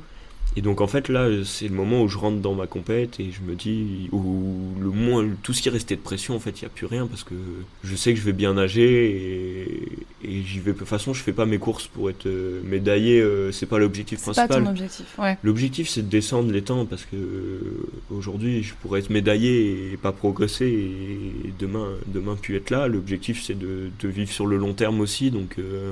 Et 0.56 0.62
donc 0.62 0.82
en 0.82 0.88
fait 0.88 1.10
là 1.10 1.28
c'est 1.46 1.68
le 1.68 1.76
moment 1.76 2.02
où 2.02 2.08
je 2.08 2.18
rentre 2.18 2.40
dans 2.42 2.56
ma 2.56 2.66
compète 2.68 3.20
et 3.20 3.32
je 3.32 3.42
me 3.50 3.56
dis 3.56 4.10
où 4.12 4.74
le 4.82 4.90
moins 4.90 5.26
tout 5.44 5.54
ce 5.54 5.62
qui 5.62 5.70
restait 5.70 5.96
de 5.96 6.02
pression 6.02 6.36
en 6.36 6.40
fait 6.40 6.60
il 6.60 6.64
y 6.64 6.66
a 6.66 6.70
plus 6.70 6.88
rien 6.88 7.06
parce 7.06 7.24
que 7.24 7.36
je 7.84 7.96
sais 7.96 8.14
que 8.14 8.20
je 8.20 8.26
vais 8.26 8.34
bien 8.34 8.56
nager 8.56 9.12
et, 9.12 10.28
et 10.28 10.42
j'y 10.42 10.60
vais 10.60 10.74
de 10.74 10.78
toute 10.80 10.88
façon 10.88 11.14
je 11.14 11.22
fais 11.22 11.34
pas 11.34 11.46
mes 11.46 11.60
courses 11.60 11.88
pour 11.88 12.10
être 12.10 12.26
euh, 12.26 12.62
médaillé 12.66 13.22
euh, 13.22 13.52
c'est 13.52 13.68
pas 13.68 13.78
l'objectif 13.78 14.18
C'est 14.20 14.26
pas 14.26 14.48
principal 14.48 14.64
ton 14.64 14.70
objectif. 14.72 15.06
Ouais. 15.20 15.38
L'objectif 15.44 15.88
c'est 15.88 16.02
de 16.02 16.10
descendre 16.10 16.52
les 16.52 16.64
temps 16.64 16.86
parce 16.86 17.06
que 17.06 17.16
euh, 17.16 17.88
aujourd'hui 18.10 18.64
je 18.64 18.74
pourrais 18.82 19.02
être 19.02 19.12
médaillé 19.12 19.92
et 19.94 19.98
pas 19.98 20.12
progresser 20.12 20.66
et 20.66 21.54
demain 21.60 21.90
demain 22.08 22.36
plus 22.36 22.56
être 22.58 22.72
là. 22.72 22.88
L'objectif 22.88 23.44
c'est 23.44 23.58
de, 23.58 23.92
de 24.00 24.08
vivre 24.10 24.32
sur 24.32 24.48
le 24.48 24.58
long 24.58 24.74
terme 24.74 25.00
aussi 25.00 25.30
donc 25.30 25.56
euh, 25.60 25.92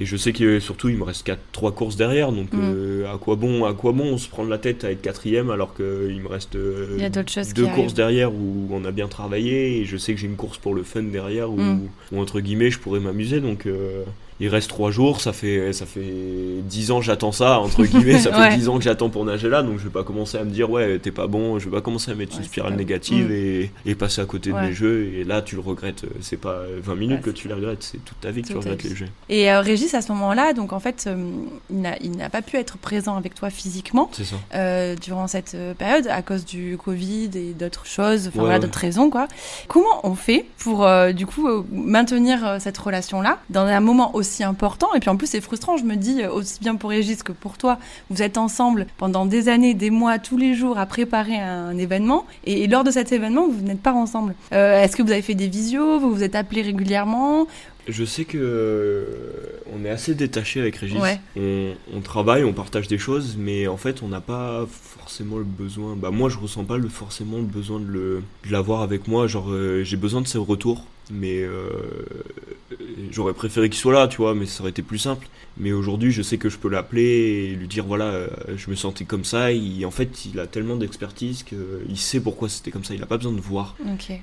et 0.00 0.04
je 0.04 0.16
sais 0.16 0.32
que 0.32 0.60
surtout 0.60 0.88
il 0.88 0.96
me 0.96 1.02
reste 1.04 1.24
quatre, 1.26 1.40
trois 1.52 1.72
courses 1.72 1.96
derrière 1.96 2.30
donc 2.32 2.52
Mm. 2.52 2.60
euh, 2.62 3.12
à 3.14 3.18
quoi 3.18 3.36
bon 3.36 3.64
à 3.64 3.74
quoi 3.74 3.92
bon 3.92 4.16
se 4.18 4.28
prendre 4.28 4.48
la 4.50 4.58
tête 4.58 4.84
à 4.84 4.90
être 4.92 5.02
quatrième 5.02 5.50
alors 5.50 5.74
qu'il 5.74 6.20
me 6.20 6.28
reste 6.28 6.54
euh, 6.56 6.94
Il 6.96 7.02
y 7.02 7.04
a 7.04 7.10
d'autres 7.10 7.32
choses 7.32 7.52
deux 7.54 7.64
courses 7.66 7.78
arrivent. 7.78 7.94
derrière 7.94 8.32
où 8.32 8.68
on 8.70 8.84
a 8.84 8.90
bien 8.92 9.08
travaillé 9.08 9.78
et 9.80 9.84
je 9.84 9.96
sais 9.96 10.14
que 10.14 10.20
j'ai 10.20 10.26
une 10.28 10.36
course 10.36 10.58
pour 10.58 10.74
le 10.74 10.82
fun 10.84 11.02
derrière 11.02 11.50
où, 11.50 11.56
Mm. 11.58 11.88
où, 12.12 12.20
entre 12.20 12.40
guillemets 12.40 12.70
je 12.70 12.78
pourrais 12.78 13.00
m'amuser 13.00 13.40
donc 13.40 13.66
euh, 13.66 14.04
il 14.40 14.48
reste 14.48 14.68
trois 14.68 14.90
jours 14.90 15.20
ça 15.20 15.32
fait 15.32 15.72
ça 15.72 15.84
fait 15.86 16.00
dix 16.62 16.90
ans 16.90 17.00
que 17.00 17.04
j'attends 17.06 17.32
ça 17.32 17.58
entre 17.58 17.84
guillemets 17.84 18.18
ça 18.18 18.32
fait 18.50 18.56
dix 18.56 18.68
ans 18.68 18.78
que 18.78 18.84
j'attends 18.84 19.08
pour 19.10 19.24
nager 19.24 19.48
là 19.48 19.62
donc 19.62 19.78
je 19.78 19.84
vais 19.84 19.90
pas 19.90 20.04
commencer 20.04 20.38
à 20.38 20.44
me 20.44 20.50
dire 20.50 20.70
ouais 20.70 20.98
t'es 20.98 21.10
pas 21.10 21.26
bon 21.26 21.58
je 21.58 21.64
vais 21.66 21.76
pas 21.76 21.80
commencer 21.80 22.10
à 22.10 22.14
mettre 22.14 22.32
Ouais, 22.34 22.38
une 22.38 22.44
spirale 22.44 22.74
négative 22.76 23.30
et, 23.32 23.70
et 23.86 23.94
passer 23.94 24.20
à 24.20 24.24
côté 24.26 24.52
Ouais. 24.52 24.62
de 24.62 24.66
mes 24.68 24.72
jeux. 24.72 25.10
Et 25.14 25.24
là 25.24 25.42
tu 25.42 25.54
le 25.56 25.60
regrettes 25.60 26.04
c'est 26.20 26.36
pas 26.40 26.60
20 26.82 26.94
minutes 26.94 27.20
que 27.22 27.30
tu 27.30 27.48
les 27.48 27.54
regrettes 27.54 27.82
c'est 27.82 27.98
toute 28.04 28.20
ta 28.20 28.30
vie 28.30 28.42
que 28.42 28.48
tu 28.48 28.56
regrettes 28.56 28.82
les 28.84 28.94
jeux. 28.94 29.06
Et 29.28 29.50
euh, 29.52 29.60
Régis, 29.60 29.92
à 29.94 30.00
ce 30.02 30.12
moment-là, 30.12 30.52
donc 30.52 30.72
en 30.72 30.80
fait, 30.80 31.04
euh, 31.06 31.16
il 31.70 32.16
n'a- 32.16 32.30
pas 32.30 32.42
pu 32.42 32.56
être 32.56 32.78
présent 32.78 33.16
avec 33.16 33.34
toi 33.34 33.50
physiquement 33.50 34.10
euh, 34.54 34.94
durant 34.96 35.26
cette 35.26 35.54
euh, 35.54 35.74
période 35.74 36.06
à 36.08 36.22
cause 36.22 36.44
du 36.44 36.76
Covid 36.82 37.30
et 37.34 37.52
d'autres 37.58 37.86
choses, 37.86 38.28
enfin 38.28 38.40
voilà, 38.40 38.58
d'autres 38.58 38.78
raisons 38.78 39.10
quoi. 39.10 39.26
Comment 39.68 40.00
on 40.04 40.14
fait 40.14 40.44
pour 40.58 40.86
euh, 40.86 41.12
du 41.12 41.26
coup 41.26 41.48
euh, 41.48 41.62
maintenir 41.72 42.46
euh, 42.46 42.56
cette 42.60 42.78
relation-là 42.78 43.38
dans 43.50 43.66
un 43.66 43.80
moment 43.80 44.14
aussi 44.14 44.27
important 44.44 44.94
Et 44.94 45.00
puis 45.00 45.10
en 45.10 45.16
plus, 45.16 45.26
c'est 45.26 45.40
frustrant. 45.40 45.76
Je 45.76 45.84
me 45.84 45.96
dis 45.96 46.22
euh, 46.22 46.30
aussi 46.30 46.60
bien 46.60 46.76
pour 46.76 46.90
Régis 46.90 47.22
que 47.22 47.32
pour 47.32 47.58
toi, 47.58 47.78
vous 48.10 48.22
êtes 48.22 48.38
ensemble 48.38 48.86
pendant 48.96 49.26
des 49.26 49.48
années, 49.48 49.74
des 49.74 49.90
mois, 49.90 50.18
tous 50.18 50.36
les 50.36 50.54
jours 50.54 50.78
à 50.78 50.86
préparer 50.86 51.38
un, 51.38 51.76
événement, 51.78 52.26
et, 52.44 52.64
et 52.64 52.66
lors 52.66 52.84
de 52.84 52.90
cet 52.90 53.12
événement, 53.12 53.48
vous 53.48 53.62
n'êtes 53.62 53.80
pas 53.80 53.92
ensemble. 53.92 54.34
Euh, 54.52 54.82
Est-ce 54.82 54.96
que 54.96 55.02
vous 55.02 55.12
avez 55.12 55.22
fait 55.22 55.34
des 55.34 55.48
visios? 55.48 55.98
Vous 55.98 56.12
vous 56.12 56.22
êtes 56.22 56.34
appelés 56.34 56.62
régulièrement? 56.62 57.46
Je 57.88 58.04
sais 58.04 58.26
que 58.26 58.36
euh, 58.38 59.04
on 59.72 59.82
est 59.84 59.88
assez 59.88 60.14
détaché 60.14 60.60
avec 60.60 60.76
Régis. 60.76 61.00
Ouais. 61.00 61.18
On, 61.36 61.72
on 61.94 62.00
travaille, 62.00 62.44
on 62.44 62.52
partage 62.52 62.86
des 62.86 62.98
choses, 62.98 63.36
mais 63.38 63.66
en 63.66 63.78
fait, 63.78 64.02
on 64.02 64.08
n'a 64.08 64.20
pas 64.20 64.66
forcément 64.70 65.38
le 65.38 65.44
besoin. 65.44 65.96
Bah 65.96 66.10
moi, 66.10 66.28
je 66.28 66.36
ressens 66.36 66.64
pas 66.64 66.76
le, 66.76 66.88
forcément 66.90 67.38
le 67.38 67.44
besoin 67.44 67.80
de 67.80 68.22
l'avoir 68.50 68.82
avec 68.82 69.08
moi. 69.08 69.26
Genre, 69.26 69.50
euh, 69.50 69.84
j'ai 69.84 69.96
besoin 69.96 70.20
de 70.20 70.26
ses 70.26 70.36
retours, 70.36 70.84
mais 71.10 71.40
euh, 71.40 71.70
j'aurais 73.10 73.34
préféré 73.34 73.68
qu'il 73.70 73.78
soit 73.78 73.92
là, 73.92 74.08
tu 74.08 74.18
vois, 74.18 74.34
mais 74.34 74.46
ça 74.46 74.60
aurait 74.60 74.70
été 74.70 74.82
plus 74.82 74.98
simple. 74.98 75.26
Mais 75.60 75.72
aujourd'hui, 75.72 76.12
je 76.12 76.22
sais 76.22 76.38
que 76.38 76.48
je 76.48 76.56
peux 76.58 76.68
l'appeler 76.68 77.02
et 77.02 77.54
lui 77.56 77.66
dire 77.66 77.84
voilà, 77.84 78.04
euh, 78.04 78.28
je 78.56 78.70
me 78.70 78.76
sentais 78.76 79.04
comme 79.04 79.24
ça. 79.24 79.50
Il, 79.52 79.84
en 79.86 79.90
fait, 79.90 80.24
il 80.26 80.38
a 80.38 80.46
tellement 80.46 80.76
d'expertise 80.76 81.42
qu'il 81.42 81.98
sait 81.98 82.20
pourquoi 82.20 82.48
c'était 82.48 82.70
comme 82.70 82.84
ça. 82.84 82.94
Il 82.94 83.02
a 83.02 83.06
pas 83.06 83.16
besoin 83.16 83.32
de 83.32 83.40
voir. 83.40 83.74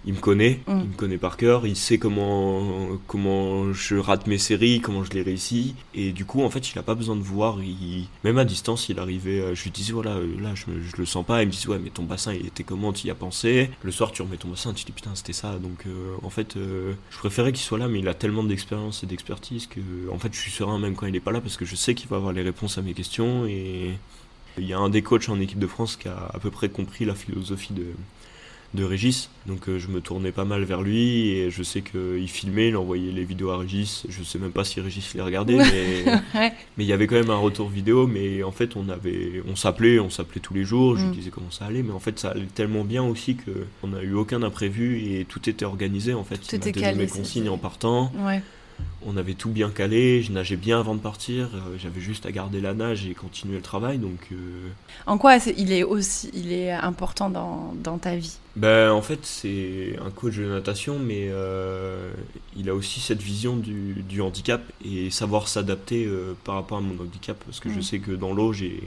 Il 0.05 0.13
me 0.13 0.19
connaît, 0.19 0.59
Mm. 0.67 0.79
il 0.83 0.89
me 0.89 0.95
connaît 0.95 1.17
par 1.17 1.35
cœur, 1.37 1.67
il 1.67 1.75
sait 1.75 1.97
comment 1.97 2.87
comment 3.07 3.73
je 3.73 3.95
rate 3.97 4.27
mes 4.27 4.37
séries, 4.37 4.79
comment 4.79 5.03
je 5.03 5.11
les 5.11 5.21
réussis, 5.21 5.75
et 5.93 6.11
du 6.11 6.25
coup 6.25 6.41
en 6.43 6.49
fait 6.49 6.71
il 6.71 6.79
a 6.79 6.83
pas 6.83 6.95
besoin 6.95 7.15
de 7.15 7.21
voir, 7.21 7.57
il, 7.61 8.07
même 8.23 8.37
à 8.37 8.45
distance 8.45 8.89
il 8.89 8.99
arrivait, 8.99 9.39
euh, 9.41 9.55
je 9.55 9.63
lui 9.63 9.71
disais 9.71 9.91
voilà 9.93 10.11
euh, 10.17 10.27
là 10.41 10.51
je, 10.55 10.71
me- 10.71 10.81
je 10.81 10.95
le 10.97 11.05
sens 11.05 11.25
pas, 11.25 11.41
il 11.43 11.47
me 11.47 11.51
disait 11.51 11.67
ouais 11.67 11.79
mais 11.83 11.89
ton 11.89 12.03
bassin 12.03 12.33
il 12.33 12.45
était 12.47 12.63
comment, 12.63 12.93
tu 12.93 13.07
y 13.07 13.09
as 13.11 13.15
pensé, 13.15 13.69
le 13.83 13.91
soir 13.91 14.11
tu 14.11 14.21
remets 14.21 14.37
ton 14.37 14.47
bassin, 14.49 14.73
tu 14.73 14.85
dis 14.85 14.91
putain 14.91 15.11
c'était 15.15 15.33
ça, 15.33 15.57
donc 15.57 15.85
euh, 15.87 16.15
en 16.23 16.29
fait 16.29 16.55
euh, 16.57 16.93
je 17.11 17.17
préférais 17.17 17.51
qu'il 17.51 17.61
soit 17.61 17.77
là, 17.77 17.87
mais 17.87 17.99
il 17.99 18.07
a 18.07 18.13
tellement 18.13 18.34
d'expérience 18.43 19.03
et 19.03 19.07
d'expertise 19.07 19.67
que 19.67 19.79
en 20.11 20.19
fait 20.19 20.33
je 20.33 20.39
suis 20.39 20.51
serein 20.51 20.79
même 20.79 20.95
quand 20.95 21.05
il 21.07 21.15
est 21.15 21.21
pas 21.21 21.31
là 21.31 21.41
parce 21.41 21.57
que 21.57 21.65
je 21.65 21.75
sais 21.75 21.95
qu'il 21.95 22.09
va 22.09 22.17
avoir 22.17 22.33
les 22.33 22.41
réponses 22.41 22.77
à 22.77 22.81
mes 22.81 22.93
questions 22.93 23.45
et 23.45 23.97
il 24.57 24.65
y 24.65 24.73
a 24.73 24.79
un 24.79 24.89
des 24.89 25.01
coachs 25.01 25.29
en 25.29 25.39
équipe 25.39 25.59
de 25.59 25.67
France 25.67 25.95
qui 25.95 26.07
a 26.07 26.29
à 26.33 26.39
peu 26.39 26.51
près 26.51 26.69
compris 26.69 27.05
la 27.05 27.15
philosophie 27.15 27.73
de 27.73 27.87
de 28.75 28.83
Régis. 28.83 29.29
Donc 29.47 29.67
euh, 29.69 29.79
je 29.79 29.87
me 29.87 30.01
tournais 30.01 30.31
pas 30.31 30.45
mal 30.45 30.63
vers 30.63 30.81
lui 30.81 31.29
et 31.29 31.49
je 31.51 31.63
sais 31.63 31.81
qu'il 31.81 32.27
filmait, 32.27 32.69
il 32.69 32.77
envoyait 32.77 33.11
les 33.11 33.23
vidéos 33.23 33.49
à 33.51 33.57
Régis. 33.57 34.05
Je 34.09 34.23
sais 34.23 34.37
même 34.39 34.51
pas 34.51 34.63
si 34.63 34.79
Régis 34.81 35.13
les 35.15 35.21
regardait, 35.21 35.57
mais 35.57 36.05
Ouais. 36.39 36.53
mais 36.77 36.83
il 36.83 36.87
y 36.87 36.93
avait 36.93 37.07
quand 37.07 37.15
même 37.15 37.29
un 37.29 37.37
retour 37.37 37.69
vidéo. 37.69 38.05
Mais 38.07 38.43
en 38.43 38.51
fait, 38.51 38.75
on 38.75 38.87
avait, 38.89 39.41
on 39.47 39.55
s'appelait, 39.55 39.99
on 39.99 40.09
s'appelait 40.09 40.41
tous 40.41 40.53
les 40.53 40.63
jours. 40.65 40.97
Je 40.97 41.03
Mm. 41.05 41.09
lui 41.09 41.17
disais 41.17 41.29
comment 41.31 41.51
ça 41.51 41.65
allait, 41.65 41.83
mais 41.83 41.93
en 41.93 41.99
fait, 41.99 42.19
ça 42.19 42.29
allait 42.29 42.45
tellement 42.53 42.83
bien 42.83 43.03
aussi 43.03 43.35
que 43.35 43.51
on 43.83 43.87
n'a 43.87 44.01
eu 44.03 44.13
aucun 44.13 44.43
imprévu 44.43 44.99
et 45.01 45.25
tout 45.25 45.49
était 45.49 45.65
organisé. 45.65 46.13
En 46.13 46.23
fait, 46.23 46.37
Tout 46.37 46.47
m'a 46.51 46.57
était 46.57 46.71
calé, 46.71 46.97
mes 46.97 47.07
consignes 47.07 47.49
en 47.49 47.57
partant. 47.57 48.11
Ouais. 48.19 48.41
On 49.01 49.17
avait 49.17 49.35
tout 49.35 49.49
bien 49.51 49.69
calé. 49.69 50.23
Je 50.23 50.31
nageais 50.31 50.55
bien 50.57 50.79
avant 50.79 50.95
de 50.95 50.99
partir. 50.99 51.49
euh, 51.55 51.77
J'avais 51.77 52.01
juste 52.01 52.25
à 52.25 52.31
garder 52.31 52.59
la 52.61 52.73
nage 52.73 53.05
et 53.05 53.13
continuer 53.13 53.57
le 53.57 53.61
travail. 53.61 53.99
Donc 53.99 54.27
euh, 54.31 54.69
En 55.05 55.17
quoi 55.17 55.37
il 55.57 55.71
est 55.71 55.83
aussi, 55.83 56.29
il 56.33 56.51
est 56.51 56.71
important 56.71 57.29
dans, 57.29 57.73
dans 57.75 57.97
ta 57.99 58.15
vie? 58.15 58.39
Ben, 58.55 58.91
en 58.91 59.01
fait, 59.01 59.19
c'est 59.25 59.97
un 60.03 60.11
coach 60.11 60.37
de 60.37 60.45
natation, 60.45 60.97
mais 60.97 61.27
euh, 61.29 62.13
il 62.55 62.69
a 62.69 62.73
aussi 62.75 63.01
cette 63.01 63.21
vision 63.21 63.57
du, 63.57 64.01
du 64.07 64.21
handicap 64.21 64.63
et 64.83 65.09
savoir 65.09 65.49
s'adapter 65.49 66.09
par 66.45 66.55
rapport 66.55 66.77
à 66.77 66.81
mon 66.81 66.97
handicap. 67.03 67.37
Parce 67.45 67.59
que 67.59 67.69
je 67.69 67.79
Mm. 67.79 67.81
sais 67.81 67.99
que 67.99 68.11
dans 68.11 68.33
l'eau, 68.33 68.53
j'ai 68.53 68.81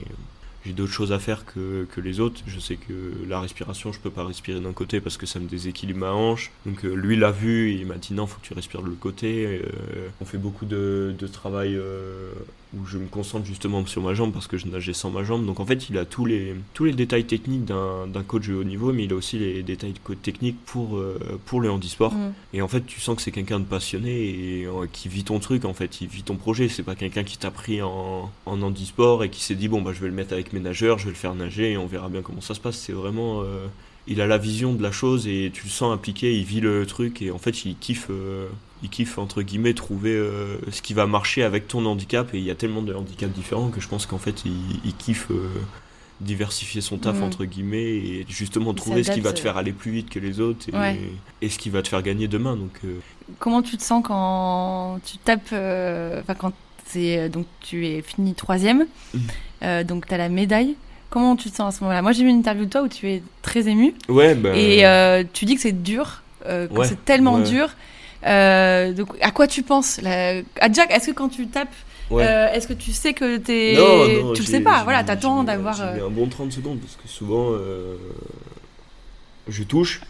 j'ai 0.65 0.73
d'autres 0.73 0.91
choses 0.91 1.11
à 1.11 1.19
faire 1.19 1.45
que, 1.45 1.85
que 1.85 2.01
les 2.01 2.19
autres. 2.19 2.41
Je 2.47 2.59
sais 2.59 2.75
que 2.75 2.93
la 3.27 3.39
respiration, 3.39 3.93
je 3.93 3.99
peux 3.99 4.09
pas 4.09 4.25
respirer 4.25 4.59
d'un 4.59 4.73
côté 4.73 4.99
parce 4.99 5.17
que 5.17 5.25
ça 5.25 5.39
me 5.39 5.47
déséquilibre 5.47 5.99
ma 5.99 6.11
hanche. 6.11 6.51
Donc 6.65 6.85
euh, 6.85 6.93
lui 6.93 7.15
l'a 7.15 7.31
vu 7.31 7.71
et 7.71 7.75
il 7.75 7.85
m'a 7.85 7.95
dit 7.95 8.13
non, 8.13 8.27
faut 8.27 8.39
que 8.39 8.45
tu 8.45 8.53
respires 8.53 8.81
de 8.81 8.87
l'autre 8.87 8.99
côté. 8.99 9.61
Euh, 9.63 10.09
on 10.21 10.25
fait 10.25 10.37
beaucoup 10.37 10.65
de, 10.65 11.15
de 11.17 11.27
travail 11.27 11.75
euh, 11.75 12.31
où 12.77 12.85
je 12.85 12.97
me 12.99 13.07
concentre 13.07 13.45
justement 13.45 13.83
sur 13.87 14.01
ma 14.01 14.13
jambe 14.13 14.31
parce 14.31 14.47
que 14.47 14.57
je 14.57 14.67
nageais 14.67 14.93
sans 14.93 15.09
ma 15.09 15.23
jambe. 15.23 15.45
Donc 15.45 15.59
en 15.59 15.65
fait, 15.65 15.89
il 15.89 15.97
a 15.97 16.05
tous 16.05 16.25
les, 16.25 16.53
tous 16.73 16.85
les 16.85 16.93
détails 16.93 17.25
techniques 17.25 17.65
d'un 17.65 18.23
coach 18.27 18.47
de 18.47 18.53
haut 18.53 18.63
niveau, 18.63 18.93
mais 18.93 19.05
il 19.05 19.13
a 19.13 19.15
aussi 19.15 19.39
les 19.39 19.63
détails 19.63 19.93
techniques 20.21 20.57
pour, 20.65 20.97
euh, 20.97 21.17
pour 21.45 21.61
le 21.61 21.71
handisport. 21.71 22.13
Mm. 22.13 22.33
Et 22.53 22.61
en 22.61 22.67
fait, 22.67 22.85
tu 22.85 22.99
sens 22.99 23.15
que 23.15 23.21
c'est 23.21 23.31
quelqu'un 23.31 23.59
de 23.59 23.65
passionné 23.65 24.11
et 24.11 24.65
euh, 24.65 24.85
qui 24.91 25.09
vit 25.09 25.23
ton 25.23 25.39
truc, 25.39 25.65
en 25.65 25.73
fait, 25.73 26.01
il 26.01 26.07
vit 26.07 26.23
ton 26.23 26.35
projet. 26.35 26.69
C'est 26.69 26.83
pas 26.83 26.95
quelqu'un 26.95 27.23
qui 27.23 27.37
t'a 27.37 27.49
pris 27.51 27.81
en, 27.81 28.31
en 28.45 28.61
handisport 28.61 29.23
et 29.23 29.29
qui 29.29 29.43
s'est 29.43 29.55
dit, 29.55 29.67
bon, 29.67 29.81
bah, 29.81 29.91
je 29.93 30.01
vais 30.01 30.07
le 30.07 30.13
mettre 30.13 30.33
avec 30.33 30.53
mes 30.53 30.59
nageurs, 30.59 30.99
je 30.99 31.05
vais 31.05 31.11
le 31.11 31.15
faire 31.15 31.33
nager 31.33 31.71
et 31.71 31.77
on 31.77 31.87
verra 31.87 32.09
bien 32.09 32.21
comment 32.21 32.41
ça 32.41 32.53
se 32.53 32.59
passe. 32.59 32.77
C'est 32.77 32.93
vraiment. 32.93 33.41
euh, 33.41 33.65
il 34.07 34.21
a 34.21 34.27
la 34.27 34.39
vision 34.39 34.73
de 34.73 34.81
la 34.81 34.91
chose 34.91 35.27
et 35.27 35.51
tu 35.53 35.65
le 35.65 35.69
sens 35.69 35.93
impliqué, 35.93 36.35
il 36.35 36.43
vit 36.43 36.61
le 36.61 36.85
truc 36.87 37.21
et 37.21 37.29
en 37.31 37.37
fait, 37.37 37.65
il 37.65 37.75
kiffe. 37.77 38.09
Il 38.83 38.89
kiffe 38.89 39.17
entre 39.17 39.41
guillemets 39.41 39.73
trouver 39.73 40.13
euh, 40.15 40.57
ce 40.71 40.81
qui 40.81 40.93
va 40.93 41.05
marcher 41.05 41.43
avec 41.43 41.67
ton 41.67 41.85
handicap 41.85 42.33
et 42.33 42.37
il 42.37 42.43
y 42.43 42.51
a 42.51 42.55
tellement 42.55 42.81
de 42.81 42.93
handicaps 42.93 43.33
différents 43.33 43.69
que 43.69 43.81
je 43.81 43.87
pense 43.87 44.05
qu'en 44.05 44.17
fait 44.19 44.43
il, 44.45 44.53
il 44.85 44.95
kiffe 44.95 45.27
euh, 45.31 45.49
diversifier 46.21 46.81
son 46.81 46.97
taf 46.97 47.15
Mhm. 47.17 47.23
entre 47.23 47.45
guillemets 47.45 47.83
et 47.95 48.25
justement 48.27 48.71
Il 48.71 48.75
trouver 48.75 49.03
ce 49.03 49.11
qui 49.11 49.21
va 49.21 49.31
te 49.33 49.39
faire 49.39 49.55
aller 49.57 49.71
plus 49.71 49.91
vite 49.91 50.09
que 50.09 50.19
les 50.19 50.39
autres 50.41 50.67
et, 50.71 50.75
Ouais. 50.75 50.99
et 51.41 51.49
ce 51.49 51.57
qui 51.57 51.69
va 51.69 51.81
te 51.81 51.87
faire 51.87 52.01
gagner 52.01 52.27
demain 52.27 52.55
donc 52.55 52.71
euh, 52.83 52.99
Comment 53.39 53.61
tu 53.61 53.77
te 53.77 53.83
sens 53.83 54.03
quand 54.05 54.99
tu 55.05 55.17
tapes, 55.19 55.47
enfin 55.53 56.33
quand 56.37 56.51
c'est 56.85 57.29
donc 57.29 57.45
tu 57.61 57.85
es 57.87 58.01
fini 58.01 58.33
troisième, 58.33 58.87
euh, 59.61 59.83
donc 59.83 60.07
tu 60.07 60.13
as 60.13 60.17
la 60.17 60.29
médaille. 60.29 60.75
Comment 61.11 61.35
tu 61.35 61.49
te 61.51 61.55
sens 61.55 61.73
à 61.75 61.77
ce 61.77 61.83
moment-là? 61.83 62.01
Moi 62.01 62.11
j'ai 62.11 62.23
vu 62.23 62.29
une 62.29 62.39
interview 62.39 62.65
de 62.65 62.69
toi 62.69 62.81
où 62.81 62.87
tu 62.87 63.07
es 63.09 63.21
très 63.43 63.67
ému 63.67 63.93
ouais 64.09 64.33
ben 64.35 64.53
et 64.55 65.25
tu 65.33 65.45
dis 65.45 65.55
que 65.55 65.61
c'est 65.61 65.83
dur, 65.83 66.21
que 66.43 66.67
Ouais, 66.73 66.87
c'est 66.87 67.03
tellement 67.05 67.39
dur. 67.39 67.69
Euh, 68.25 68.91
donc 68.93 69.09
à 69.21 69.31
quoi 69.31 69.47
tu 69.47 69.63
penses 69.63 70.01
là 70.01 70.41
À 70.59 70.71
Jack, 70.71 70.91
est-ce 70.91 71.07
que 71.11 71.15
quand 71.15 71.29
tu 71.29 71.47
tapes, 71.47 71.73
ouais. 72.11 72.25
euh, 72.27 72.51
est-ce 72.53 72.67
que 72.67 72.73
tu 72.73 72.91
sais 72.91 73.13
que 73.13 73.37
t'es, 73.37 73.75
Non, 73.77 74.27
non, 74.29 74.33
tu 74.33 74.41
le 74.41 74.47
sais 74.47 74.59
pas 74.61 74.83
Voilà, 74.83 75.03
t'attends 75.03 75.43
d'avoir. 75.43 75.75
j'ai 75.75 75.83
euh, 75.83 75.93
mis 75.95 76.01
un 76.01 76.09
bon 76.09 76.27
30 76.27 76.51
secondes 76.51 76.79
parce 76.79 76.95
que 76.95 77.07
souvent 77.07 77.51
euh, 77.51 77.95
je 79.47 79.63
touche 79.63 80.01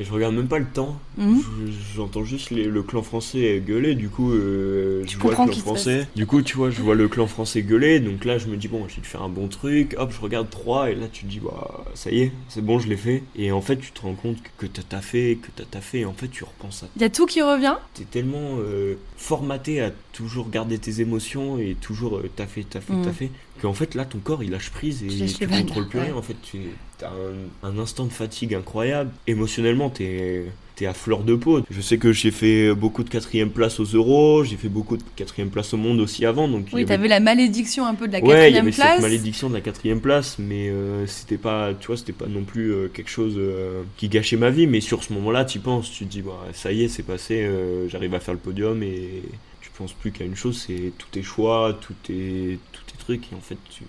Et 0.00 0.04
je 0.04 0.12
regarde 0.12 0.34
même 0.34 0.48
pas 0.48 0.58
le 0.58 0.66
temps. 0.66 0.98
Mhm. 1.18 1.40
Je- 1.66 1.72
J'entends 1.94 2.24
juste 2.24 2.50
les- 2.50 2.64
le 2.64 2.82
clan 2.82 3.02
français 3.02 3.62
gueuler. 3.64 3.94
Du 3.94 4.08
coup, 4.08 4.32
euh, 4.32 5.04
je 5.06 5.16
vois 5.18 5.30
le 5.30 5.36
clan 5.36 5.52
français. 5.52 6.08
Du 6.16 6.26
coup, 6.26 6.42
tu 6.42 6.56
vois, 6.56 6.70
je 6.70 6.82
vois 6.82 6.96
le 6.96 7.06
clan 7.06 7.28
français 7.28 7.62
gueuler. 7.62 8.00
Donc 8.00 8.24
là, 8.24 8.36
je 8.38 8.48
me 8.48 8.56
dis, 8.56 8.66
bon, 8.66 8.88
j'ai 8.88 9.00
dû 9.00 9.06
faire 9.06 9.22
un 9.22 9.28
bon 9.28 9.46
truc. 9.46 9.94
Hop, 9.96 10.10
je 10.12 10.20
regarde 10.20 10.50
3. 10.50 10.90
Et 10.90 10.96
là, 10.96 11.06
tu 11.12 11.24
te 11.24 11.30
dis, 11.30 11.38
bah, 11.38 11.84
ça 11.94 12.10
y 12.10 12.22
est, 12.22 12.32
c'est 12.48 12.64
bon, 12.64 12.80
je 12.80 12.88
l'ai 12.88 12.96
fait. 12.96 13.22
Et 13.36 13.52
en 13.52 13.60
fait, 13.60 13.76
tu 13.76 13.92
te 13.92 14.00
rends 14.00 14.14
compte 14.14 14.38
que, 14.58 14.66
t'as 14.66 14.82
taffé, 14.82 15.38
que 15.40 15.48
t'as 15.54 15.64
taffé. 15.64 16.00
Et 16.00 16.04
en 16.06 16.12
fait, 16.14 16.26
tu 16.26 16.42
repenses 16.42 16.82
à 16.82 16.86
Il 16.96 17.02
y 17.02 17.04
a 17.04 17.10
tout 17.10 17.26
qui 17.26 17.40
revient 17.40 17.76
t'es 17.94 18.02
tellement 18.04 18.56
euh, 18.58 18.96
formaté 19.16 19.80
à 19.80 19.92
toujours 20.12 20.50
garder 20.50 20.78
tes 20.78 21.00
émotions 21.00 21.58
et 21.58 21.76
toujours 21.80 22.16
euh, 22.18 22.28
taffer, 22.34 22.64
taffer, 22.64 22.92
Mm. 22.94 23.04
taffer, 23.04 23.30
qu'en 23.62 23.72
fait 23.72 23.94
là 23.94 24.04
ton 24.04 24.18
corps 24.18 24.42
il 24.42 24.50
lâche 24.50 24.70
prise 24.70 25.02
et 25.04 25.06
Tu 25.26 25.46
contrôles 25.48 25.88
plus 25.88 26.00
rien. 26.00 26.14
En 26.16 26.22
fait, 26.22 26.36
tu 26.42 26.58
as 27.02 27.08
un, 27.08 27.68
un 27.68 27.78
instant 27.78 28.04
de 28.04 28.12
fatigue 28.12 28.54
incroyable. 28.54 29.10
Émotionnellement, 29.26 29.90
t'es 29.90 30.44
es 30.80 30.86
à 30.86 30.92
fleur 30.92 31.22
de 31.22 31.36
peau. 31.36 31.60
Je 31.70 31.80
sais 31.80 31.98
que 31.98 32.12
j'ai 32.12 32.32
fait 32.32 32.74
beaucoup 32.74 33.04
de 33.04 33.08
quatrième 33.08 33.50
place 33.50 33.78
aux 33.78 33.84
euros, 33.84 34.42
j'ai 34.42 34.56
fait 34.56 34.68
beaucoup 34.68 34.96
de 34.96 35.04
quatrième 35.14 35.48
place 35.48 35.72
au 35.72 35.76
monde 35.76 36.00
aussi 36.00 36.26
avant. 36.26 36.48
Donc 36.48 36.66
Oui, 36.72 36.80
avait- 36.82 36.88
t'avais 36.96 37.06
la 37.06 37.20
malédiction 37.20 37.86
un 37.86 37.94
peu 37.94 38.08
de 38.08 38.12
la 38.12 38.18
Ouais, 38.18 38.24
il 38.24 38.30
y 38.30 38.34
quatrième 38.34 38.62
avait 38.66 38.70
place. 38.72 38.92
cette 38.94 39.02
malédiction 39.02 39.48
de 39.48 39.54
la 39.54 39.60
quatrième 39.60 40.00
place, 40.00 40.36
mais 40.40 40.68
euh, 40.70 41.06
c'était 41.06 41.36
pas, 41.38 41.74
tu 41.78 41.86
vois, 41.86 41.96
c'était 41.96 42.12
pas 42.12 42.26
non 42.26 42.42
plus 42.42 42.72
euh, 42.72 42.88
quelque 42.92 43.08
chose 43.10 43.34
euh, 43.36 43.82
qui 43.96 44.08
gâchait 44.08 44.36
ma 44.36 44.50
vie. 44.50 44.66
Mais 44.66 44.80
sur 44.80 45.04
ce 45.04 45.12
moment-là, 45.12 45.44
tu 45.44 45.60
penses, 45.60 45.90
tu 45.92 46.06
te 46.06 46.10
dis, 46.10 46.22
bah, 46.22 46.40
ça 46.52 46.72
y 46.72 46.82
est, 46.82 46.88
c'est 46.88 47.04
passé, 47.04 47.44
euh, 47.44 47.88
j'arrive 47.88 48.12
à 48.14 48.18
faire 48.20 48.34
le 48.34 48.40
podium 48.40 48.82
et 48.82 49.22
tu 49.60 49.70
penses 49.78 49.92
plus 49.92 50.10
qu'à 50.10 50.24
une 50.24 50.34
chose, 50.34 50.60
c'est 50.66 50.92
tous 50.98 51.08
tes 51.12 51.22
choix, 51.22 51.78
tous 51.80 51.94
tes, 52.02 52.58
tous 52.72 52.82
tes 52.82 52.98
trucs. 52.98 53.32
Et 53.32 53.36
en 53.36 53.40
fait, 53.40 53.58
tu... 53.70 53.84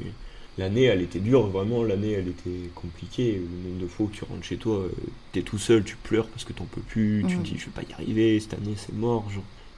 l'année, 0.57 0.83
elle 0.83 1.01
était 1.01 1.19
dure, 1.19 1.47
vraiment, 1.47 1.83
l'année, 1.83 2.11
elle 2.11 2.27
était 2.29 2.69
compliquée. 2.75 3.33
Le 3.41 3.69
nombre 3.69 3.81
de 3.83 3.87
fois 3.87 4.05
où 4.05 4.09
tu 4.09 4.23
rentres 4.23 4.43
chez 4.43 4.57
toi, 4.57 4.75
euh, 4.77 4.89
t'es 5.31 5.41
tout 5.41 5.57
seul, 5.57 5.83
tu 5.83 5.95
pleures 5.95 6.27
parce 6.27 6.43
que 6.45 6.53
t'en 6.53 6.65
peux 6.65 6.81
plus, 6.81 7.23
tu 7.27 7.35
te 7.37 7.43
dis, 7.43 7.55
je 7.57 7.65
vais 7.65 7.71
pas 7.71 7.81
y 7.89 7.93
arriver, 7.93 8.39
cette 8.39 8.53
année, 8.53 8.75
c'est 8.77 8.93
mort. 8.93 9.25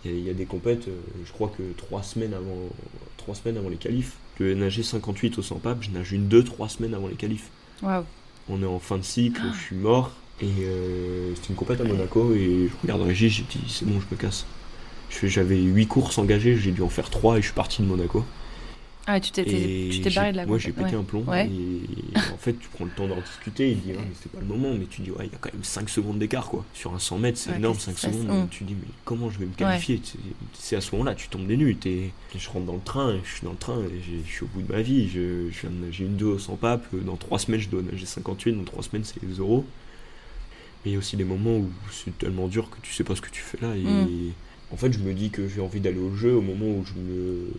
Il 0.05 0.11
y, 0.11 0.13
a- 0.13 0.17
il 0.17 0.25
y 0.25 0.29
a 0.29 0.33
des 0.33 0.45
compètes, 0.45 0.87
euh, 0.87 0.99
je 1.25 1.31
crois 1.31 1.51
que 1.57 1.63
trois 1.77 2.03
semaines 2.03 2.33
avant, 2.33 2.69
trois 3.17 3.33
semaines 3.35 3.57
avant 3.57 3.69
les 3.69 3.77
qualifs, 3.77 4.13
je 4.39 4.45
nager 4.53 4.83
58 4.83 5.37
au 5.39 5.41
100 5.41 5.55
pape, 5.57 5.79
je 5.81 5.89
nage 5.89 6.11
une 6.11 6.27
2-3 6.27 6.69
semaines 6.69 6.93
avant 6.93 7.07
les 7.07 7.15
qualifs. 7.15 7.49
On 8.49 8.61
est 8.61 8.65
en 8.67 8.79
fin 8.79 8.97
de 8.97 9.03
cycle, 9.03 9.41
je 9.53 9.59
suis 9.59 9.75
mort, 9.75 10.11
et 10.41 10.45
euh, 10.61 11.33
c'était 11.35 11.49
une 11.49 11.55
compète 11.55 11.81
à 11.81 11.83
Monaco, 11.83 12.33
et 12.33 12.69
je 12.69 12.73
regarde 12.83 13.01
Régis, 13.01 13.33
j'ai 13.33 13.43
dit, 13.43 13.59
c'est 13.67 13.85
bon, 13.85 13.99
je 13.99 14.05
me 14.15 14.19
casse. 14.21 14.45
J'avais 15.23 15.57
8 15.61 15.87
courses 15.87 16.17
engagées, 16.19 16.55
j'ai 16.57 16.71
dû 16.71 16.81
en 16.81 16.89
faire 16.89 17.09
3 17.09 17.37
et 17.37 17.41
je 17.41 17.47
suis 17.47 17.55
parti 17.55 17.81
de 17.81 17.87
Monaco. 17.87 18.23
Ah, 19.09 19.21
tu 19.21 19.31
t'es 19.31 19.43
Et 19.43 19.89
tu 19.89 20.01
t'es 20.01 20.09
barré 20.09 20.33
de 20.33 20.37
la 20.37 20.45
Moi 20.45 20.57
j'ai 20.57 20.73
pété 20.73 20.89
ouais. 20.91 20.95
un 20.99 21.03
plomb. 21.03 21.23
Ouais. 21.25 21.47
Et 21.49 22.17
en 22.33 22.37
fait, 22.37 22.51
tu 22.59 22.67
prends 22.67 22.83
le 22.83 22.91
temps 22.91 23.07
d'en 23.07 23.15
discuter. 23.21 23.71
Il 23.71 23.79
dit, 23.79 23.91
ah, 23.97 24.01
mais 24.01 24.11
c'est 24.21 24.29
pas 24.29 24.41
le 24.41 24.45
moment. 24.45 24.73
Mais 24.77 24.85
tu 24.85 25.01
dis, 25.01 25.11
ouais, 25.11 25.25
il 25.27 25.31
y 25.31 25.35
a 25.35 25.37
quand 25.39 25.53
même 25.53 25.63
5 25.63 25.87
secondes 25.89 26.19
d'écart 26.19 26.49
quoi. 26.49 26.65
Sur 26.73 26.93
un 26.93 26.99
100 26.99 27.17
mètres, 27.19 27.37
c'est 27.37 27.51
Ouais, 27.51 27.55
énorme, 27.55 27.75
qu'est-ce 27.77 27.85
5 27.85 27.93
qui 27.95 28.01
se 28.01 28.07
passe 28.07 28.15
secondes. 28.17 28.49
Tu 28.49 28.63
dis, 28.65 28.73
mais 28.73 28.87
comment 29.05 29.29
je 29.29 29.39
vais 29.39 29.45
me 29.45 29.53
qualifier? 29.53 30.01
C'est- 30.53 30.75
à 30.75 30.81
ce 30.81 30.91
moment-là, 30.91 31.15
tu 31.15 31.29
tombes 31.29 31.47
des 31.47 31.55
nues. 31.55 31.75
t'es- 31.77 32.11
Je 32.37 32.49
rentre 32.49 32.65
dans 32.65 32.73
le 32.75 32.81
train, 32.83 33.17
je 33.23 33.31
suis 33.31 33.43
dans 33.45 33.51
le 33.51 33.57
train, 33.57 33.79
et 33.81 34.01
j'ai- 34.05 34.21
je 34.27 34.29
suis 34.31 34.43
au 34.43 34.47
bout 34.47 34.61
de 34.61 34.71
ma 34.73 34.81
vie. 34.81 35.07
Je, 35.07 35.49
je 35.51 35.61
viens 35.61 35.69
de 35.69 35.85
nager 35.85 36.03
une 36.03 36.17
2 36.17 36.25
au 36.25 36.37
100 36.39 36.57
pape. 36.57 36.85
Dans 36.93 37.15
3 37.15 37.39
semaines, 37.39 37.61
je 37.61 37.69
dois 37.69 37.81
nager 37.81 38.05
58. 38.05 38.51
Dans 38.53 38.63
3 38.65 38.83
semaines, 38.83 39.05
c'est 39.05 39.23
les 39.23 39.35
euros. 39.37 39.65
Mais 40.83 40.91
il 40.91 40.93
y 40.93 40.95
a 40.97 40.99
aussi 40.99 41.15
des 41.15 41.23
moments 41.23 41.55
où 41.57 41.69
c'est 41.91 42.15
tellement 42.17 42.47
dur 42.49 42.69
que 42.69 42.77
tu 42.81 42.93
sais 42.93 43.03
pas 43.05 43.15
ce 43.15 43.21
que 43.21 43.29
tu 43.31 43.41
fais 43.41 43.57
là. 43.61 43.73
Et 43.75 43.85
Hum. 43.85 44.07
En 44.71 44.77
fait, 44.77 44.91
je 44.91 44.99
me 44.99 45.13
dis 45.13 45.29
que 45.29 45.47
j'ai 45.47 45.61
envie 45.61 45.79
d'aller 45.79 45.99
au 45.99 46.13
jeu 46.15 46.33
au 46.35 46.41
moment 46.41 46.65
où 46.67 46.83
je 46.85 46.93
me 46.99 47.51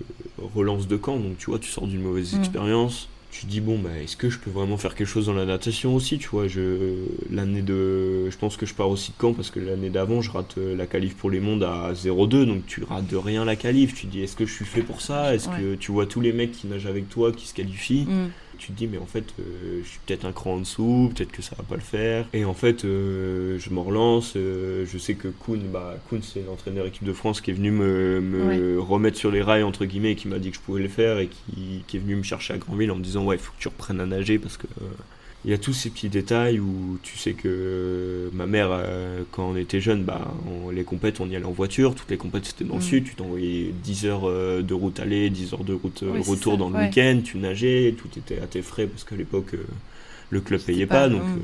relance 0.55 0.87
de 0.89 0.97
camp. 0.97 1.19
Donc, 1.19 1.39
tu 1.39 1.47
vois, 1.51 1.59
tu 1.59 1.71
sors 1.71 1.87
d'une 1.87 2.03
mauvaise 2.03 2.35
Mm. 2.35 2.39
expérience. 2.41 3.09
Tu 3.31 3.45
dis, 3.47 3.61
bon, 3.61 3.79
bah, 3.79 3.91
est-ce 4.03 4.17
que 4.17 4.31
je 4.31 4.39
peux 4.39 4.51
vraiment 4.51 4.79
faire 4.79 4.95
quelque 4.95 5.07
chose 5.07 5.27
dans 5.27 5.35
la 5.35 5.45
natation 5.45 5.95
aussi 5.95 6.19
Tu 6.19 6.29
vois, 6.29 6.49
je, 6.49 6.95
l'année 7.31 7.61
de. 7.63 8.29
Je 8.31 8.37
pense 8.39 8.57
que 8.57 8.65
je 8.67 8.75
pars 8.75 8.89
aussi 8.89 9.13
de 9.13 9.17
camp 9.19 9.33
parce 9.35 9.51
que 9.51 9.61
l'année 9.61 9.91
d'avant, 9.91 10.23
je 10.23 10.31
rate 10.31 10.57
euh, 10.59 10.75
la 10.75 10.87
qualif 10.87 11.15
pour 11.15 11.31
les 11.31 11.39
mondes 11.41 11.63
à 11.63 11.93
0,2. 11.95 12.47
Donc, 12.47 12.67
tu 12.67 12.83
rates 12.85 13.07
de 13.07 13.17
rien 13.17 13.45
la 13.45 13.55
qualif. 13.57 13.95
Tu 13.95 14.07
dis, 14.07 14.23
est-ce 14.23 14.35
que 14.35 14.47
je 14.47 14.53
suis 14.53 14.65
fait 14.65 14.83
pour 14.83 15.01
ça? 15.03 15.35
Est-ce 15.35 15.49
que 15.51 15.75
tu 15.77 15.93
vois 15.93 16.07
tous 16.07 16.21
les 16.23 16.33
mecs 16.33 16.53
qui 16.53 16.67
nagent 16.69 16.87
avec 16.87 17.09
toi 17.11 17.31
qui 17.33 17.47
se 17.47 17.55
qualifient? 17.55 18.07
Mm. 18.09 18.29
Tu 18.59 18.73
te 18.73 18.79
dis 18.79 18.87
mais 18.87 18.99
en 18.99 19.07
fait 19.07 19.25
euh, 19.39 19.81
je 19.83 19.89
suis 19.89 20.01
peut-être 20.05 20.25
un 20.25 20.33
cran 20.33 20.55
en 20.55 20.59
dessous, 20.59 21.11
peut-être 21.15 21.33
que 21.33 21.43
ça 21.43 21.57
va 21.57 21.65
pas 21.65 21.77
le 21.77 21.81
faire. 21.81 22.27
Et 22.33 22.45
en 22.45 22.55
fait 22.55 22.85
euh, 22.85 23.59
je 23.59 23.71
me 23.71 23.81
relance, 23.81 24.35
euh, 24.37 24.85
je 24.87 24.99
sais 24.99 25.15
que 25.15 25.29
Kuhn, 25.29 25.61
bah, 25.73 25.97
Kuhn 26.09 26.21
c'est 26.23 26.45
l'entraîneur 26.47 26.87
équipe 26.87 27.05
de 27.05 27.13
France 27.13 27.41
qui 27.41 27.51
est 27.51 27.55
venu 27.55 27.71
me, 27.71 28.21
me 28.21 28.81
remettre 28.81 29.17
sur 29.17 29.31
les 29.31 29.43
rails 29.43 29.63
entre 29.63 29.85
guillemets 29.85 30.13
et 30.13 30.17
qui 30.17 30.29
m'a 30.29 30.39
dit 30.39 30.51
que 30.51 30.57
je 30.57 30.63
pouvais 30.63 30.83
le 30.83 30.89
faire 30.89 31.19
et 31.19 31.29
qui, 31.29 31.85
qui 31.87 31.97
est 31.97 32.01
venu 32.01 32.17
me 32.17 32.23
chercher 32.23 32.55
à 32.55 32.59
Granville 32.59 32.91
en 32.91 32.97
me 32.97 33.03
disant 33.03 33.25
ouais 33.25 33.37
il 33.37 33.41
faut 33.41 33.53
que 33.53 33.61
tu 33.61 33.69
reprennes 33.69 34.01
à 34.01 34.07
nager 34.07 34.39
parce 34.39 34.57
que 34.57 34.67
il 35.49 35.51
y 35.51 35.55
a 35.55 35.59
tous 35.59 35.73
ces 35.73 35.89
petits 35.89 36.11
détails 36.11 36.61
où 36.61 36.99
tu 37.03 37.17
sais 37.17 37.33
que 37.33 37.49
euh, 37.49 38.29
ma 38.35 38.45
mère, 38.47 38.69
euh, 38.71 39.23
quand 39.33 39.49
on 39.49 39.57
était 39.57 39.81
jeune, 39.81 40.05
bah, 40.05 40.31
on- 40.47 40.69
les 40.69 40.85
compètes, 40.85 41.21
on 41.21 41.27
y 41.31 41.35
allait 41.37 41.47
en 41.47 41.53
voiture. 41.53 41.95
Toutes 41.95 42.11
les 42.11 42.19
compètes, 42.19 42.45
c'était 42.45 42.65
dans 42.67 42.75
le 42.75 42.81
Mm. 42.81 42.83
sud. 42.83 43.05
Tu 43.05 43.15
t'envoyais 43.15 43.73
10 43.83 44.05
heures 44.05 44.29
euh, 44.29 44.61
de 44.61 44.75
route 44.75 45.01
aller, 45.01 45.31
10 45.31 45.55
heures 45.55 45.65
de 45.65 45.73
route 45.73 46.05
Oui, 46.07 46.21
retour 46.21 46.53
ça, 46.53 46.59
dans 46.59 46.69
le 46.69 46.77
ouais. 46.77 46.85
week-end. 46.89 47.21
Tu 47.25 47.39
nageais, 47.39 47.95
tout 47.97 48.09
était 48.19 48.39
à 48.43 48.47
tes 48.47 48.61
frais 48.61 48.87
parce 48.87 49.05
qu'à 49.05 49.17
l'époque, 49.17 49.55
euh, 49.55 49.65
le 50.29 50.41
club 50.43 50.61
payait 50.61 50.85
pas- 50.85 51.05
pas. 51.05 51.09
donc, 51.09 51.23
mm. 51.23 51.41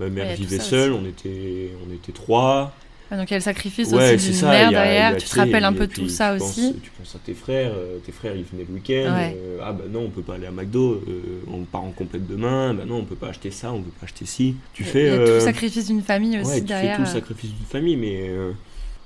ma 0.00 0.08
mère 0.08 0.34
vivait 0.34 0.58
seule. 0.58 0.90
aussi. 0.92 1.00
On 1.04 1.08
était, 1.08 1.70
on 1.88 1.94
était 1.94 2.12
trois. 2.12 2.74
Donc 3.10 3.28
il 3.28 3.32
y 3.32 3.34
a 3.34 3.38
le 3.38 3.42
sacrifice 3.42 3.88
Ouais, 3.90 4.14
aussi 4.14 4.30
d'une 4.30 4.48
mère 4.48 4.70
derrière. 4.70 5.16
Tu 5.16 5.26
te 5.28 5.36
rappelles 5.36 5.64
un 5.64 5.72
peu 5.72 5.86
de 5.88 5.92
tout 5.92 6.08
ça 6.08 6.32
penses- 6.36 6.50
aussi. 6.58 6.74
tu 6.82 6.90
penses 6.90 7.14
à 7.16 7.18
tes 7.18 7.34
frères. 7.34 7.72
euh, 7.74 7.98
tes 8.04 8.12
frères, 8.12 8.34
ils 8.36 8.44
venaient 8.44 8.66
le 8.68 8.74
week-end. 8.74 9.14
Ouais. 9.16 9.36
euh, 9.36 9.58
ah 9.62 9.72
bah 9.72 9.84
non, 9.90 10.02
on 10.04 10.10
peut 10.10 10.22
pas 10.22 10.34
aller 10.34 10.46
à 10.46 10.52
McDo. 10.52 11.02
euh, 11.08 11.22
on 11.52 11.64
part 11.64 11.82
en 11.84 11.90
complète 11.90 12.26
demain. 12.28 12.72
Bah 12.74 12.84
non, 12.86 12.98
on 12.98 13.04
peut 13.04 13.16
pas 13.16 13.28
acheter 13.28 13.50
ça. 13.50 13.72
On 13.72 13.82
peut 13.82 13.90
pas 13.98 14.04
acheter 14.06 14.26
ci. 14.26 14.54
Tu 14.74 14.84
fais. 14.84 15.10
tout 15.10 15.32
le 15.32 15.40
sacrifice 15.40 15.86
d'une 15.88 16.02
famille 16.02 16.38
aussi 16.40 16.48
Ouais, 16.50 16.60
tu 16.60 16.66
derrière. 16.66 16.96
fais 16.98 17.02
tout 17.02 17.08
le 17.08 17.14
sacrifice 17.14 17.50
d'une 17.50 17.66
famille, 17.66 17.96
mais 17.96 18.30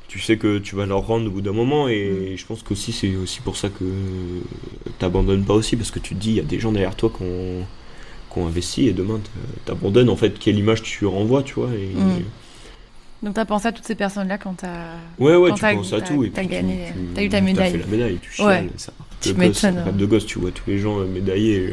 tu 0.06 0.20
sais 0.20 0.36
que 0.36 0.58
tu 0.58 0.76
vas 0.76 0.84
leur 0.86 1.06
rendre 1.06 1.26
au 1.26 1.30
bout 1.30 1.40
d'un 1.40 1.52
moment, 1.52 1.88
et 1.88 2.34
je 2.36 2.44
pense 2.46 2.62
qu'aussi 2.62 2.92
c'est 2.92 3.16
aussi 3.16 3.40
pour 3.40 3.56
ça 3.56 3.68
que 3.70 3.84
t'abandonnes 4.98 5.44
pas 5.44 5.54
aussi, 5.54 5.76
parce 5.76 5.90
que 5.90 5.98
tu 5.98 6.14
te 6.14 6.20
dis, 6.20 6.30
il 6.30 6.36
y 6.36 6.40
a 6.40 6.44
des 6.44 6.60
gens 6.60 6.72
derrière 6.72 6.94
toi 6.94 7.10
qui 7.16 7.22
ont, 7.24 7.64
qui 8.32 8.38
ont 8.38 8.46
investi, 8.46 8.86
et 8.88 8.92
demain 8.92 9.18
t'a- 9.18 9.72
t'abandonnes, 9.72 10.08
en 10.10 10.16
fait, 10.16 10.38
quelle 10.38 10.58
image 10.58 10.82
tu 10.82 11.06
renvoies, 11.06 11.42
tu 11.42 11.54
vois. 11.54 11.70
Et, 11.74 11.94
Mm. 11.94 12.22
Donc 13.24 13.34
t'as 13.34 13.44
pensé 13.46 13.68
à 13.68 13.72
toutes 13.72 13.86
ces 13.86 13.94
personnes-là 13.94 14.36
quand 14.38 14.54
t'as. 14.58 14.68
Ouais, 15.18 15.34
ouais, 15.34 15.48
Quand 15.50 15.56
tu 15.56 15.62
penses 15.76 15.92
à 15.94 16.00
tout, 16.02 16.22
tu- 16.24 16.30
gagné, 16.46 16.92
tu- 16.92 17.14
t'as 17.14 17.22
eu 17.22 17.28
ta 17.30 17.40
médaille. 17.40 17.72
T'as 17.72 17.78
fait 17.78 17.84
la 17.84 17.96
médaille, 17.96 18.18
tu 18.20 18.42
Ouais. 18.42 18.54
chiales, 18.58 18.68
ça. 18.76 18.92
Tu 19.20 19.28
De 19.30 19.34
gosse, 19.34 19.62
m'étonnes. 19.64 19.82
rêve 19.82 19.96
de 19.96 20.06
gosse, 20.06 20.26
tu 20.26 20.38
vois 20.38 20.50
tous 20.50 20.68
les 20.68 20.78
gens 20.78 21.00
euh, 21.00 21.06
médaillés. 21.06 21.68
euh, 21.70 21.72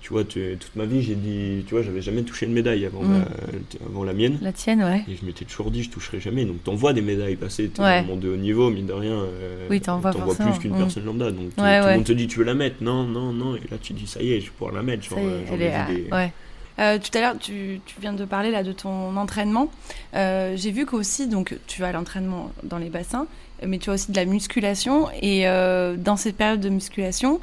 tu 0.00 0.14
vois, 0.14 0.24
tu- 0.24 0.56
toute 0.58 0.74
ma 0.74 0.86
vie, 0.86 1.02
j'ai 1.02 1.16
dit, 1.16 1.64
tu 1.66 1.74
vois, 1.74 1.82
j'avais 1.82 2.00
jamais 2.00 2.22
touché 2.22 2.46
une 2.46 2.52
médaille 2.54 2.86
avant, 2.86 3.02
Mm. 3.02 3.08
ma- 3.18 3.86
avant 3.90 4.04
la 4.04 4.14
mienne. 4.14 4.38
La 4.40 4.52
tienne, 4.52 4.82
ouais. 4.82 5.04
Et 5.06 5.16
je 5.20 5.26
m'étais 5.26 5.44
toujours 5.44 5.70
dit, 5.70 5.82
je 5.82 5.90
toucherai 5.90 6.18
jamais. 6.18 6.46
Donc 6.46 6.64
t'envoies 6.64 6.94
des 6.94 7.02
médailles 7.02 7.36
passer, 7.36 7.68
t'es 7.68 7.82
Ouais. 7.82 8.00
vraiment 8.00 8.16
de 8.16 8.30
haut 8.30 8.36
niveau, 8.36 8.70
mine 8.70 8.86
de 8.86 8.94
rien. 8.94 9.12
euh, 9.12 9.66
Oui, 9.68 9.82
t'envoies 9.82 10.12
forcément, 10.12 10.50
plus 10.52 10.60
qu'une 10.60 10.74
mm. 10.74 10.78
personne 10.78 11.04
lambda. 11.04 11.30
Donc 11.30 11.54
tout- 11.54 11.62
Ouais, 11.62 11.78
tout 11.80 11.84
ouais. 11.84 11.90
le 11.90 11.96
monde 11.96 12.04
te 12.06 12.12
dit, 12.12 12.26
tu 12.26 12.38
veux 12.38 12.46
la 12.46 12.54
mettre 12.54 12.76
Non, 12.80 13.02
non, 13.04 13.34
non. 13.34 13.54
Et 13.56 13.60
là, 13.70 13.76
tu 13.82 13.92
dis, 13.92 14.06
ça 14.06 14.22
y 14.22 14.32
est, 14.32 14.40
je 14.40 14.46
vais 14.46 14.52
pouvoir 14.56 14.74
la 14.74 14.82
mettre. 14.82 15.02
Genre, 15.04 15.18
Ça 15.18 15.24
y 15.24 15.26
est, 15.26 15.46
j'en 15.46 15.54
elle 15.56 15.60
ai 15.62 15.64
est 15.66 15.86
vu 15.88 15.94
des- 16.06 16.10
ouais. 16.10 16.32
Euh, 16.78 16.98
tout 16.98 17.16
à 17.16 17.20
l'heure, 17.20 17.38
tu, 17.38 17.80
viens 18.00 18.12
de 18.12 18.24
parler 18.24 18.50
là 18.50 18.62
de 18.62 18.72
ton 18.72 19.16
entraînement. 19.16 19.70
Euh, 20.14 20.54
J'ai 20.56 20.70
vu 20.70 20.86
qu'aussi, 20.86 21.26
donc, 21.26 21.56
tu 21.66 21.84
as 21.84 21.92
l'entraînement 21.92 22.52
dans 22.62 22.78
les 22.78 22.88
bassins, 22.88 23.26
mais 23.66 23.78
tu 23.78 23.90
as 23.90 23.94
aussi 23.94 24.12
de 24.12 24.16
la 24.16 24.24
musculation. 24.24 25.08
Et 25.20 25.48
euh, 25.48 25.96
dans 25.96 26.16
cette 26.16 26.36
période 26.36 26.60
de 26.60 26.68
musculation, 26.68 27.40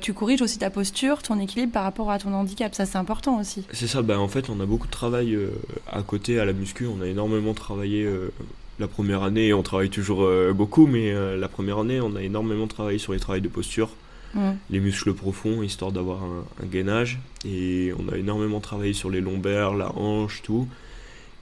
tu 0.00 0.12
corriges 0.12 0.40
aussi 0.40 0.58
ta 0.58 0.70
posture, 0.70 1.22
ton 1.22 1.40
équilibre 1.40 1.72
par 1.72 1.82
rapport 1.82 2.10
à 2.10 2.18
ton 2.18 2.32
handicap. 2.32 2.74
Ça, 2.74 2.86
c'est 2.86 2.96
important 2.96 3.40
aussi. 3.40 3.64
C'est 3.72 3.88
ça, 3.88 4.02
bah 4.02 4.20
en 4.20 4.28
fait, 4.28 4.48
on 4.48 4.60
a 4.60 4.66
beaucoup 4.66 4.86
de 4.86 4.92
travail 4.92 5.36
à 5.90 6.02
côté, 6.02 6.38
à 6.38 6.44
la 6.44 6.52
muscu. 6.52 6.86
On 6.86 7.02
a 7.02 7.06
énormément 7.06 7.54
travaillé 7.54 8.08
la 8.78 8.86
première 8.86 9.24
année, 9.24 9.52
on 9.52 9.64
travaille 9.64 9.90
toujours 9.90 10.30
beaucoup, 10.54 10.86
mais 10.86 11.12
la 11.36 11.48
première 11.48 11.78
année, 11.78 12.00
on 12.00 12.14
a 12.14 12.22
énormément 12.22 12.68
travaillé 12.68 12.98
sur 12.98 13.14
les 13.14 13.18
travails 13.18 13.40
de 13.40 13.48
posture. 13.48 13.90
Les 14.70 14.80
muscles 14.80 15.14
profonds, 15.14 15.62
histoire 15.62 15.92
d'avoir 15.92 16.22
un 16.24 16.66
gainage. 16.66 17.20
Et 17.44 17.92
on 17.98 18.12
a 18.12 18.16
énormément 18.16 18.60
travaillé 18.60 18.92
sur 18.92 19.10
les 19.10 19.20
lombaires, 19.20 19.74
la 19.74 19.94
hanche, 19.96 20.42
tout. 20.42 20.68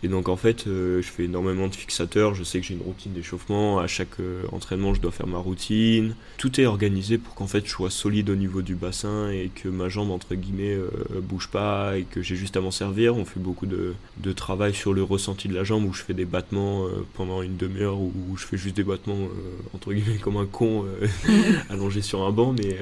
Et 0.05 0.09
donc 0.09 0.29
en 0.29 0.37
fait, 0.37 0.67
euh, 0.67 1.01
je 1.01 1.09
fais 1.09 1.25
énormément 1.25 1.69
de 1.69 1.75
fixateurs. 1.75 2.35
Je 2.35 2.43
sais 2.43 2.61
que 2.61 2.67
j'ai 2.67 2.75
une 2.75 2.83
routine 2.83 3.13
d'échauffement. 3.13 3.79
À 3.79 3.87
chaque 3.87 4.19
euh, 4.19 4.43
entraînement, 4.51 4.95
je 4.95 5.01
dois 5.01 5.13
faire 5.13 5.29
ma 5.29 5.39
routine. 5.39 6.17
Tout 6.39 6.61
est 6.61 6.67
organisé 6.67 7.19
pour 7.19 7.35
qu'en 7.35 7.47
fait, 7.47 7.65
je 7.65 7.71
sois 7.71 7.91
solide 7.91 8.29
au 8.29 8.35
niveau 8.35 8.63
du 8.63 8.75
bassin 8.75 9.31
et 9.31 9.51
que 9.55 9.69
ma 9.69 9.89
jambe, 9.89 10.11
entre 10.11 10.35
guillemets, 10.35 10.75
euh, 10.75 10.91
bouge 11.23 11.49
pas 11.49 11.97
et 11.97 12.03
que 12.03 12.21
j'ai 12.21 12.35
juste 12.35 12.57
à 12.57 12.61
m'en 12.61 12.73
servir. 12.73 13.17
On 13.17 13.25
fait 13.25 13.39
beaucoup 13.39 13.67
de, 13.67 13.95
de 14.19 14.33
travail 14.33 14.75
sur 14.75 14.93
le 14.93 15.05
ressenti 15.05 15.47
de 15.47 15.55
la 15.55 15.63
jambe 15.63 15.85
où 15.85 15.93
je 15.93 16.03
fais 16.03 16.15
des 16.15 16.25
battements 16.25 16.87
pendant 17.15 17.43
une 17.43 17.57
demi-heure 17.57 18.01
où 18.01 18.13
je 18.37 18.45
fais 18.45 18.57
juste 18.57 18.77
des 18.77 18.83
battements, 18.83 19.29
entre 19.75 19.93
guillemets, 19.93 20.19
comme 20.19 20.37
un 20.37 20.47
con. 20.47 20.85
allongé 21.71 22.03
sur 22.03 22.23
un 22.23 22.31
banc, 22.31 22.55
mais, 22.59 22.77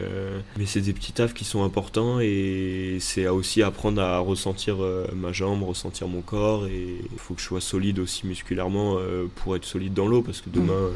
mais 0.56 0.66
c'est 0.66 0.80
des 0.80 0.92
petits 0.92 1.12
tafs 1.12 1.35
qui 1.35 1.44
sont 1.44 1.64
importants 1.64 2.20
et 2.20 2.98
c'est 3.00 3.28
aussi 3.28 3.62
apprendre 3.62 4.00
à 4.00 4.18
ressentir 4.18 4.78
ma 5.14 5.33
jambe, 5.33 5.62
ressentir 5.62 6.09
mon 6.09 6.22
corps 6.22 6.66
et 6.66 6.98
il 7.12 7.18
faut 7.18 7.34
que 7.34 7.40
je 7.40 7.46
sois 7.46 7.60
solide 7.60 7.98
aussi 7.98 8.26
musculairement 8.26 8.96
euh, 8.98 9.26
pour 9.36 9.56
être 9.56 9.64
solide 9.64 9.92
dans 9.94 10.06
l'eau 10.06 10.22
parce 10.22 10.40
que 10.40 10.50
demain 10.50 10.72
euh, 10.72 10.90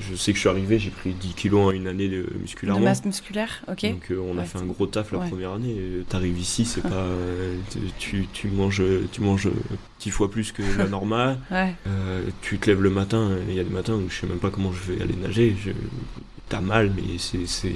je 0.00 0.14
sais 0.14 0.32
que 0.32 0.36
je 0.36 0.40
suis 0.40 0.48
arrivé, 0.48 0.78
j'ai 0.78 0.90
pris 0.90 1.12
10 1.12 1.34
kilos 1.34 1.68
en 1.68 1.70
une 1.70 1.86
année 1.86 2.08
de 2.08 2.26
musculairement. 2.40 2.80
De 2.80 2.84
masse 2.84 3.04
musculaire, 3.04 3.62
ok. 3.68 3.82
Donc 3.90 4.10
euh, 4.10 4.18
on 4.20 4.36
a 4.36 4.40
Ouais, 4.40 4.46
fait 4.46 4.58
un 4.58 4.64
gros 4.66 4.86
taf 4.86 5.12
la 5.12 5.18
ouais. 5.18 5.28
première 5.28 5.52
année. 5.52 5.76
Euh, 5.78 6.02
T'arrives 6.08 6.38
ici, 6.38 6.64
c'est 6.64 6.80
pas, 6.88 6.88
euh, 6.94 7.56
tu, 7.98 8.26
tu 8.32 8.48
manges, 8.48 8.82
tu 9.12 9.20
manges 9.20 9.48
10 10.00 10.10
fois 10.10 10.30
plus 10.30 10.52
que 10.52 10.62
la 10.78 10.86
normale. 10.88 11.38
Ouais. 11.50 11.74
Euh, 11.86 12.22
tu 12.40 12.58
te 12.58 12.68
lèves 12.70 12.82
le 12.82 12.90
matin, 12.90 13.30
il 13.48 13.54
y 13.54 13.60
a 13.60 13.64
des 13.64 13.70
matins 13.70 13.94
où 13.94 14.08
je 14.08 14.20
sais 14.20 14.26
même 14.26 14.38
pas 14.38 14.50
comment 14.50 14.72
je 14.72 14.92
vais 14.92 15.02
aller 15.02 15.14
nager. 15.16 15.54
Je... 15.62 15.70
T'as 16.48 16.60
mal, 16.60 16.92
mais 16.96 17.18
c'est... 17.18 17.72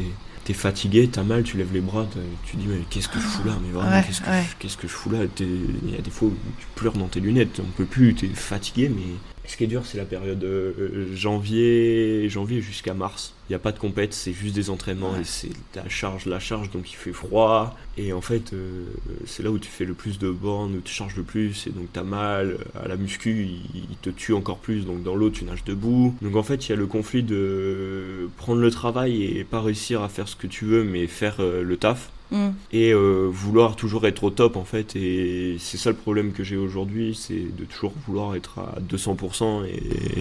t'es 0.46 0.54
fatigué, 0.54 1.08
t'as 1.08 1.24
mal, 1.24 1.42
tu 1.42 1.56
lèves 1.56 1.72
les 1.72 1.80
bras, 1.80 2.06
tu 2.44 2.56
dis 2.56 2.66
mais 2.68 2.78
qu'est-ce 2.88 3.08
que 3.08 3.18
je 3.18 3.24
fous 3.24 3.44
là 3.44 3.58
Mais 3.66 3.72
vraiment, 3.72 3.90
Ouais, 3.90 4.04
qu'est-ce, 4.06 4.20
que 4.20 4.30
ouais. 4.30 4.44
je, 4.48 4.54
qu'est-ce 4.60 4.76
que 4.76 4.86
je 4.86 4.92
fous 4.92 5.10
là 5.10 5.18
Il 5.40 5.90
y 5.90 5.98
a 5.98 6.00
des 6.00 6.10
fois 6.12 6.28
où 6.28 6.36
tu 6.60 6.66
pleures 6.76 6.92
dans 6.92 7.08
tes 7.08 7.18
lunettes, 7.18 7.58
on 7.60 7.70
peut 7.76 7.84
plus, 7.84 8.14
t'es 8.14 8.28
fatigué, 8.28 8.88
mais 8.88 9.02
ce 9.46 9.56
qui 9.56 9.64
est 9.64 9.68
dur, 9.68 9.84
c'est 9.86 9.98
la 9.98 10.04
période 10.04 10.42
euh, 10.44 11.14
janvier, 11.14 12.28
janvier 12.28 12.60
jusqu'à 12.60 12.94
mars. 12.94 13.32
Il 13.48 13.52
n'y 13.52 13.56
a 13.56 13.60
pas 13.60 13.70
de 13.70 13.78
compète, 13.78 14.12
c'est 14.12 14.32
juste 14.32 14.54
des 14.56 14.70
entraînements 14.70 15.12
Ouais. 15.12 15.20
et 15.20 15.24
c'est 15.24 15.50
la 15.76 15.88
charge, 15.88 16.26
la 16.26 16.40
charge, 16.40 16.70
donc 16.72 16.90
il 16.90 16.96
fait 16.96 17.12
froid. 17.12 17.76
Et 17.96 18.12
en 18.12 18.20
fait, 18.20 18.52
euh, 18.52 18.84
c'est 19.24 19.42
là 19.44 19.50
où 19.52 19.58
tu 19.58 19.68
fais 19.68 19.84
le 19.84 19.94
plus 19.94 20.18
de 20.18 20.30
bornes, 20.30 20.74
où 20.74 20.80
tu 20.80 20.92
charges 20.92 21.14
le 21.16 21.22
plus, 21.22 21.66
et 21.68 21.70
donc 21.70 21.86
t'as 21.92 22.02
mal. 22.02 22.58
À 22.74 22.88
la 22.88 22.96
muscu, 22.96 23.44
il, 23.74 23.84
il 23.90 23.96
te 24.02 24.10
tue 24.10 24.32
encore 24.32 24.58
plus, 24.58 24.84
donc 24.84 25.02
dans 25.04 25.14
l'eau, 25.14 25.30
tu 25.30 25.44
nages 25.44 25.62
debout. 25.64 26.14
Donc 26.22 26.34
en 26.34 26.42
fait, 26.42 26.66
il 26.66 26.70
y 26.70 26.72
a 26.72 26.76
le 26.76 26.86
conflit 26.86 27.22
de 27.22 28.28
prendre 28.36 28.60
le 28.60 28.70
travail 28.70 29.22
et 29.24 29.44
pas 29.44 29.60
réussir 29.60 30.02
à 30.02 30.08
faire 30.08 30.26
ce 30.28 30.34
que 30.36 30.48
tu 30.48 30.64
veux, 30.64 30.82
mais 30.82 31.06
faire 31.06 31.36
euh, 31.40 31.62
le 31.62 31.76
taf 31.76 32.10
Mm. 32.32 32.48
et 32.72 32.92
euh, 32.92 33.28
vouloir 33.30 33.76
toujours 33.76 34.06
être 34.06 34.24
au 34.24 34.30
top 34.30 34.56
en 34.56 34.64
fait 34.64 34.96
et 34.96 35.56
c'est 35.60 35.76
ça 35.76 35.90
le 35.90 35.96
problème 35.96 36.32
que 36.32 36.42
j'ai 36.42 36.56
aujourd'hui 36.56 37.14
c'est 37.14 37.34
de 37.56 37.64
toujours 37.64 37.92
vouloir 38.06 38.34
être 38.34 38.58
à 38.58 38.80
200% 38.80 39.64
et, 39.66 39.74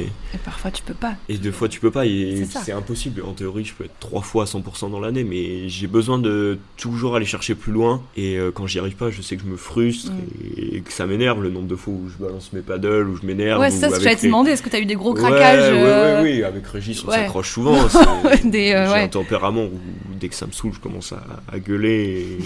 Et 0.04 0.38
parfois 0.44 0.70
tu 0.70 0.84
peux 0.84 0.94
pas. 0.94 1.16
et 1.30 1.38
deux 1.38 1.52
fois 1.52 1.68
tu 1.68 1.80
peux 1.80 1.90
pas 1.90 2.06
et 2.06 2.46
C'est 2.46 2.72
impossible 2.74 3.24
en 3.24 3.34
théorie 3.34 3.66
je 3.66 3.74
peux 3.74 3.86
être 3.86 4.00
trois 4.00 4.22
fois 4.22 4.44
à 4.44 4.46
100% 4.46 4.92
dans 4.92 5.00
l'année 5.00 5.24
mais 5.24 5.68
j'ai 5.68 5.88
besoin 5.88 6.20
de 6.20 6.60
toujours 6.78 7.16
aller 7.16 7.26
chercher 7.26 7.56
plus 7.56 7.72
loin 7.72 8.02
et 8.16 8.38
euh, 8.38 8.52
quand 8.54 8.68
j'y 8.68 8.78
arrive 8.78 8.96
pas 8.96 9.10
je 9.10 9.22
sais 9.24 9.36
que 9.36 9.42
je 9.44 9.48
me 9.48 9.58
frustre 9.58 9.96
Mm. 10.06 10.76
et, 10.76 10.82
que 10.82 10.92
ça 10.92 11.06
m'énerve 11.06 11.42
le 11.42 11.50
nombre 11.50 11.68
de 11.68 11.76
fois 11.76 11.94
où 11.94 12.08
je 12.10 12.24
balance 12.24 12.54
mes 12.54 12.62
paddles 12.62 13.08
où 13.10 13.16
je 13.16 13.26
m'énerve 13.26 13.60
Ouais, 13.60 13.72
ça, 13.72 13.90
ce 13.90 13.96
que 13.96 14.04
j'allais 14.04 14.16
te 14.16 14.26
demander. 14.26 14.52
Est-ce 14.52 14.62
que 14.62 14.70
t'as 14.70 14.80
eu 14.80 14.86
des 14.86 14.96
gros 14.96 15.14
craquages 15.14 15.72
ouais, 15.72 15.80
euh, 15.80 16.22
ouais, 16.22 16.32
oui, 16.38 16.44
avec 16.44 16.66
Régis, 16.68 17.04
on 17.06 17.12
s'accroche 17.12 17.50
souvent. 17.52 17.76
Des, 18.44 18.72
euh, 18.74 18.86
J'ai 18.88 18.92
ouais. 18.94 19.02
un 19.04 19.08
tempérament 19.08 19.64
où 19.66 19.80
dès 20.20 20.30
que 20.30 20.36
ça 20.36 20.48
me 20.48 20.52
saoule, 20.52 20.74
je 20.74 20.80
commence 20.80 21.14
à, 21.14 21.24
à 21.52 21.60
gueuler 21.60 22.38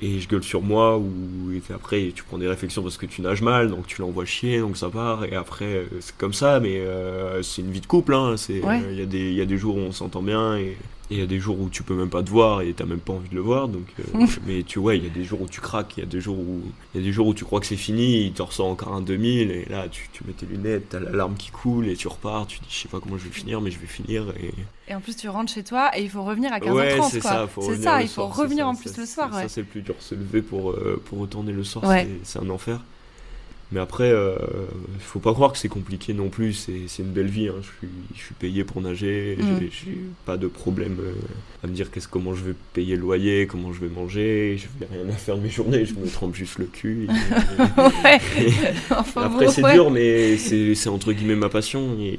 et, 0.00 0.06
et 0.06 0.20
je 0.20 0.28
gueule 0.28 0.42
sur 0.42 0.62
moi. 0.62 0.98
Ou 0.98 1.52
et 1.52 1.62
après, 1.74 2.12
tu 2.14 2.22
prends 2.24 2.38
des 2.38 2.48
réflexions 2.48 2.82
parce 2.82 2.96
que 2.96 3.06
tu 3.06 3.22
nages 3.22 3.42
mal, 3.42 3.70
donc 3.70 3.86
tu 3.86 4.00
l'envoies 4.00 4.24
chier, 4.24 4.60
donc 4.60 4.76
ça 4.76 4.88
part. 4.88 5.24
Et 5.24 5.34
après, 5.34 5.64
euh, 5.66 5.84
c'est 6.00 6.16
comme 6.16 6.32
ça, 6.32 6.60
mais 6.60 6.78
euh, 6.80 7.42
c'est 7.42 7.62
une 7.62 7.70
vie 7.70 7.80
de 7.80 7.86
couple. 7.86 8.14
hein, 8.14 8.34
Ouais. 8.60 8.80
Il 8.90 8.98
y, 8.98 9.02
a 9.02 9.06
des- 9.06 9.30
il 9.30 9.34
y 9.36 9.40
a 9.40 9.46
des 9.46 9.58
jours 9.58 9.76
où 9.76 9.80
on 9.80 9.92
s'entend 9.92 10.22
bien 10.22 10.56
et 10.56 10.76
il 11.12 11.18
y 11.18 11.22
a 11.22 11.26
des 11.26 11.38
jours 11.38 11.60
où 11.60 11.68
tu 11.68 11.82
peux 11.82 11.94
même 11.94 12.08
pas 12.10 12.22
te 12.22 12.30
voir 12.30 12.62
et 12.62 12.72
t'as 12.72 12.84
même 12.84 12.98
pas 13.00 13.12
envie 13.12 13.28
de 13.28 13.34
le 13.34 13.40
voir. 13.40 13.68
Donc, 13.68 13.86
euh, 14.00 14.26
mais 14.46 14.62
tu 14.62 14.78
vois, 14.78 14.94
il 14.94 15.04
y 15.04 15.06
a 15.06 15.10
des 15.10 15.24
jours 15.24 15.40
où 15.42 15.48
tu 15.48 15.60
craques, 15.60 15.94
il 15.96 16.00
y 16.00 16.02
a 16.02 16.06
des 16.06 16.20
jours 16.20 16.38
où 16.38 16.60
il 16.94 17.00
y 17.00 17.04
a 17.04 17.06
des 17.06 17.12
jours 17.12 17.26
où 17.26 17.34
tu 17.34 17.44
crois 17.44 17.60
que 17.60 17.66
c'est 17.66 17.76
fini, 17.76 18.26
il 18.26 18.32
te 18.32 18.42
ressort 18.42 18.66
encore 18.68 18.92
un 18.94 19.00
2000 19.00 19.50
et 19.50 19.64
là 19.70 19.88
tu, 19.88 20.08
tu 20.12 20.24
mets 20.26 20.32
tes 20.32 20.46
lunettes, 20.46 20.88
t'as 20.90 21.00
l'alarme 21.00 21.34
qui 21.36 21.50
coule 21.50 21.88
et 21.88 21.94
tu 21.96 22.08
repars. 22.08 22.46
Tu 22.46 22.58
dis 22.60 22.66
je 22.68 22.76
sais 22.78 22.88
pas 22.88 23.00
comment 23.00 23.18
je 23.18 23.24
vais 23.24 23.30
finir, 23.30 23.60
mais 23.60 23.70
je 23.70 23.78
vais 23.78 23.86
finir. 23.86 24.32
Et 24.40 24.52
Et 24.90 24.94
en 24.94 25.00
plus, 25.00 25.16
tu 25.16 25.28
rentres 25.28 25.52
chez 25.52 25.62
toi 25.64 25.90
et 25.96 26.02
il 26.02 26.10
faut 26.10 26.22
revenir 26.24 26.52
à 26.52 26.58
15h30. 26.58 26.72
ouais, 26.74 26.98
c'est 27.10 27.20
ça. 27.20 27.46
C'est 27.60 28.02
il 28.02 28.08
faut 28.08 28.22
soir, 28.22 28.36
revenir 28.36 28.64
ça, 28.64 28.68
en 28.70 28.74
ça, 28.74 28.80
plus 28.82 28.96
le 28.98 29.06
soir. 29.06 29.32
Ça, 29.34 29.48
c'est 29.48 29.62
plus 29.64 29.82
dur, 29.82 29.94
se 30.00 30.14
lever 30.14 30.42
pour 30.42 30.70
euh, 30.72 31.00
pour 31.04 31.18
retourner 31.18 31.52
le 31.52 31.64
soir, 31.64 31.84
Ouais. 31.84 32.08
c'est 32.24 32.38
un 32.38 32.48
enfer. 32.50 32.80
Mais 33.72 33.80
après, 33.80 34.10
euh, 34.10 34.36
faut 35.00 35.18
pas 35.18 35.32
croire 35.32 35.50
que 35.52 35.58
c'est 35.58 35.68
compliqué 35.68 36.12
non 36.12 36.28
plus. 36.28 36.52
C'est 36.88 37.02
une 37.02 37.10
belle 37.10 37.26
vie. 37.28 37.48
hein. 37.48 37.54
Je, 37.62 37.66
suis, 37.78 37.88
je 38.14 38.20
suis 38.22 38.34
payé 38.34 38.64
pour 38.64 38.82
nager. 38.82 39.38
Mm. 39.40 39.58
J'ai- 39.70 39.98
pas 40.26 40.36
de 40.36 40.46
problème 40.46 40.98
euh, 41.00 41.12
à 41.64 41.66
me 41.66 41.72
dire 41.72 41.90
qu'est-ce 41.90 42.06
comment 42.08 42.34
je 42.34 42.44
vais 42.44 42.54
payer 42.74 42.96
le 42.96 43.02
loyer, 43.02 43.46
comment 43.46 43.72
je 43.72 43.80
vais 43.80 43.88
manger. 43.88 44.58
Je 44.58 44.66
n'ai 44.84 45.00
rien 45.02 45.08
à 45.08 45.16
faire 45.16 45.36
de 45.38 45.42
mes 45.42 45.48
journées. 45.50 45.86
Je 45.86 45.94
me 45.94 46.06
trempe 46.06 46.34
juste 46.34 46.58
le 46.58 46.66
cul. 46.66 47.04
et- 47.06 47.80
Ouais. 48.04 48.20
et- 48.38 48.52
enfin, 48.90 49.22
après, 49.22 49.46
bon, 49.46 49.50
c'est 49.52 49.64
ouais. 49.64 49.72
dur, 49.72 49.90
mais 49.90 50.36
c'est 50.36 50.74
c'est 50.74 50.88
entre 50.90 51.12
guillemets 51.12 51.34
ma 51.36 51.48
passion. 51.48 51.96
Et 52.00 52.18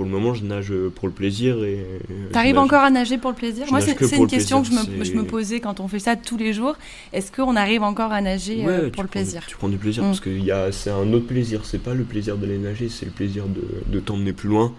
pour 0.00 0.06
le 0.06 0.10
moment, 0.18 0.32
je 0.32 0.42
nage 0.44 0.72
pour 0.94 1.08
le 1.08 1.12
plaisir. 1.12 1.62
et 1.62 1.84
je 2.08 2.32
T'arrives 2.32 2.56
encore 2.56 2.82
à 2.82 2.88
nager 2.88 3.18
pour 3.18 3.28
le 3.32 3.36
plaisir 3.36 3.66
Je 3.66 3.70
Moi, 3.70 3.82
c'est 3.82 3.94
que 3.94 4.04
une 4.16 4.26
question 4.26 4.62
plaisir, 4.62 4.80
que 4.80 4.86
je 4.86 4.90
me, 4.98 5.04
c'est- 5.04 5.10
je 5.12 5.14
me 5.18 5.24
posais 5.24 5.60
quand 5.60 5.78
on 5.78 5.88
fait 5.88 5.98
ça 5.98 6.16
tous 6.16 6.38
les 6.38 6.54
jours. 6.54 6.74
Est-ce 7.12 7.30
qu'on 7.30 7.54
arrive 7.54 7.82
encore 7.82 8.10
à 8.10 8.22
nager 8.22 8.64
euh, 8.66 8.84
Ouais, 8.84 8.90
pour 8.90 9.02
le 9.02 9.10
plaisir 9.10 9.42
Tu 9.46 9.56
prends 9.56 9.68
du 9.68 9.76
plaisir 9.76 10.02
Mm. 10.02 10.06
parce 10.06 10.20
que 10.20 10.30
y 10.30 10.50
a- 10.50 10.72
c'est 10.72 10.88
un 10.88 11.12
autre 11.12 11.26
plaisir. 11.26 11.66
C'est 11.66 11.82
pas 11.82 11.92
le 11.92 12.04
plaisir 12.04 12.38
d'aller 12.38 12.56
nager, 12.56 12.88
c'est 12.88 13.04
le 13.04 13.12
plaisir 13.12 13.44
de, 13.46 13.60
de 13.92 14.00
t'emmener 14.00 14.32
plus 14.32 14.48
loin. 14.48 14.72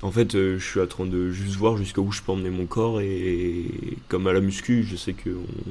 En 0.00 0.10
fait, 0.10 0.34
euh, 0.34 0.58
je 0.58 0.64
suis 0.66 0.80
en 0.80 0.86
train 0.86 1.04
de 1.04 1.30
juste 1.30 1.56
voir 1.56 1.76
jusqu'où 1.76 2.10
je 2.10 2.22
peux 2.22 2.32
emmener 2.32 2.48
mon 2.48 2.64
corps 2.64 3.02
et, 3.02 3.66
comme 4.08 4.26
à 4.28 4.32
la 4.32 4.40
muscu, 4.40 4.82
je 4.90 4.96
sais 4.96 5.12
qu'on 5.12 5.28
on, 5.32 5.70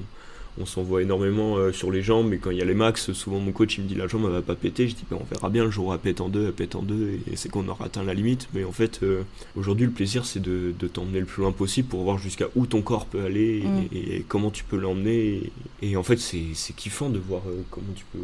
s'envoie 0.65 1.01
énormément 1.01 1.57
euh, 1.57 1.71
sur 1.71 1.91
les 1.91 2.01
jambes, 2.01 2.27
mais 2.29 2.37
quand 2.37 2.51
il 2.51 2.57
y 2.57 2.61
a 2.61 2.65
les 2.65 2.73
max, 2.73 3.13
souvent 3.13 3.39
mon 3.39 3.51
coach 3.51 3.77
il 3.77 3.83
me 3.85 3.87
dit 3.87 3.95
la 3.95 4.07
jambe 4.07 4.23
elle 4.25 4.33
va 4.33 4.41
pas 4.41 4.55
péter. 4.55 4.87
Je 4.87 4.95
dis 4.95 5.05
ben, 5.09 5.17
on 5.19 5.23
verra 5.33 5.49
bien 5.49 5.63
le 5.63 5.71
jour 5.71 5.87
où 5.87 5.93
elle 5.93 5.99
pète 5.99 6.19
en 6.21 6.29
deux, 6.29 6.47
elle 6.47 6.53
pète 6.53 6.75
en 6.75 6.81
deux 6.83 7.19
et 7.31 7.35
c'est 7.35 7.49
qu'on 7.49 7.67
aura 7.69 7.85
atteint 7.85 8.03
la 8.03 8.13
limite. 8.13 8.47
Mais 8.53 8.63
en 8.63 8.71
fait, 8.71 8.99
euh, 9.03 9.23
aujourd'hui, 9.55 9.85
le 9.85 9.91
plaisir 9.93 10.25
c'est 10.25 10.41
de, 10.41 10.73
de 10.77 10.87
t'emmener 10.87 11.19
le 11.21 11.25
plus 11.25 11.41
loin 11.41 11.51
possible 11.51 11.87
pour 11.87 12.03
voir 12.03 12.17
jusqu'à 12.17 12.47
où 12.55 12.65
ton 12.65 12.81
corps 12.81 13.05
peut 13.05 13.23
aller 13.23 13.59
et, 13.59 13.67
Mm. 13.67 13.87
et 13.93 14.25
comment 14.27 14.51
tu 14.51 14.63
peux 14.63 14.77
l'emmener. 14.77 15.51
Et, 15.81 15.91
et 15.91 15.97
en 15.97 16.03
fait, 16.03 16.17
c'est 16.17 16.43
c'est 16.53 16.75
kiffant 16.75 17.09
de 17.09 17.19
voir 17.19 17.41
euh, 17.47 17.61
comment 17.69 17.93
tu 17.95 18.05
peux 18.11 18.19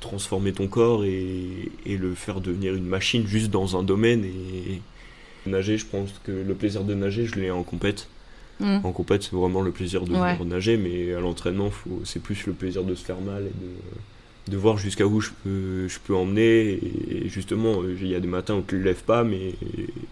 transformer 0.00 0.52
ton 0.52 0.66
corps 0.66 1.04
et, 1.04 1.70
et 1.86 1.96
le 1.96 2.14
faire 2.14 2.40
devenir 2.40 2.74
une 2.74 2.86
machine 2.86 3.26
juste 3.26 3.50
dans 3.50 3.76
un 3.76 3.82
domaine. 3.82 4.24
Et 4.24 4.80
nager, 5.46 5.78
je 5.78 5.86
pense 5.86 6.10
que 6.24 6.32
le 6.32 6.54
plaisir 6.54 6.84
de 6.84 6.94
nager, 6.94 7.26
je 7.26 7.36
l'ai 7.38 7.50
en 7.50 7.62
compète. 7.62 8.08
Mm. 8.60 8.80
En 8.84 8.92
compète, 8.92 9.22
c'est 9.24 9.32
vraiment 9.34 9.62
le 9.62 9.70
plaisir 9.72 10.04
de 10.04 10.12
Ouais. 10.14 10.36
nager, 10.44 10.76
mais 10.76 11.14
à 11.14 11.20
l'entraînement, 11.20 11.70
faut- 11.70 12.00
c'est 12.04 12.22
plus 12.22 12.46
le 12.46 12.52
plaisir 12.52 12.84
de 12.84 12.94
se 12.94 13.04
faire 13.04 13.20
mal 13.20 13.42
et 13.42 13.46
de, 14.50 14.52
de 14.52 14.56
voir 14.56 14.76
jusqu'à 14.78 15.06
où 15.06 15.20
je 15.20 15.30
peux, 15.44 15.88
je 15.88 15.98
peux 15.98 16.14
emmener. 16.14 16.78
Et 17.10 17.28
justement, 17.28 17.82
il 17.84 18.06
y 18.06 18.14
a 18.14 18.20
des 18.20 18.28
matins 18.28 18.54
où 18.54 18.62
tu 18.66 18.76
ne 18.76 18.82
lèves 18.82 19.02
pas, 19.04 19.24
mais 19.24 19.54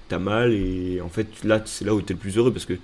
t'as 0.09 0.19
mal. 0.19 0.53
Et 0.53 1.01
en 1.01 1.09
fait, 1.09 1.27
là, 1.45 1.61
c'est 1.65 1.85
là 1.85 1.95
où 1.95 2.01
tu 2.03 2.13
es 2.13 2.15
le 2.15 2.21
plus 2.21 2.37
heureux 2.37 2.53
parce 2.53 2.65
que 2.67 2.75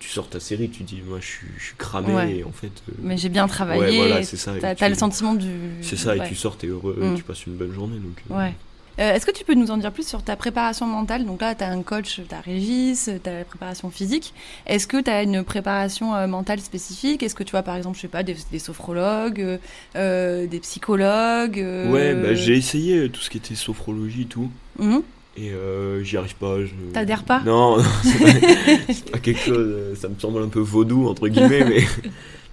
tu 0.00 0.08
sors 0.08 0.28
ta 0.28 0.38
série, 0.38 0.68
tu 0.70 0.84
dis, 0.84 1.02
moi, 1.08 1.18
je 1.20 1.26
suis, 1.26 1.46
je 1.58 1.64
suis 1.64 1.74
cramé. 1.76 2.14
Ouais. 2.14 2.36
Et 2.36 2.44
en 2.44 2.52
fait, 2.52 2.70
euh, 2.88 2.92
Mais 3.02 3.16
j'ai 3.16 3.28
bien 3.30 3.48
travaillé. 3.48 3.80
ouais, 3.80 3.96
voilà, 3.96 4.22
c'est 4.22 4.36
ça. 4.36 4.56
et 4.56 4.60
T'as 4.60 4.74
tu- 4.76 4.88
le 4.88 4.94
sentiment 4.94 5.34
du. 5.34 5.48
C'est 5.82 5.96
ça, 5.96 6.14
et 6.16 6.28
tu 6.28 6.34
sors, 6.36 6.56
t'es 6.56 6.68
heureux, 6.68 6.96
Mm. 7.00 7.16
tu 7.16 7.22
passes 7.24 7.46
une 7.46 7.54
bonne 7.54 7.72
journée. 7.72 7.96
Donc, 7.98 8.22
euh, 8.30 8.38
Ouais. 8.38 8.52
Euh, 8.98 9.14
Est-ce 9.14 9.24
que 9.26 9.30
tu 9.30 9.44
peux 9.44 9.54
nous 9.54 9.70
en 9.70 9.76
dire 9.76 9.92
plus 9.92 10.06
sur 10.06 10.22
ta 10.22 10.34
préparation 10.36 10.86
mentale? 10.86 11.24
Donc 11.24 11.40
là, 11.40 11.54
tu 11.54 11.62
as 11.64 11.70
un 11.70 11.82
coach, 11.82 12.20
tu 12.28 12.34
as 12.34 12.40
Régis, 12.40 13.08
tu 13.22 13.30
as 13.30 13.32
la 13.38 13.44
préparation 13.44 13.90
physique. 13.90 14.34
Est-ce 14.66 14.86
que 14.86 15.00
tu 15.00 15.08
as 15.10 15.22
une 15.22 15.44
préparation 15.44 16.14
euh, 16.16 16.26
mentale 16.26 16.60
spécifique? 16.60 17.22
Est-ce 17.22 17.34
que 17.34 17.44
tu 17.44 17.52
vois, 17.52 17.62
par 17.62 17.76
exemple, 17.76 17.96
je 17.96 18.02
sais 18.02 18.08
pas, 18.08 18.22
des, 18.24 18.36
des 18.50 18.58
sophrologues, 18.58 19.58
euh, 19.96 20.46
des 20.46 20.58
psychologues 20.60 21.58
Ouais, 21.90 22.14
bah, 22.14 22.34
j'ai 22.34 22.56
essayé 22.56 23.08
tout 23.08 23.20
ce 23.20 23.30
qui 23.30 23.36
était 23.38 23.54
sophrologie 23.54 24.22
et 24.22 24.26
tout. 24.26 24.50
Mhm. 24.78 25.02
Et 25.36 25.52
euh, 25.52 26.02
j'y 26.02 26.16
arrive 26.16 26.34
pas. 26.34 26.56
je- 26.64 26.72
T'adhères 26.92 27.22
pas? 27.22 27.40
Non, 27.46 27.76
non, 27.78 27.84
c'est 28.02 29.10
pas, 29.12 29.18
quelque 29.20 29.38
chose. 29.40 29.96
Ça 29.96 30.08
me 30.08 30.18
semble 30.18 30.42
un 30.42 30.48
peu 30.48 30.58
vaudou, 30.58 31.06
entre 31.08 31.28
guillemets, 31.28 31.64
mais. 31.68 31.84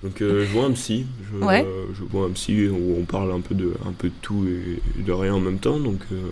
Donc 0.04 0.22
euh, 0.22 0.46
je 0.46 0.52
vois 0.52 0.66
un 0.66 0.72
psy. 0.72 1.06
Je, 1.32 1.38
Ouais. 1.44 1.66
je 1.94 2.04
vois 2.04 2.28
un 2.28 2.32
psy 2.32 2.68
où 2.68 2.98
on 3.00 3.06
parle 3.06 3.32
un 3.32 3.42
peu 3.42 3.56
de, 3.56 3.74
un 3.88 3.92
peu 3.94 4.10
de 4.10 4.14
tout 4.22 4.46
et 4.48 5.02
de 5.02 5.12
rien 5.12 5.34
en 5.34 5.40
même 5.40 5.60
temps. 5.60 5.80
Donc. 5.80 6.00
euh, 6.12 6.30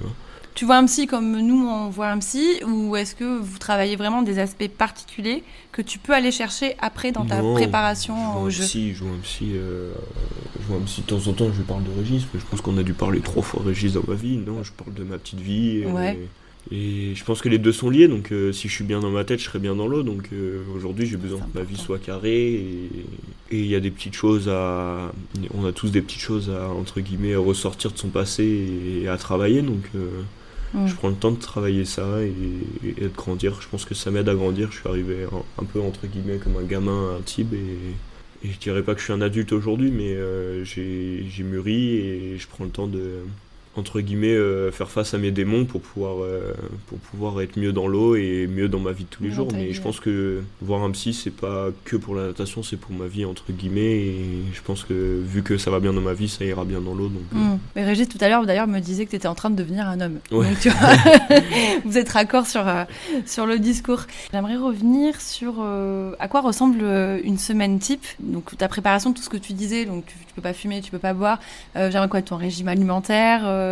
Tu 0.55 0.65
vois 0.65 0.77
un 0.77 0.85
psy 0.85 1.07
comme 1.07 1.39
nous, 1.41 1.65
on 1.67 1.89
voit 1.89 2.09
un 2.09 2.19
psy 2.19 2.45
Ou 2.67 2.95
est-ce 2.95 3.15
que 3.15 3.39
vous 3.39 3.57
travaillez 3.57 3.95
vraiment 3.95 4.21
des 4.21 4.37
aspects 4.37 4.67
particuliers 4.67 5.43
que 5.71 5.81
tu 5.81 5.97
peux 5.97 6.13
aller 6.13 6.31
chercher 6.31 6.75
après 6.79 7.11
dans 7.11 7.25
ta 7.25 7.41
non, 7.41 7.53
préparation 7.53 8.15
je 8.15 8.37
au 8.37 8.45
un 8.45 8.49
jeu? 8.49 8.63
psy, 8.63 8.93
je 8.93 9.03
vois 9.03 9.13
un 9.13 9.19
psy. 9.23 9.51
euh, 9.55 9.91
je 10.61 10.67
vois 10.67 10.77
un 10.77 10.81
psy 10.85 11.01
de 11.01 11.07
temps 11.07 11.27
en 11.27 11.33
temps. 11.33 11.51
Je 11.51 11.57
lui 11.57 11.63
parle 11.63 11.83
de 11.83 11.89
Régis, 11.97 12.27
mais 12.33 12.39
je 12.39 12.45
pense 12.45 12.61
qu'on 12.61 12.77
a 12.77 12.83
dû 12.83 12.93
parler 12.93 13.21
trois 13.21 13.41
fois 13.43 13.63
Régis 13.65 13.93
dans 13.93 14.03
ma 14.07 14.13
vie. 14.15 14.37
Non, 14.37 14.61
je 14.63 14.71
parle 14.73 14.93
de 14.93 15.03
ma 15.03 15.17
petite 15.17 15.39
vie. 15.39 15.85
Ouais. 15.87 16.13
Et 16.13 16.29
je 16.71 17.23
pense 17.23 17.41
que 17.41 17.49
les 17.49 17.57
deux 17.57 17.71
sont 17.71 17.89
liés, 17.89 18.07
donc 18.07 18.31
euh, 18.31 18.51
si 18.51 18.67
je 18.67 18.73
suis 18.73 18.83
bien 18.83 18.99
dans 18.99 19.11
ma 19.11 19.23
tête, 19.25 19.39
je 19.39 19.45
serai 19.45 19.59
bien 19.59 19.75
dans 19.75 19.87
l'eau. 19.87 20.03
Donc 20.03 20.29
euh, 20.33 20.63
aujourd'hui, 20.75 21.05
j'ai 21.05 21.17
besoin 21.17 21.39
que 21.39 21.57
ma 21.57 21.63
vie 21.63 21.77
soit 21.77 21.99
carrée. 21.99 22.53
Et 22.53 22.89
et 23.51 23.59
il 23.59 23.67
y 23.67 23.75
a 23.75 23.79
des 23.79 23.91
petites 23.91 24.15
choses 24.15 24.49
à. 24.49 25.11
On 25.53 25.65
a 25.65 25.71
tous 25.71 25.91
des 25.91 26.01
petites 26.01 26.21
choses 26.21 26.49
à, 26.49 26.69
entre 26.69 27.01
guillemets, 27.01 27.35
ressortir 27.35 27.91
de 27.91 27.97
son 27.97 28.09
passé 28.09 28.67
et 29.03 29.07
à 29.07 29.17
travailler. 29.17 29.61
Donc 29.61 29.83
euh, 29.95 30.07
Mm. 30.73 30.87
je 30.87 30.95
prends 30.95 31.09
le 31.09 31.15
temps 31.15 31.31
de 31.31 31.39
travailler 31.39 31.85
ça 31.85 32.21
et, 32.23 32.33
et 32.83 33.03
de 33.03 33.07
grandir. 33.15 33.61
Je 33.61 33.67
pense 33.67 33.85
que 33.85 33.93
ça 33.93 34.09
m'aide 34.09 34.27
à 34.27 34.33
grandir. 34.33 34.71
Je 34.71 34.79
suis 34.79 34.89
arrivé 34.89 35.17
un, 35.31 35.61
un 35.61 35.65
peu, 35.65 35.79
entre 35.79 36.07
guillemets, 36.07 36.37
comme 36.37 36.57
un 36.57 36.63
gamin 36.63 37.15
à 37.15 37.21
Tibes. 37.21 37.53
Et, 37.53 38.47
et 38.47 38.51
je 38.51 38.57
dirais 38.57 38.81
pas 38.81 38.93
que 38.93 38.99
je 38.99 39.05
suis 39.05 39.13
un 39.13 39.21
adulte 39.21 39.51
aujourd'hui, 39.53 39.91
mais 39.91 40.17
j'ai 40.65 41.43
mûri 41.43 41.97
et 41.97 42.37
je 42.39 42.47
prends 42.47 42.63
le 42.65 42.71
temps 42.71 42.87
de 42.87 43.19
entre 43.75 44.01
guillemets 44.01 44.37
faire 44.71 44.89
face 44.89 45.13
à 45.13 45.17
mes 45.17 45.31
démons 45.31 45.65
pour 45.65 45.81
pouvoir 45.81 46.17
pour 46.87 46.99
pouvoir 46.99 47.41
être 47.41 47.57
mieux 47.57 47.73
dans 47.73 47.87
l'eau 47.87 48.15
et 48.15 48.47
mieux 48.47 48.69
dans 48.69 48.79
ma 48.79 48.91
vie 48.91 49.03
de 49.05 49.09
tous 49.09 49.23
les 49.23 49.31
jours. 49.31 49.47
mais 49.53 49.73
je 49.73 49.81
pense 49.81 49.99
que 49.99 50.43
voir 50.61 50.83
un 50.83 50.91
psy 50.91 51.13
c'est 51.13 51.31
pas 51.31 51.69
que 51.83 51.95
pour 51.95 52.15
la 52.15 52.27
natation 52.27 52.61
c'est 52.61 52.77
pour 52.77 52.91
ma 52.91 53.07
vie 53.07 53.25
entre 53.25 53.51
guillemets. 53.51 53.81
Et 53.81 54.15
je 54.53 54.61
pense 54.61 54.83
que 54.83 55.21
vu 55.23 55.43
que 55.43 55.57
ça 55.57 55.71
va 55.71 55.79
bien 55.79 55.93
dans 55.93 56.01
ma 56.01 56.13
vie 56.13 56.29
ça 56.29 56.45
ira 56.45 56.65
bien 56.65 56.81
dans 56.81 56.93
l'eau 56.93 57.09
donc 57.09 57.23
mmh. 57.31 57.57
mais 57.75 57.83
Régis 57.83 58.07
tout 58.07 58.17
à 58.21 58.29
l'heure 58.29 58.45
d'ailleurs 58.45 58.67
me 58.67 58.79
disait 58.79 59.05
que 59.05 59.11
tu 59.11 59.15
étais 59.15 59.27
en 59.27 59.35
train 59.35 59.49
de 59.49 59.55
devenir 59.55 59.87
un 59.87 59.99
homme. 60.01 60.19
Donc, 60.29 60.45
tu 60.61 60.69
vois, 60.69 60.89
vous 61.85 61.97
êtes 61.97 62.09
raccord 62.09 62.45
sur 62.47 62.65
sur 63.25 63.45
le 63.45 63.59
discours. 63.59 64.01
J'aimerais 64.31 64.57
revenir 64.57 65.19
sur 65.19 65.65
à 66.19 66.27
quoi 66.27 66.41
ressemble 66.41 66.83
une 67.23 67.37
semaine 67.37 67.79
type. 67.79 68.05
Donc 68.19 68.55
ta 68.57 68.67
préparation 68.67 69.13
tout 69.13 69.23
ce 69.23 69.29
que 69.29 69.37
tu 69.37 69.53
disais 69.53 69.85
donc 69.85 70.05
tu, 70.05 70.15
tu 70.27 70.33
peux 70.35 70.41
pas 70.41 70.53
fumer 70.53 70.81
tu 70.81 70.91
peux 70.91 70.99
pas 70.99 71.13
boire. 71.13 71.39
J'aimerais 71.75 72.09
quoi 72.09 72.21
ton 72.21 72.37
régime 72.37 72.67
alimentaire 72.67 73.41
euh, 73.45 73.62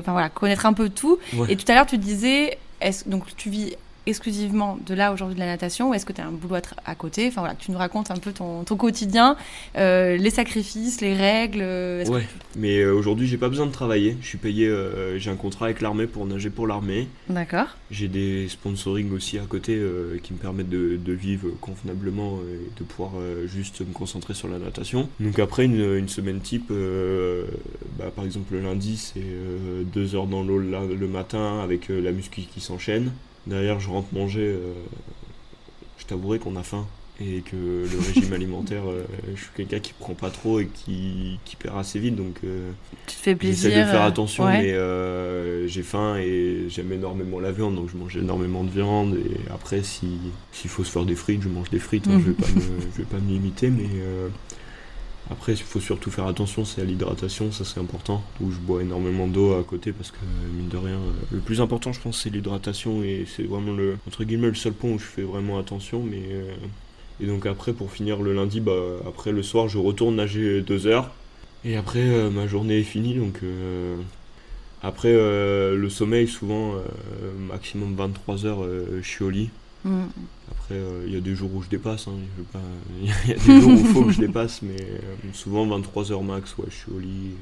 enfin 0.00 0.12
voilà, 0.12 0.28
connaître 0.28 0.66
un 0.66 0.72
peu 0.72 0.88
tout. 0.88 1.18
Et 1.48 1.56
tout 1.56 1.70
à 1.70 1.74
l'heure, 1.74 1.86
tu 1.86 1.98
disais, 1.98 2.58
est 2.80 3.08
donc 3.08 3.24
tu 3.36 3.50
vis 3.50 3.76
exclusivement 4.06 4.78
de 4.86 4.94
là 4.94 5.12
aujourd'hui 5.12 5.34
de 5.34 5.40
la 5.40 5.46
natation 5.46 5.90
ou 5.90 5.94
est-ce 5.94 6.06
que 6.06 6.12
tu 6.12 6.20
as 6.20 6.26
un 6.26 6.32
boulot 6.32 6.56
à, 6.84 6.94
côté? 6.94 7.28
Enfin 7.28 7.42
voilà, 7.42 7.54
tu 7.54 7.70
nous 7.70 7.78
racontes 7.78 8.10
un 8.10 8.16
peu 8.16 8.32
ton, 8.32 8.64
ton 8.64 8.76
quotidien, 8.76 9.36
euh, 9.76 10.16
les 10.16 10.30
sacrifices, 10.30 11.00
les 11.00 11.14
règles. 11.14 11.62
Euh, 11.62 12.04
ouais, 12.06 12.26
mais 12.56 12.78
euh, 12.78 12.92
aujourd'hui 12.92 13.26
j'ai 13.26 13.38
pas 13.38 13.48
besoin 13.48 13.66
de 13.66 13.72
travailler. 13.72 14.16
Je 14.20 14.26
suis 14.26 14.38
payé, 14.38 14.72
j'ai 15.16 15.30
un 15.30 15.36
contrat 15.36 15.66
avec 15.66 15.80
l'armée 15.80 16.06
pour 16.06 16.26
nager 16.26 16.50
pour 16.50 16.66
l'armée. 16.66 17.08
D'accord. 17.28 17.76
J'ai 17.90 18.08
des 18.08 18.48
sponsoring 18.48 19.12
aussi 19.12 19.38
à 19.38 19.42
côté 19.42 19.80
qui 20.22 20.32
me 20.32 20.38
permettent 20.38 20.70
de, 20.70 20.96
de, 20.96 21.12
vivre 21.12 21.48
convenablement 21.60 22.38
et 22.50 22.78
de 22.78 22.84
pouvoir 22.84 23.12
juste 23.46 23.80
me 23.80 23.92
concentrer 23.92 24.34
sur 24.34 24.48
la 24.48 24.58
natation. 24.58 25.08
Donc 25.20 25.38
après 25.38 25.64
une, 25.64 25.96
une 25.96 26.08
semaine 26.08 26.40
type, 26.40 26.72
bah, 27.98 28.10
par 28.14 28.24
exemple 28.24 28.54
le 28.54 28.60
lundi 28.60 28.96
c'est 28.96 29.20
deux 29.92 30.14
heures 30.14 30.26
dans 30.26 30.42
l'eau 30.42 30.58
le 30.58 31.08
matin 31.08 31.60
avec 31.62 31.88
la 31.88 32.12
muscu 32.12 32.42
qui 32.42 32.60
s'enchaîne. 32.60 33.12
Derrière, 33.46 33.80
je 33.80 33.88
rentre 33.88 34.08
manger. 34.12 34.46
Euh, 34.46 34.72
je 35.98 36.04
t'avouerai 36.06 36.38
qu'on 36.38 36.56
a 36.56 36.62
faim 36.62 36.86
et 37.20 37.42
que 37.42 37.56
le 37.56 37.98
régime 37.98 38.32
alimentaire, 38.34 38.82
euh, 38.88 39.04
je 39.34 39.40
suis 39.40 39.50
quelqu'un 39.54 39.78
qui 39.78 39.92
prend 39.92 40.14
pas 40.14 40.30
trop 40.30 40.58
et 40.58 40.66
qui, 40.66 41.38
qui 41.44 41.56
perd 41.56 41.78
assez 41.78 41.98
vite. 41.98 42.16
Donc, 42.16 42.38
euh, 42.44 42.70
tu 43.06 43.16
te 43.16 43.20
fais 43.20 43.34
plaisir. 43.34 43.70
J'essaie 43.70 43.84
de 43.84 43.90
faire 43.90 44.02
attention, 44.02 44.46
mais 44.46 44.74
j'ai 45.68 45.82
faim 45.82 46.16
et 46.16 46.66
j'aime 46.68 46.92
énormément 46.92 47.40
la 47.40 47.52
viande, 47.52 47.76
donc 47.76 47.90
je 47.90 47.96
mange 47.96 48.16
énormément 48.16 48.64
de 48.64 48.70
viande. 48.70 49.16
Et 49.16 49.50
après, 49.52 49.82
s'il 49.82 50.18
faut 50.52 50.84
se 50.84 50.90
faire 50.90 51.04
des 51.04 51.14
frites, 51.16 51.42
je 51.42 51.48
mange 51.48 51.70
des 51.70 51.78
frites. 51.78 52.08
Hein, 52.08 52.20
je 52.20 52.30
vais 52.30 52.34
pas 52.34 52.46
je 52.46 52.98
vais 52.98 53.08
pas 53.08 53.18
me 53.18 53.28
limiter, 53.28 53.70
mais 53.70 53.88
après, 55.32 55.52
il 55.52 55.58
faut 55.58 55.80
surtout 55.80 56.10
faire 56.10 56.26
attention, 56.26 56.66
c'est 56.66 56.82
à 56.82 56.84
l'hydratation, 56.84 57.50
ça 57.52 57.64
c'est 57.64 57.80
important. 57.80 58.22
Où 58.40 58.52
je 58.52 58.58
bois 58.58 58.82
énormément 58.82 59.26
d'eau 59.26 59.54
à 59.54 59.64
côté 59.64 59.90
parce 59.92 60.10
que, 60.10 60.18
mine 60.54 60.68
de 60.68 60.76
rien, 60.76 60.98
le 61.30 61.38
plus 61.38 61.62
important, 61.62 61.92
je 61.92 62.00
pense, 62.00 62.22
c'est 62.22 62.28
l'hydratation 62.28 63.02
et 63.02 63.24
c'est 63.26 63.44
vraiment 63.44 63.72
le, 63.72 63.96
entre 64.06 64.24
guillemets, 64.24 64.48
le 64.48 64.54
seul 64.54 64.74
point 64.74 64.90
où 64.90 64.98
je 64.98 65.04
fais 65.04 65.22
vraiment 65.22 65.58
attention. 65.58 66.02
Mais, 66.02 66.22
euh, 66.30 66.52
Et 67.20 67.26
donc, 67.26 67.46
après, 67.46 67.72
pour 67.72 67.90
finir 67.90 68.20
le 68.20 68.34
lundi, 68.34 68.60
bah, 68.60 68.72
après 69.06 69.32
le 69.32 69.42
soir, 69.42 69.68
je 69.68 69.78
retourne 69.78 70.16
nager 70.16 70.60
deux 70.60 70.86
heures. 70.86 71.10
Et 71.64 71.76
après, 71.76 72.00
euh, 72.02 72.28
ma 72.28 72.46
journée 72.46 72.80
est 72.80 72.84
finie. 72.84 73.14
Donc, 73.14 73.40
euh, 73.42 73.96
après, 74.82 75.12
le 75.12 75.88
sommeil, 75.88 76.28
souvent, 76.28 76.74
maximum 77.38 77.94
23 77.94 78.44
heures, 78.44 78.66
je 79.00 79.06
suis 79.06 79.24
au 79.24 79.30
lit. 79.30 79.50
Mm. 79.84 80.04
Après, 80.50 80.74
il 80.74 80.76
euh, 80.76 81.08
y 81.08 81.16
a 81.16 81.20
des 81.20 81.34
jours 81.34 81.50
où 81.54 81.62
je 81.62 81.68
dépasse, 81.68 82.08
hein, 82.08 82.12
il 83.02 83.08
y 83.30 83.32
a 83.32 83.36
des 83.36 83.60
jours 83.60 83.72
où 83.72 83.78
il 83.78 83.86
faut 83.86 84.04
que 84.04 84.12
je 84.12 84.20
dépasse, 84.20 84.62
mais 84.62 84.80
euh, 84.80 85.14
souvent 85.32 85.66
23 85.66 86.12
heures 86.12 86.22
max, 86.22 86.56
ouais, 86.58 86.66
je 86.68 86.74
suis 86.74 86.92
au 86.92 86.98
lit. 86.98 87.34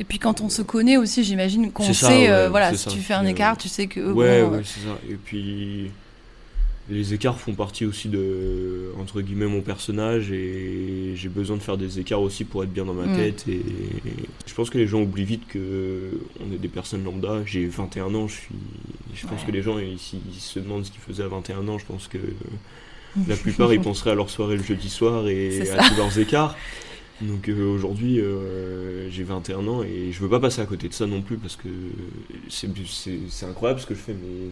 Et 0.00 0.04
puis 0.04 0.18
quand 0.18 0.40
on 0.40 0.48
se 0.48 0.62
connaît 0.62 0.96
aussi, 0.96 1.24
j'imagine 1.24 1.72
qu'on 1.72 1.92
sait, 1.92 2.30
euh, 2.30 2.48
voilà, 2.48 2.74
si 2.74 2.88
tu 2.88 3.00
fais 3.00 3.14
un 3.14 3.26
écart, 3.26 3.56
tu 3.56 3.68
sais 3.68 3.86
que. 3.86 4.12
Ouais, 4.12 4.42
ouais, 4.42 4.62
c'est 4.64 4.80
ça. 4.80 4.96
Et 5.08 5.16
puis 5.16 5.90
les 6.90 7.14
écarts 7.14 7.38
font 7.38 7.54
partie 7.54 7.84
aussi 7.84 8.08
de 8.08 8.92
entre 8.98 9.20
guillemets 9.20 9.46
mon 9.46 9.60
personnage 9.60 10.32
et 10.32 11.12
j'ai 11.14 11.28
besoin 11.28 11.56
de 11.56 11.62
faire 11.62 11.76
des 11.76 11.98
écarts 11.98 12.22
aussi 12.22 12.44
pour 12.44 12.64
être 12.64 12.72
bien 12.72 12.84
dans 12.84 12.94
ma 12.94 13.06
mm. 13.06 13.16
tête 13.16 13.44
et 13.48 13.60
je 14.46 14.54
pense 14.54 14.70
que 14.70 14.78
les 14.78 14.86
gens 14.86 15.02
oublient 15.02 15.24
vite 15.24 15.46
que 15.48 16.10
on 16.40 16.52
est 16.52 16.58
des 16.58 16.68
personnes 16.68 17.04
lambda. 17.04 17.42
J'ai 17.44 17.66
21 17.66 18.14
ans 18.14 18.28
je 18.28 18.34
suis 18.34 18.54
je 19.14 19.26
pense 19.26 19.44
que 19.44 19.50
les 19.50 19.62
gens 19.62 19.78
ils, 19.78 19.98
se 19.98 20.58
demandent 20.58 20.84
ce 20.84 20.90
qu'ils 20.90 21.00
faisaient 21.00 21.24
à 21.24 21.28
21 21.28 21.66
ans. 21.68 21.78
Je 21.78 21.86
pense 21.86 22.08
que 22.08 22.18
la 23.26 23.36
plupart 23.42 23.72
ils 23.72 23.80
penseraient 23.80 24.12
à 24.12 24.14
leur 24.14 24.30
soirée 24.30 24.56
le 24.56 24.62
jeudi 24.62 24.88
soir 24.88 25.28
et 25.28 25.68
à 25.70 25.88
tous 25.88 25.96
leurs 25.96 26.18
écarts. 26.18 26.56
Donc 27.20 27.48
euh, 27.48 27.74
aujourd'hui 27.74 28.20
euh, 28.20 29.10
j'ai 29.10 29.24
21 29.24 29.66
ans 29.66 29.82
et 29.82 30.12
je 30.12 30.20
veux 30.20 30.28
pas 30.28 30.38
passer 30.38 30.60
à 30.60 30.66
côté 30.66 30.88
de 30.88 30.94
ça 30.94 31.06
non 31.06 31.20
plus 31.20 31.36
parce 31.36 31.56
que 31.56 31.68
c'est 32.48 33.46
incroyable 33.46 33.80
ce 33.80 33.86
que 33.86 33.94
je 33.94 34.00
fais 34.00 34.14
mais 34.14 34.50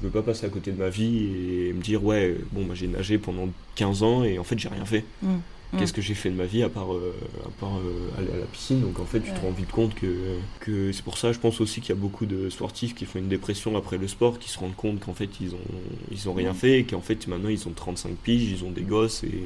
je 0.00 0.06
veux 0.06 0.12
pas 0.12 0.22
passer 0.22 0.46
à 0.46 0.48
côté 0.48 0.72
de 0.72 0.78
ma 0.78 0.88
vie 0.88 1.68
et 1.68 1.72
me 1.72 1.82
dire 1.82 2.04
ouais 2.04 2.36
bon 2.52 2.64
bah, 2.64 2.74
j'ai 2.74 2.88
nagé 2.88 3.18
pendant 3.18 3.48
15 3.76 4.02
ans 4.02 4.24
et 4.24 4.38
en 4.38 4.44
fait 4.44 4.58
j'ai 4.58 4.68
rien 4.68 4.84
fait 4.84 5.04
mmh. 5.22 5.36
Mm. 5.72 5.78
Qu'est-ce 5.78 5.92
que 5.92 6.00
j'ai 6.00 6.14
fait 6.14 6.30
de 6.30 6.34
ma 6.34 6.46
vie 6.46 6.62
à 6.62 6.70
part, 6.70 6.94
euh, 6.94 7.14
à 7.44 7.50
part 7.60 7.76
euh, 7.76 8.18
aller 8.18 8.32
à 8.32 8.38
la 8.38 8.46
piscine? 8.46 8.80
Donc 8.80 8.98
en 9.00 9.04
fait, 9.04 9.20
tu 9.20 9.30
te 9.30 9.40
rends 9.40 9.50
vite 9.50 9.70
compte 9.70 9.94
que, 9.94 10.38
que 10.60 10.92
c'est 10.92 11.04
pour 11.04 11.18
ça, 11.18 11.32
je 11.32 11.38
pense 11.38 11.60
aussi 11.60 11.82
qu'il 11.82 11.90
y 11.90 11.98
a 11.98 12.00
beaucoup 12.00 12.24
de 12.24 12.48
sportifs 12.48 12.94
qui 12.94 13.04
font 13.04 13.18
une 13.18 13.28
dépression 13.28 13.76
après 13.76 13.98
le 13.98 14.08
sport, 14.08 14.38
qui 14.38 14.48
se 14.48 14.58
rendent 14.58 14.76
compte 14.76 15.00
qu'en 15.00 15.12
fait, 15.12 15.28
ils 15.42 15.54
ont, 15.54 15.68
ils 16.10 16.28
ont 16.28 16.32
rien 16.32 16.52
mm. 16.52 16.56
fait 16.56 16.78
et 16.80 16.84
qu'en 16.84 17.02
fait, 17.02 17.26
maintenant, 17.26 17.50
ils 17.50 17.68
ont 17.68 17.72
35 17.72 18.14
piges, 18.16 18.50
ils 18.50 18.64
ont 18.64 18.70
des 18.70 18.82
gosses 18.82 19.24
et 19.24 19.44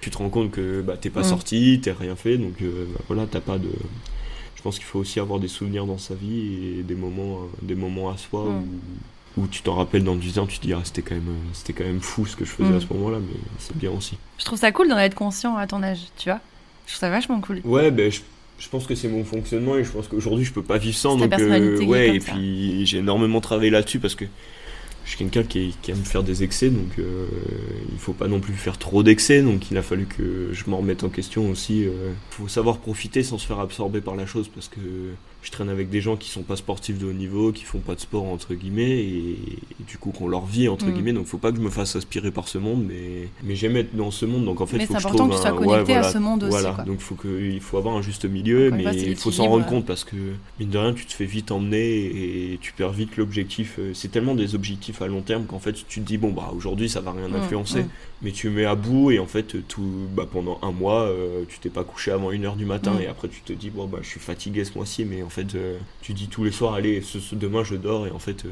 tu 0.00 0.10
te 0.10 0.16
rends 0.16 0.30
compte 0.30 0.50
que 0.50 0.80
bah, 0.80 0.96
t'es 0.96 1.10
pas 1.10 1.20
mm. 1.20 1.24
sorti, 1.24 1.80
t'as 1.82 1.92
rien 1.92 2.16
fait, 2.16 2.38
donc 2.38 2.62
euh, 2.62 2.86
bah, 2.94 3.00
voilà, 3.08 3.26
t'as 3.26 3.40
pas 3.40 3.58
de. 3.58 3.70
Je 4.56 4.62
pense 4.62 4.76
qu'il 4.76 4.86
faut 4.86 5.00
aussi 5.00 5.20
avoir 5.20 5.40
des 5.40 5.48
souvenirs 5.48 5.86
dans 5.86 5.98
sa 5.98 6.14
vie 6.14 6.78
et 6.78 6.82
des 6.82 6.94
moments, 6.94 7.48
des 7.62 7.74
moments 7.74 8.10
à 8.10 8.16
soi 8.18 8.44
où 8.44 8.64
où 9.36 9.46
tu 9.46 9.62
t'en 9.62 9.74
rappelles 9.74 10.04
dans 10.04 10.16
10 10.16 10.38
ans, 10.38 10.46
tu 10.46 10.58
te 10.58 10.66
dis, 10.66 10.72
ah, 10.72 10.80
c'était 10.84 11.02
quand, 11.02 11.14
même, 11.14 11.28
euh, 11.28 11.50
c'était 11.52 11.72
quand 11.72 11.84
même 11.84 12.00
fou 12.00 12.26
ce 12.26 12.36
que 12.36 12.44
je 12.44 12.50
faisais 12.50 12.68
à 12.68 12.76
mm. 12.76 12.80
ce 12.80 12.92
moment-là, 12.94 13.18
mais 13.20 13.38
c'est 13.58 13.76
bien 13.76 13.90
aussi. 13.90 14.18
Je 14.38 14.44
trouve 14.44 14.58
ça 14.58 14.72
cool 14.72 14.88
d'en 14.88 14.98
être 14.98 15.14
conscient 15.14 15.56
à 15.56 15.66
ton 15.66 15.82
âge, 15.82 16.00
tu 16.16 16.28
vois. 16.28 16.40
Je 16.86 16.92
trouve 16.92 17.00
ça 17.00 17.10
vachement 17.10 17.40
cool. 17.40 17.60
Ouais, 17.64 17.90
ben, 17.90 18.10
je, 18.10 18.20
je 18.60 18.68
pense 18.68 18.86
que 18.86 18.94
c'est 18.94 19.08
mon 19.08 19.24
fonctionnement 19.24 19.76
et 19.76 19.84
je 19.84 19.90
pense 19.90 20.06
qu'aujourd'hui, 20.06 20.44
je 20.44 20.52
peux 20.52 20.62
pas 20.62 20.76
vivre 20.76 20.96
sans. 20.96 21.16
Donc, 21.16 21.32
euh, 21.38 21.82
ouais, 21.84 22.16
et 22.16 22.20
puis 22.20 22.84
j'ai 22.86 22.98
énormément 22.98 23.40
travaillé 23.40 23.70
là-dessus 23.70 23.98
parce 23.98 24.14
que 24.14 24.26
je 25.04 25.10
suis 25.10 25.18
quelqu'un 25.18 25.42
qui, 25.42 25.74
aime 25.88 25.96
faire 25.96 26.22
des 26.22 26.44
excès, 26.44 26.68
donc 26.68 26.98
euh, 26.98 27.26
il 27.90 27.98
faut 27.98 28.12
pas 28.12 28.28
non 28.28 28.38
plus 28.38 28.52
faire 28.52 28.76
trop 28.76 29.02
d'excès, 29.02 29.42
donc 29.42 29.70
il 29.70 29.78
a 29.78 29.82
fallu 29.82 30.04
que 30.06 30.50
je 30.52 30.68
m'en 30.68 30.76
remette 30.76 31.04
en 31.04 31.08
question 31.08 31.48
aussi. 31.48 31.80
Il 31.80 31.88
euh. 31.88 32.12
faut 32.30 32.48
savoir 32.48 32.78
profiter 32.78 33.22
sans 33.22 33.38
se 33.38 33.46
faire 33.46 33.60
absorber 33.60 34.02
par 34.02 34.14
la 34.14 34.26
chose, 34.26 34.50
parce 34.54 34.68
que 34.68 34.78
je 35.42 35.50
traîne 35.50 35.70
avec 35.70 35.88
des 35.88 36.00
gens 36.00 36.16
qui 36.16 36.28
sont 36.28 36.42
pas 36.42 36.56
sportifs 36.56 36.98
de 36.98 37.06
haut 37.06 37.12
niveau, 37.12 37.52
qui 37.52 37.64
font 37.64 37.78
pas 37.78 37.94
de 37.94 38.00
sport 38.00 38.24
entre 38.24 38.54
guillemets, 38.54 38.98
et, 38.98 39.38
du 39.86 39.96
coup 39.98 40.10
qu'on 40.10 40.28
leur 40.28 40.44
vit 40.44 40.68
entre 40.68 40.86
mm. 40.86 40.92
guillemets, 40.92 41.12
donc 41.12 41.26
faut 41.26 41.38
pas 41.38 41.50
que 41.50 41.56
je 41.56 41.62
me 41.62 41.70
fasse 41.70 41.96
aspirer 41.96 42.30
par 42.30 42.48
ce 42.48 42.58
monde, 42.58 42.84
mais, 42.86 43.28
mais 43.42 43.54
j'aime 43.54 43.76
être 43.76 43.96
dans 43.96 44.10
ce 44.10 44.26
monde, 44.26 44.44
donc 44.44 44.60
en 44.60 44.66
fait 44.66 44.76
il 44.76 44.86
faut 44.86 44.94
que 44.94 45.00
je 45.00 45.08
trouve 45.08 45.30
que 45.30 45.34
tu 45.34 45.40
sois 45.40 45.52
connecté 45.52 45.94
à 45.94 46.02
ce 46.02 46.18
monde 46.18 46.44
aussi. 46.44 46.50
Voilà, 46.50 46.84
donc 46.84 47.00
faut 47.00 47.14
que, 47.14 47.28
il 47.28 47.60
faut 47.60 47.78
avoir 47.78 47.96
un 47.96 48.02
juste 48.02 48.24
milieu, 48.26 48.70
mais 48.70 48.84
il 48.94 49.16
faut 49.16 49.30
s'en 49.30 49.48
rendre 49.48 49.66
compte 49.66 49.86
parce 49.86 50.04
que 50.04 50.16
mine 50.58 50.70
de 50.70 50.78
rien 50.78 50.92
tu 50.92 51.06
te 51.06 51.12
fais 51.12 51.24
vite 51.24 51.50
emmener 51.50 52.52
et 52.52 52.58
tu 52.60 52.72
perds 52.72 52.92
vite 52.92 53.16
l'objectif. 53.16 53.76
Euh, 53.78 53.92
c'est 53.94 54.08
tellement 54.08 54.34
des 54.34 54.54
objectifs 54.54 55.00
à 55.02 55.06
long 55.06 55.22
terme 55.22 55.44
qu'en 55.44 55.58
fait 55.58 55.72
tu 55.72 56.00
te 56.00 56.06
dis 56.06 56.18
bon 56.18 56.30
bah 56.30 56.52
aujourd'hui 56.54 56.88
ça 56.88 57.00
va 57.00 57.12
rien 57.12 57.28
mm, 57.28 57.36
influencer, 57.36 57.82
mm. 57.82 57.88
mais 58.22 58.32
tu 58.32 58.50
mets 58.50 58.64
à 58.64 58.74
bout 58.74 59.10
et 59.10 59.18
en 59.18 59.26
fait 59.26 59.66
tout 59.68 60.06
bah, 60.14 60.26
pendant 60.30 60.58
un 60.62 60.72
mois 60.72 61.02
euh, 61.02 61.44
tu 61.48 61.58
t'es 61.58 61.70
pas 61.70 61.84
couché 61.84 62.10
avant 62.10 62.30
une 62.30 62.44
heure 62.44 62.56
du 62.56 62.66
matin 62.66 62.92
et 63.00 63.06
après 63.06 63.28
tu 63.28 63.40
te 63.40 63.52
dis 63.52 63.70
bon 63.70 63.86
bah 63.86 63.98
je 64.02 64.08
suis 64.08 64.20
fatigué 64.20 64.64
ce 64.64 64.74
mois-ci, 64.74 65.04
mais 65.04 65.22
fait 65.30 65.54
euh, 65.54 65.78
tu 66.02 66.12
dis 66.12 66.28
tous 66.28 66.44
les 66.44 66.50
soirs 66.50 66.74
allez 66.74 67.00
ce, 67.00 67.34
demain 67.34 67.64
je 67.64 67.76
dors 67.76 68.06
et 68.06 68.10
en 68.10 68.18
fait 68.18 68.44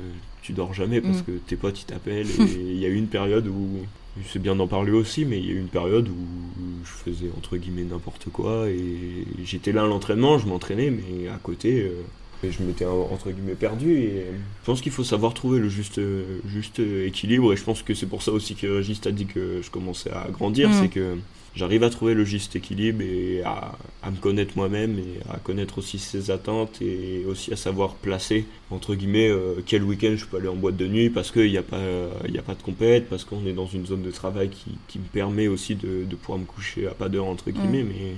tu 0.42 0.52
dors 0.52 0.72
jamais 0.72 1.00
parce 1.00 1.22
que 1.22 1.32
tes 1.32 1.56
potes 1.56 1.80
ils 1.82 1.84
t'appellent 1.84 2.30
et 2.30 2.42
il 2.42 2.78
y 2.78 2.86
a 2.86 2.88
eu 2.88 2.96
une 2.96 3.08
période 3.08 3.46
où 3.46 3.80
c'est 4.26 4.40
bien 4.40 4.56
d'en 4.56 4.66
parler 4.66 4.92
aussi, 4.92 5.24
mais 5.24 5.38
il 5.38 5.46
y 5.46 5.50
a 5.50 5.52
eu 5.52 5.58
une 5.58 5.68
période 5.68 6.08
où 6.08 6.84
je 6.84 6.90
faisais 6.90 7.30
entre 7.36 7.56
guillemets 7.56 7.84
n'importe 7.84 8.28
quoi 8.32 8.68
et 8.68 9.24
j'étais 9.44 9.72
là 9.72 9.82
à 9.82 9.86
l'entraînement, 9.86 10.38
je 10.38 10.46
m'entraînais, 10.46 10.90
mais 10.90 11.28
à 11.28 11.38
côté, 11.40 11.82
euh, 11.82 12.50
je 12.50 12.62
m'étais 12.62 12.84
entre 12.84 13.30
guillemets 13.30 13.54
perdu. 13.54 13.98
Et 13.98 14.24
je 14.60 14.66
pense 14.66 14.80
qu'il 14.80 14.92
faut 14.92 15.04
savoir 15.04 15.34
trouver 15.34 15.58
le 15.58 15.68
juste, 15.68 16.00
juste 16.46 16.80
équilibre, 16.80 17.52
et 17.52 17.56
je 17.56 17.64
pense 17.64 17.82
que 17.82 17.94
c'est 17.94 18.06
pour 18.06 18.22
ça 18.22 18.32
aussi 18.32 18.54
que 18.54 18.66
Régis 18.66 19.00
a 19.06 19.12
dit 19.12 19.26
que 19.26 19.60
je 19.62 19.70
commençais 19.70 20.10
à 20.10 20.28
grandir, 20.30 20.68
mm. 20.68 20.72
c'est 20.72 20.88
que 20.88 21.16
j'arrive 21.54 21.82
à 21.82 21.90
trouver 21.90 22.14
le 22.14 22.24
juste 22.24 22.56
équilibre 22.56 23.02
et 23.02 23.42
à, 23.44 23.76
me 24.10 24.16
connaître 24.16 24.52
moi-même 24.56 24.98
et 24.98 25.20
à 25.30 25.38
connaître 25.38 25.78
aussi 25.78 25.98
ses 25.98 26.30
attentes 26.30 26.80
et 26.80 27.24
aussi 27.26 27.52
à 27.52 27.56
savoir 27.56 27.94
placer 27.94 28.46
entre 28.70 28.94
guillemets 28.94 29.28
euh, 29.28 29.62
quel 29.66 29.82
week-end 29.82 30.14
je 30.16 30.24
peux 30.24 30.38
aller 30.38 30.48
en 30.48 30.56
boîte 30.56 30.76
de 30.76 30.86
nuit 30.86 31.10
parce 31.10 31.30
qu'il 31.30 31.50
n'y 31.50 31.58
a 31.58 31.62
pas 31.62 31.82
il 32.26 32.38
a 32.38 32.42
pas 32.42 32.54
de 32.54 32.62
compète 32.62 33.08
parce 33.08 33.24
qu'on 33.24 33.44
est 33.46 33.52
dans 33.52 33.66
une 33.66 33.86
zone 33.86 34.02
de 34.02 34.10
travail 34.10 34.50
qui, 34.50 34.98
me 34.98 35.04
permet 35.04 35.48
aussi 35.48 35.74
de, 35.74 36.04
pouvoir 36.16 36.38
me 36.38 36.44
coucher 36.44 36.86
à 36.86 36.92
pas 36.92 37.08
d'heure 37.08 37.26
entre 37.26 37.50
guillemets 37.50 37.82
mm. 37.82 37.88
mais 37.88 38.12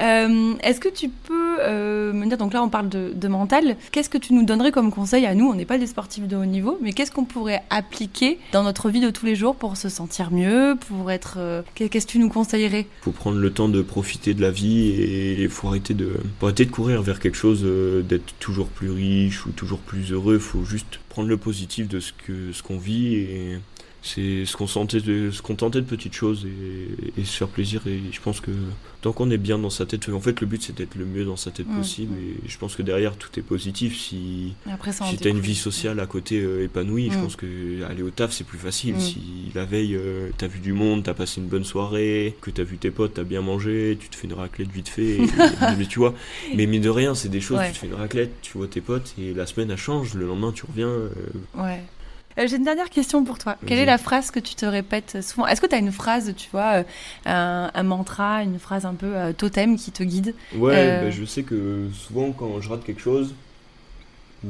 Euh, 0.00 0.54
Est-ce 0.62 0.80
que 0.80 0.88
tu 0.88 1.08
peux 1.08 1.56
euh, 1.60 2.12
me 2.12 2.26
dire, 2.26 2.38
donc 2.38 2.52
là 2.52 2.62
on 2.62 2.68
parle 2.68 2.88
de, 2.88 3.28
mental, 3.28 3.76
qu'est-ce 3.90 4.10
que 4.10 4.18
tu 4.18 4.34
nous 4.34 4.44
donnerais 4.44 4.72
comme 4.72 4.90
conseil 4.92 5.26
à 5.26 5.34
nous? 5.34 5.46
On 5.46 5.54
n'est 5.54 5.64
pas 5.64 5.78
des 5.78 5.86
sportifs 5.86 6.26
de 6.28 6.36
haut 6.36 6.44
niveau, 6.44 6.78
mais 6.82 6.92
qu'est-ce 6.92 7.10
qu'on 7.10 7.24
pourrait 7.24 7.62
appliquer 7.70 8.38
dans 8.52 8.62
notre 8.62 8.90
vie 8.90 9.00
de 9.00 9.10
tous 9.10 9.26
les 9.26 9.34
jours 9.34 9.56
pour 9.56 9.76
se 9.76 9.88
sentir 9.88 10.30
mieux, 10.30 10.76
pour 10.88 11.10
être... 11.10 11.36
euh, 11.38 11.62
qu'est-ce 11.74 12.06
que 12.06 12.12
tu 12.12 12.18
nous 12.18 12.28
conseillerais? 12.28 12.86
Faut 13.02 13.12
prendre 13.12 13.38
le 13.38 13.50
temps 13.50 13.68
de 13.68 13.82
profiter 13.82 14.34
de 14.34 14.42
la 14.42 14.50
vie 14.50 14.90
et 14.90 15.42
il 15.42 15.48
faut 15.48 15.68
arrêter 15.68 15.94
de, 15.94 16.12
arrêter 16.42 16.64
de 16.64 16.70
courir 16.70 17.02
vers 17.02 17.18
quelque 17.18 17.36
chose, 17.36 17.64
d'être 18.06 18.34
toujours 18.40 18.68
plus 18.68 18.90
riche 18.90 19.46
ou 19.46 19.50
toujours 19.50 19.78
plus 19.78 20.12
heureux. 20.12 20.38
faut 20.38 20.64
juste 20.64 21.00
prendre 21.08 21.28
le 21.28 21.36
positif 21.36 21.88
de 21.88 22.00
ce 22.00 22.12
que 22.12 22.52
ce 22.52 22.62
qu'on 22.62 22.78
vit 22.78 23.14
et 23.14 23.58
c'est 24.06 24.44
se 24.44 24.54
contenter 24.54 25.00
de 25.00 25.30
se 25.30 25.40
contenter 25.40 25.80
de 25.80 25.86
petites 25.86 26.12
choses 26.12 26.44
et, 26.46 27.20
et 27.20 27.24
se 27.24 27.38
faire 27.38 27.48
plaisir. 27.48 27.80
Et 27.86 28.00
je 28.12 28.20
pense 28.20 28.40
que 28.40 28.50
tant 29.00 29.12
qu'on 29.12 29.30
est 29.30 29.38
bien 29.38 29.58
dans 29.58 29.70
sa 29.70 29.86
tête, 29.86 30.08
en 30.10 30.20
fait, 30.20 30.42
le 30.42 30.46
but 30.46 30.62
c'est 30.62 30.76
d'être 30.76 30.94
le 30.96 31.06
mieux 31.06 31.24
dans 31.24 31.36
sa 31.36 31.50
tête 31.50 31.66
possible. 31.74 32.12
Et 32.18 32.46
je 32.46 32.58
pense 32.58 32.76
que 32.76 32.82
derrière 32.82 33.16
tout 33.16 33.30
est 33.38 33.42
positif. 33.42 33.98
Si 33.98 34.52
Après 34.70 34.92
si 34.92 35.16
t'as 35.16 35.30
une 35.30 35.40
vie 35.40 35.54
sociale 35.54 36.00
à 36.00 36.06
côté 36.06 36.38
euh, 36.42 36.64
épanouie, 36.64 37.08
je 37.10 37.16
Mm. 37.16 37.22
pense 37.22 37.36
que 37.36 37.82
aller 37.84 38.02
au 38.02 38.10
taf 38.10 38.30
c'est 38.32 38.44
plus 38.44 38.58
facile. 38.58 38.96
Mm. 38.96 39.00
Si 39.00 39.20
la 39.54 39.64
veille 39.64 39.96
euh, 39.96 40.28
t'as 40.36 40.48
vu 40.48 40.58
du 40.60 40.74
monde, 40.74 41.02
t'as 41.02 41.14
passé 41.14 41.40
une 41.40 41.46
bonne 41.48 41.64
soirée, 41.64 42.36
que 42.42 42.50
t'as 42.50 42.62
vu 42.64 42.76
tes 42.76 42.90
potes, 42.90 43.14
t'as 43.14 43.24
bien 43.24 43.40
mangé, 43.40 43.96
tu 43.98 44.10
te 44.10 44.16
fais 44.16 44.26
une 44.26 44.34
raclette 44.34 44.70
vite 44.70 44.90
fait. 44.90 45.16
et- 45.22 45.26
mais 45.78 45.86
tu 45.86 45.98
vois, 45.98 46.12
mais 46.54 46.66
mine 46.66 46.82
de 46.82 46.90
rien, 46.90 47.14
c'est 47.14 47.30
des 47.30 47.40
choses. 47.40 47.56
Ouais. 47.56 47.68
Tu 47.68 47.72
te 47.72 47.78
fais 47.78 47.86
une 47.86 47.94
raclette, 47.94 48.32
tu 48.42 48.58
vois 48.58 48.66
tes 48.68 48.82
potes 48.82 49.14
et 49.18 49.32
la 49.32 49.46
semaine 49.46 49.70
elle 49.70 49.78
change. 49.78 50.12
Le 50.14 50.26
lendemain 50.26 50.52
tu 50.52 50.64
reviens. 50.66 50.88
euh, 50.88 51.08
Ouais. 51.56 51.82
Euh, 52.38 52.46
J'ai 52.48 52.56
une 52.56 52.64
dernière 52.64 52.90
question 52.90 53.24
pour 53.24 53.38
toi. 53.38 53.56
Quelle 53.66 53.78
est 53.78 53.84
la 53.84 53.98
phrase 53.98 54.30
que 54.30 54.40
tu 54.40 54.54
te 54.54 54.66
répètes 54.66 55.22
souvent? 55.22 55.46
Est-ce 55.46 55.60
que 55.60 55.66
tu 55.66 55.74
as 55.74 55.78
une 55.78 55.92
phrase, 55.92 56.34
tu 56.36 56.48
vois, 56.50 56.78
euh, 56.78 56.82
un, 57.26 57.70
un 57.72 57.82
mantra, 57.84 58.42
une 58.42 58.58
phrase 58.58 58.86
un 58.86 58.94
peu 58.94 59.14
euh, 59.16 59.32
totem 59.32 59.76
qui 59.76 59.92
te 59.92 60.02
guide? 60.02 60.34
Ouais, 60.56 61.00
bah, 61.00 61.10
je 61.10 61.24
sais 61.24 61.42
que 61.44 61.88
souvent 61.94 62.32
quand 62.32 62.60
je 62.60 62.68
rate 62.68 62.84
quelque 62.84 63.00
chose, 63.00 63.34
ou 64.44 64.48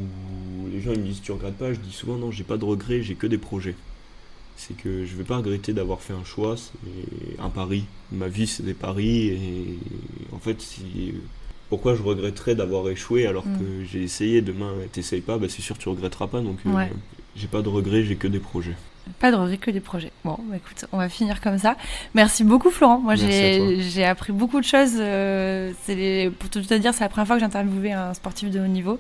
les 0.73 0.81
gens 0.81 0.93
ils 0.93 1.01
me 1.01 1.05
disent 1.07 1.21
tu 1.23 1.33
regrettes 1.33 1.57
pas, 1.59 1.73
je 1.73 1.79
dis 1.79 1.93
souvent 1.93 2.17
non, 2.17 2.31
j'ai 2.31 2.45
pas 2.45 2.57
de 2.57 2.65
regrets, 2.65 3.03
j'ai 3.03 3.15
que 3.15 3.27
des 3.27 3.39
projets. 3.39 3.77
C'est 4.57 4.77
que 4.77 5.05
je 5.05 5.17
vais 5.17 5.25
pas 5.25 5.39
regretter 5.39 5.73
d'avoir 5.73 6.01
fait 6.01 6.13
un 6.13 6.25
choix, 6.25 6.57
c'est 6.57 7.41
un 7.41 7.51
pari. 7.51 7.85
Ma 8.13 8.29
vie 8.29 8.47
c'est 8.47 8.63
des 8.63 8.75
paris 8.75 9.29
et 9.29 9.79
en 10.33 10.39
fait 10.39 10.61
si 10.61 11.15
pourquoi 11.71 11.95
je 11.97 12.03
regretterais 12.03 12.55
d'avoir 12.55 12.89
échoué 12.89 13.27
alors 13.27 13.45
Mm. 13.47 13.59
que 13.59 13.85
j'ai 13.85 14.03
essayé 14.03 14.43
demain 14.43 14.73
t'essayes 14.93 15.21
pas, 15.23 15.39
bah 15.39 15.49
c'est 15.49 15.63
sûr 15.63 15.77
tu 15.77 15.89
regretteras 15.89 16.29
pas 16.29 16.41
donc 16.41 16.59
euh. 16.67 16.87
J'ai 17.37 17.47
pas 17.49 17.63
de 17.63 17.69
regrets, 17.69 18.03
j'ai 18.05 18.17
que 18.17 18.29
des 18.29 18.39
projets. 18.41 18.75
Pas 19.21 19.31
de 19.31 19.37
regrets 19.37 19.59
que 19.59 19.71
des 19.71 19.81
projets. 19.81 20.11
Bon, 20.25 20.39
bah, 20.49 20.57
écoute, 20.57 20.87
on 20.93 20.97
va 20.97 21.11
finir 21.11 21.43
comme 21.43 21.59
ça. 21.59 21.77
Merci 22.15 22.43
beaucoup, 22.43 22.71
Florent. 22.71 22.99
Moi, 23.01 23.17
j'ai 23.17 24.05
appris 24.05 24.33
beaucoup 24.33 24.59
de 24.61 24.65
choses. 24.65 24.95
euh, 24.99 25.73
les- 25.89 26.31
pour 26.31 26.49
tout 26.49 26.63
te 26.63 26.73
dire, 26.75 26.95
c'est 26.95 27.05
la 27.05 27.11
première 27.11 27.27
fois 27.27 27.37
que 27.37 27.41
j'ai 27.41 27.47
interviewé 27.47 27.93
un 27.93 28.15
sportif 28.15 28.51
de 28.51 28.61
haut 28.61 28.67
niveau. 28.67 28.99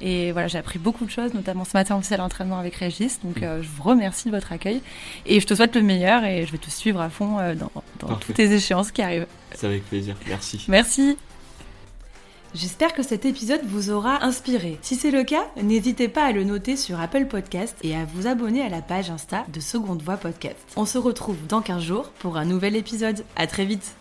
Et 0.00 0.32
voilà, 0.32 0.48
j'ai 0.48 0.58
appris 0.58 0.78
beaucoup 0.78 1.04
de 1.04 1.10
choses, 1.10 1.32
notamment 1.34 1.64
ce 1.64 1.76
matin 1.76 1.96
aussi 1.96 2.12
à 2.14 2.16
l'entraînement 2.16 2.58
avec 2.58 2.74
Régis. 2.76 3.20
Donc, 3.22 3.40
Mm. 3.40 3.44
euh, 3.44 3.62
je 3.62 3.68
vous 3.68 3.82
remercie 3.82 4.26
de 4.28 4.34
votre 4.34 4.50
accueil. 4.52 4.80
Et 5.26 5.38
je 5.38 5.46
te 5.46 5.54
souhaite 5.54 5.76
le 5.76 5.82
meilleur 5.82 6.24
et 6.24 6.46
je 6.46 6.50
vais 6.52 6.58
te 6.58 6.70
suivre 6.70 7.00
à 7.00 7.10
fond 7.10 7.38
euh, 7.38 7.54
dans, 7.54 7.70
dans 8.00 8.16
toutes 8.16 8.34
tes 8.34 8.50
échéances 8.52 8.90
qui 8.90 9.02
arrivent. 9.02 9.26
C'est 9.54 9.66
avec 9.66 9.84
plaisir, 9.88 10.16
merci. 10.28 10.64
Merci. 10.68 11.16
J'espère 12.54 12.92
que 12.92 13.02
cet 13.02 13.24
épisode 13.24 13.64
vous 13.64 13.90
aura 13.90 14.24
inspiré. 14.24 14.78
Si 14.82 14.94
c'est 14.94 15.10
le 15.10 15.24
cas, 15.24 15.46
n'hésitez 15.62 16.08
pas 16.08 16.24
à 16.24 16.32
le 16.32 16.44
noter 16.44 16.76
sur 16.76 17.00
Apple 17.00 17.24
Podcast 17.24 17.76
et 17.82 17.96
à 17.96 18.04
vous 18.04 18.26
abonner 18.26 18.62
à 18.62 18.68
la 18.68 18.82
page 18.82 19.10
Insta 19.10 19.46
de 19.52 19.60
Seconde 19.60 20.02
Voix 20.02 20.18
Podcast. 20.18 20.58
On 20.76 20.84
se 20.84 20.98
retrouve 20.98 21.38
dans 21.48 21.62
15 21.62 21.82
jours 21.82 22.10
pour 22.18 22.36
un 22.36 22.44
nouvel 22.44 22.76
épisode. 22.76 23.24
À 23.36 23.46
très 23.46 23.64
vite. 23.64 23.94